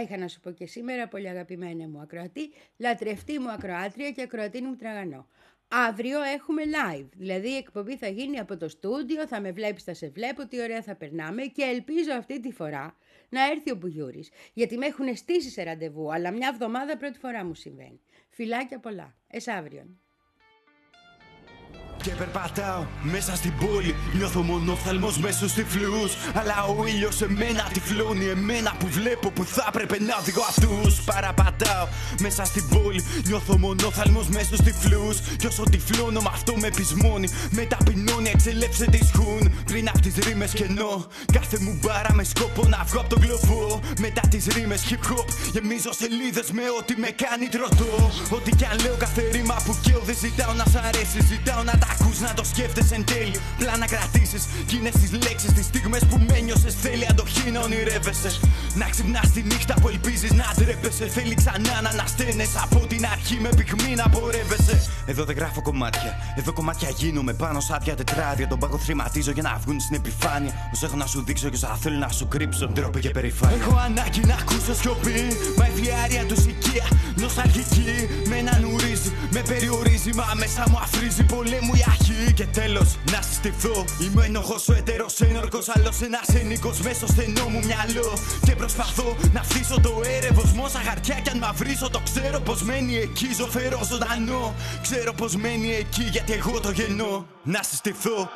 Αυτά 0.00 0.12
είχα 0.12 0.22
να 0.22 0.28
σου 0.28 0.40
πω 0.40 0.50
και 0.50 0.66
σήμερα, 0.66 1.08
πολύ 1.08 1.28
αγαπημένα 1.28 1.88
μου 1.88 2.00
ακροατή, 2.00 2.52
λατρευτή 2.76 3.38
μου 3.38 3.50
ακροάτρια 3.50 4.10
και 4.10 4.22
ακροατή 4.22 4.62
μου 4.62 4.76
τραγανό. 4.76 5.28
Αύριο 5.68 6.22
έχουμε 6.22 6.62
live, 6.64 7.08
δηλαδή 7.16 7.48
η 7.48 7.56
εκπομπή 7.56 7.96
θα 7.96 8.08
γίνει 8.08 8.38
από 8.38 8.56
το 8.56 8.68
στούντιο, 8.68 9.26
θα 9.26 9.40
με 9.40 9.52
βλέπεις, 9.52 9.82
θα 9.82 9.94
σε 9.94 10.08
βλέπω, 10.08 10.46
τι 10.46 10.60
ωραία 10.60 10.82
θα 10.82 10.94
περνάμε 10.96 11.42
και 11.42 11.62
ελπίζω 11.62 12.12
αυτή 12.12 12.40
τη 12.40 12.52
φορά 12.52 12.96
να 13.28 13.46
έρθει 13.50 13.70
ο 13.70 13.74
Μπουγιούρης, 13.74 14.30
γιατί 14.52 14.76
με 14.76 14.86
έχουν 14.86 15.16
στήσει 15.16 15.50
σε 15.50 15.62
ραντεβού, 15.62 16.12
αλλά 16.12 16.30
μια 16.30 16.50
εβδομάδα 16.52 16.96
πρώτη 16.96 17.18
φορά 17.18 17.44
μου 17.44 17.54
συμβαίνει. 17.54 18.00
Φιλάκια 18.28 18.78
πολλά, 18.78 19.16
εσάβριον. 19.26 20.00
Και 22.02 22.10
περπατάω 22.10 22.84
μέσα 23.02 23.36
στην 23.36 23.52
πόλη. 23.56 23.94
Νιώθω 24.12 24.42
μονόφθαλμος 24.42 25.18
μέσω 25.18 25.48
στη 25.48 25.64
φλούς. 25.64 26.12
Αλλά 26.34 26.64
ο 26.64 26.86
ήλιος 26.86 27.22
εμένα 27.22 27.68
τυφλώνει. 27.72 28.26
Εμένα 28.26 28.72
που 28.78 28.86
βλέπω 28.86 29.30
που 29.30 29.44
θα 29.44 29.64
έπρεπε 29.68 29.96
να 30.00 30.16
οδηγώ 30.20 30.42
αυτούς. 30.48 31.00
Παραπατάω 31.04 31.86
μέσα 32.20 32.44
στην 32.44 32.68
πόλη. 32.68 33.04
Νιώθω 33.26 33.58
μονόφθαλμος 33.58 34.28
μέσω 34.28 34.56
στη 34.56 34.72
φλούς. 34.72 35.20
Κι 35.38 35.46
όσο 35.46 35.62
τυφλώνω 35.62 36.20
με 36.20 36.30
αυτό 36.32 36.56
με 36.56 36.68
πεισμώνει 36.76 37.28
Με 37.50 37.62
ταπεινώνει 37.62 38.30
εξελεύσετε 38.34 38.96
ισχούν 38.96 39.52
Πριν 39.64 39.80
Έρινα 39.80 39.96
απ' 39.96 40.14
τις 40.14 40.26
ρήμες 40.26 40.52
κενό 40.52 41.06
Κάθε 41.32 41.58
μου 41.60 41.78
μπάρα 41.80 42.12
με 42.14 42.24
σκόπο 42.24 42.62
να 42.66 42.84
βγω 42.86 43.00
απ' 43.00 43.08
τον 43.08 43.20
κλωβό. 43.20 43.80
Μετά 43.98 44.22
τις 44.30 44.46
ρήμες 44.54 44.82
hip 44.88 45.04
hop 45.08 45.26
Γεμίζω 45.52 45.92
σελίδες 46.00 46.50
με 46.50 46.62
ό,τι 46.78 46.94
με 47.02 47.10
κάνει 47.22 47.46
τροτό. 47.54 48.10
Ό,τι 48.36 48.50
κι 48.58 48.64
αν 48.64 48.76
λέω 48.84 48.96
κάθε 49.04 49.22
ρήμα 49.32 49.56
που 49.64 49.76
καίω 49.82 50.00
Δεν 50.08 50.16
ζητάω 50.24 50.52
να 50.60 50.64
σ' 50.72 50.76
αρέσει. 50.88 51.18
Ζητάω 51.32 51.62
να 51.62 51.74
τα 51.82 51.89
ακούς 51.92 52.20
να 52.20 52.34
το 52.34 52.44
σκέφτεσαι 52.44 52.94
εν 52.94 53.04
τέλει. 53.04 53.38
Πλά 53.58 53.76
να 53.76 53.86
κρατήσεις. 53.86 54.42
Κι 54.66 54.76
είναι 54.76 54.90
στις 54.96 55.10
λέξεις 55.12 55.52
Τις 55.52 55.64
στιγμές 55.64 56.02
που 56.10 56.16
με 56.28 56.38
νιώσες 56.40 56.74
Θέλει 56.74 57.06
αντοχή 57.10 57.50
να 57.50 57.60
ονειρεύεσαι. 57.60 58.30
Να 58.74 58.86
ξυπνάς 58.88 59.30
τη 59.30 59.42
νύχτα 59.42 59.74
που 59.80 59.88
ελπίζεις 59.88 60.32
να 60.32 60.44
ντρέπεσαι. 60.56 61.06
Θέλει 61.06 61.34
ξανά 61.34 61.80
να 61.82 61.88
ανασταίνεσαι. 61.88 62.58
Από 62.64 62.86
την 62.86 63.06
αρχή 63.06 63.36
με 63.40 63.48
πυγμή 63.56 63.94
να 63.94 64.08
πορεύεσαι. 64.08 64.76
Εδώ 65.06 65.24
δεν 65.24 65.36
γράφω 65.36 65.62
κομμάτια. 65.62 66.12
Εδώ 66.36 66.52
κομμάτια 66.52 66.88
γίνομαι. 66.90 67.32
Πάνω 67.32 67.60
σ' 67.60 67.70
άδεια 67.70 67.94
τετράδια. 67.96 68.46
Τον 68.48 68.58
πάγο 68.58 68.78
θρηματίζω 68.78 69.30
για 69.30 69.42
να 69.42 69.58
βγουν 69.62 69.80
στην 69.80 69.96
επιφάνεια. 69.96 70.52
Όσο 70.74 70.86
έχω 70.86 70.96
να 70.96 71.06
σου 71.06 71.22
δείξω 71.24 71.48
και 71.48 71.56
όσα 71.56 71.78
θέλω 71.80 71.98
να 71.98 72.08
σου 72.08 72.28
κρύψω. 72.28 72.66
Ντρόπη 72.68 73.00
και 73.00 73.10
περηφάνεια. 73.10 73.56
Έχω 73.56 73.76
ανάγκη 73.84 74.20
να 74.20 74.34
ακούσω 74.34 74.74
σιωπή. 74.74 75.20
Μα 75.58 75.66
η 75.66 75.70
διάρκεια 75.80 76.24
τους 76.24 76.44
οικία. 76.44 76.86
Νοσταλγική. 77.16 77.92
Με 78.28 78.36
έναν 78.36 78.64
ουρίζει 78.64 79.12
Με 79.30 79.40
περιορίζει. 79.48 80.10
Μα 80.14 80.26
μέσα 80.34 80.64
μου 80.70 80.78
αφρίζει. 80.82 81.22
Πολέμου 81.22 81.74
η 81.80 81.84
αρχή 81.86 82.32
Και 82.32 82.46
τέλος 82.46 82.88
να 83.12 83.20
συστηθώ. 83.22 83.84
Είμαι 84.02 84.24
ένοχος 84.24 84.68
ο 84.68 84.72
ετερός 84.72 85.20
ένορκος 85.20 85.68
Άλλος 85.68 86.00
ένας 86.00 86.28
ένικος 86.40 86.80
Μέσα 86.80 86.94
στο 86.94 87.06
στενό 87.06 87.44
μου 87.52 87.60
μυαλό. 87.68 88.12
Και 88.46 88.54
προσπαθώ 88.54 89.16
να 89.32 89.40
αφήσω 89.40 89.80
το 89.80 89.92
έρευος 90.16 90.52
Μόσα 90.52 90.80
χαρτιά 90.88 91.16
κι 91.24 91.30
αν 91.30 91.38
μαυρίσω 91.38 91.90
Το 91.90 92.00
ξέρω 92.08 92.40
πως 92.40 92.62
μένει 92.62 92.96
εκεί 92.96 93.28
Ζωφερό 93.38 93.80
ζωντανό. 93.90 94.54
Ξέρω 94.82 95.12
πως 95.12 95.36
μένει 95.36 95.70
εκεί 95.82 96.02
Γιατί 96.02 96.32
εγώ 96.32 96.60
το 96.60 96.70
γεννώ. 96.70 97.26
Να 97.42 97.60
συστηθώ 97.62 98.30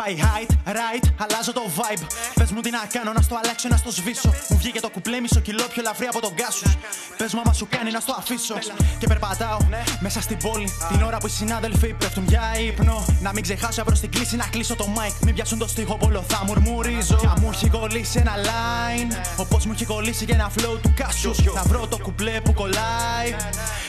Πάει 0.00 0.16
height, 0.26 0.50
right, 0.78 1.04
αλλάζω 1.16 1.52
το 1.52 1.62
vibe. 1.76 2.06
Πες 2.34 2.50
μου 2.50 2.60
τι 2.60 2.70
να 2.70 2.78
κάνω, 2.92 3.12
να 3.12 3.22
στο 3.22 3.38
αλλάξω, 3.42 3.68
να 3.68 3.76
στο 3.76 3.90
σβήσω. 3.90 4.34
Μου 4.48 4.56
βγήκε 4.56 4.80
το 4.80 4.90
κουπλέ 4.90 5.20
μισό 5.20 5.40
κιλό 5.40 5.64
πιο 5.72 5.82
λαφρύ 5.82 6.06
από 6.06 6.20
τον 6.20 6.34
κάσου. 6.34 6.70
Πες 7.16 7.34
μου 7.34 7.40
άμα 7.44 7.52
σου 7.52 7.66
κάνει 7.70 7.90
να 7.90 8.00
στο 8.00 8.14
αφήσω. 8.18 8.54
Και 8.98 9.06
περπατάω 9.06 9.58
μέσα 10.00 10.20
στην 10.20 10.38
πόλη. 10.38 10.68
Την 10.88 11.02
ώρα 11.02 11.18
που 11.18 11.26
οι 11.26 11.30
συνάδελφοι 11.30 11.94
πέφτουν 11.94 12.24
για 12.28 12.42
ύπνο. 12.58 13.04
Να 13.20 13.32
μην 13.32 13.42
ξεχάσω 13.42 13.84
προ 13.84 13.94
την 13.98 14.10
κλίση 14.10 14.36
να 14.36 14.46
κλείσω 14.46 14.74
το 14.74 14.86
mic. 14.96 15.12
Μην 15.24 15.34
πιάσουν 15.34 15.58
το 15.58 15.68
στίχο 15.68 15.96
πολλό 15.96 16.24
θα 16.28 16.44
μουρμουρίζω. 16.46 17.16
Και 17.16 17.28
μου 17.40 17.50
έχει 17.52 17.68
κολλήσει 17.68 18.18
ένα 18.18 18.34
line. 18.36 19.12
Όπω 19.36 19.60
μου 19.66 19.72
έχει 19.72 19.84
κολλήσει 19.84 20.24
και 20.24 20.32
ένα 20.32 20.50
flow 20.56 20.78
του 20.82 20.92
κάσου. 20.96 21.34
Να 21.54 21.62
βρω 21.62 21.86
το 21.86 21.98
κουπλέ 21.98 22.40
που 22.40 22.52
κολλάει. 22.52 23.36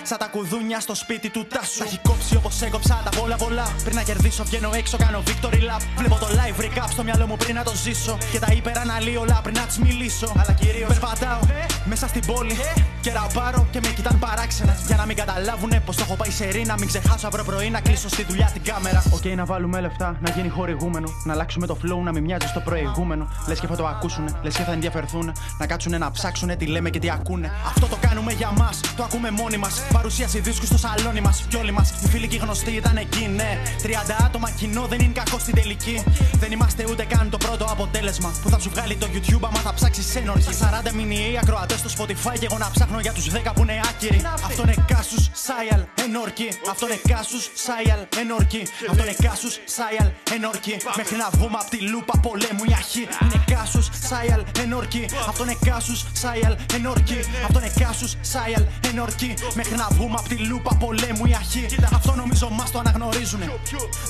Σαν 0.03 0.17
τα 0.17 0.25
κουδούνια 0.25 0.79
στο 0.79 0.95
σπίτι 0.95 1.29
του 1.29 1.47
Τάσου. 1.47 1.77
Τα 1.77 1.85
έχει 1.85 1.99
κόψει 2.03 2.35
όπως 2.35 2.61
έκοψα 2.61 3.01
τα 3.03 3.19
πολλά 3.19 3.35
πολλά. 3.35 3.71
Πριν 3.83 3.95
να 3.95 4.03
κερδίσω, 4.03 4.43
βγαίνω 4.43 4.69
έξω, 4.73 4.97
κάνω 4.97 5.23
victory 5.27 5.61
lap. 5.69 5.78
Βλέπω 5.97 6.15
το 6.15 6.27
live 6.27 6.61
recap 6.61 6.87
στο 6.89 7.03
μυαλό 7.03 7.27
μου 7.27 7.37
πριν 7.37 7.55
να 7.55 7.63
το 7.63 7.73
ζήσω. 7.83 8.17
Και 8.31 8.39
τα 8.39 8.47
υπεραναλύω 8.51 9.21
όλα 9.21 9.39
πριν 9.43 9.55
να 9.55 9.65
τη 9.65 9.81
μιλήσω. 9.81 10.31
Αλλά 10.35 10.53
κυρίως 10.53 10.87
περπατάω 10.87 11.39
μέσα 11.85 12.07
στην 12.07 12.25
πόλη. 12.25 12.55
Και 13.01 13.11
ραπάρω 13.11 13.67
και 13.71 13.79
με 13.83 13.87
κοιτάν 13.87 14.19
παράξενα. 14.19 14.77
Για 14.87 14.95
να 14.95 15.05
μην 15.05 15.15
καταλάβουνε 15.15 15.79
πως 15.79 15.95
το 15.95 16.03
έχω 16.05 16.15
πάει 16.15 16.31
σερί. 16.31 16.45
Να 16.45 16.75
μην 16.79 16.87
ξεχάσω 16.87 17.27
αύριο 17.27 17.43
πρωί 17.43 17.69
να 17.69 17.81
κλείσω 17.81 18.09
στη 18.09 18.23
δουλειά 18.29 18.49
την 18.53 18.63
κάμερα. 18.63 19.03
Οκ, 19.11 19.25
να 19.25 19.45
βάλουμε 19.45 19.79
λεφτά, 19.79 20.17
να 20.19 20.29
γίνει 20.29 20.49
χορηγούμενο. 20.49 21.09
Να 21.23 21.33
αλλάξουμε 21.33 21.65
το 21.67 21.77
flow, 21.83 22.03
να 22.03 22.11
μην 22.11 22.23
μοιάζει 22.23 22.47
στο 22.47 22.59
προηγούμενο. 22.59 23.27
Λες 23.47 23.59
και 23.59 23.67
θα 23.67 23.75
το 23.75 23.85
ακούσουνε, 23.87 24.31
λες 24.41 24.55
και 24.55 24.63
θα 24.63 24.71
ενδιαφερθούν. 24.71 25.31
Να 25.57 25.65
κάτσουνε 25.67 25.97
να 25.97 26.11
ψάξουνε 26.11 26.55
τι 26.55 26.65
λέμε 26.65 26.89
και 26.89 26.99
τι 26.99 27.09
ακούνε. 27.09 27.51
Αυτό 27.67 27.85
το 27.85 27.97
κάνουμε 28.01 28.31
για 28.33 28.51
μας, 28.51 28.79
το 28.95 29.03
ακούμε 29.03 29.31
μόνοι 29.31 29.57
μας. 29.57 29.81
Παρουσίαση 29.93 30.39
δίσκου 30.39 30.65
στο 30.65 30.77
σαλόνι 30.77 31.21
μας. 31.21 31.45
Κι 31.49 31.55
όλοι 31.55 31.71
μας, 31.71 31.89
οι 32.03 32.07
φίλοι 32.07 32.27
και 32.27 32.35
οι 32.35 32.39
γνωστοί 32.39 32.71
ήταν 32.71 32.97
εκεί, 32.97 33.27
ναι. 33.35 33.57
30 33.83 34.15
άτομα 34.25 34.49
κοινό 34.49 34.85
δεν 34.89 34.99
είναι 34.99 35.13
κακό 35.13 35.39
στην 35.39 35.55
τελική. 35.55 36.03
Δεν 36.39 36.51
είμαστε 36.51 36.85
ούτε 36.89 37.03
καν 37.03 37.29
το 37.29 37.37
πρώτο 37.37 37.65
αποτέλεσμα 37.65 38.31
που 38.41 38.49
θα 38.49 38.59
σου 38.59 38.69
βγάλει 38.69 38.95
το 38.95 39.07
YouTube 39.13 39.43
άμα 39.43 39.59
θα 39.59 39.73
ψάξεις 39.73 40.15
ένορχη. 40.15 40.49
40 40.89 40.93
μηνιαίοι 40.93 41.37
ακροατές 41.41 41.79
στο 41.79 41.89
Spotify 41.97 42.35
και 42.39 42.45
εγώ 42.45 42.57
να 42.57 42.69
ψάχνω 42.89 43.01
για 43.01 43.13
τους 43.13 43.27
10 43.29 43.53
που 43.55 43.61
είναι 43.61 43.79
άκυροι. 43.89 44.21
Αυτό 44.45 44.61
είναι 44.61 44.85
κάσους, 44.87 45.29
Σάιαλ, 45.45 45.81
ενόρκη. 46.05 46.49
Αυτό 46.69 46.85
είναι 46.87 46.99
κάσους, 47.11 47.43
Σάιαλ, 47.65 48.01
ενόρκη. 48.21 48.61
Αυτό 48.89 49.03
είναι 49.03 49.15
κάσους, 49.25 49.53
Σάιαλ, 49.75 50.09
ενόρκη. 50.35 50.75
Μέχρι 50.95 51.15
να 51.23 51.29
βγούμε 51.33 51.57
από 51.61 51.69
τη 51.69 51.79
λούπα 51.91 52.15
πολέμου 52.25 52.63
η 52.71 52.73
αρχή. 52.81 53.03
Είναι 53.23 53.39
κάσους, 53.53 53.87
Σάιαλ, 54.09 54.41
ενόρκη. 54.63 55.03
Αυτό 55.29 55.43
είναι 55.43 55.57
κάσους, 55.65 55.99
Σάιαλ, 56.21 56.55
ενόρκη. 56.77 57.19
Αυτό 57.47 57.59
είναι 57.59 57.71
κάσους, 57.81 58.11
Σάιαλ, 58.21 58.63
ενόρκη. 58.89 59.33
Μέχρι 59.59 59.75
να 59.75 59.87
βγούμε 59.95 60.15
από 60.19 60.29
τη 60.29 60.37
λούπα 60.49 60.71
πολέμου 60.75 61.25
η 61.31 61.33
αρχή. 61.41 61.65
Αυτό 61.93 62.11
νομίζω 62.15 62.49
μας 62.49 62.71
το 62.71 62.79
αναγνωρίζουνε. 62.79 63.47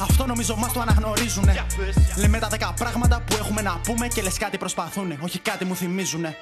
Αυτό 0.02 0.26
νομίζω 0.26 0.56
μας 0.56 0.72
το 0.74 0.80
αναγνωρίζουνε. 0.80 1.66
Λέμε 2.18 2.40
τα 2.40 2.48
δέκα 2.48 2.74
πράγματα 2.82 3.22
που 3.26 3.36
έχουμε 3.42 3.62
να 3.62 3.74
πούμε 3.84 4.08
και 4.08 4.22
λες 4.22 4.38
κάτι 4.38 4.58
προσπαθούνε. 4.58 5.18
Όχι 5.22 5.40
κάτι 5.40 5.66
μου 5.66 5.76
θυμίζουνε. 5.76 6.36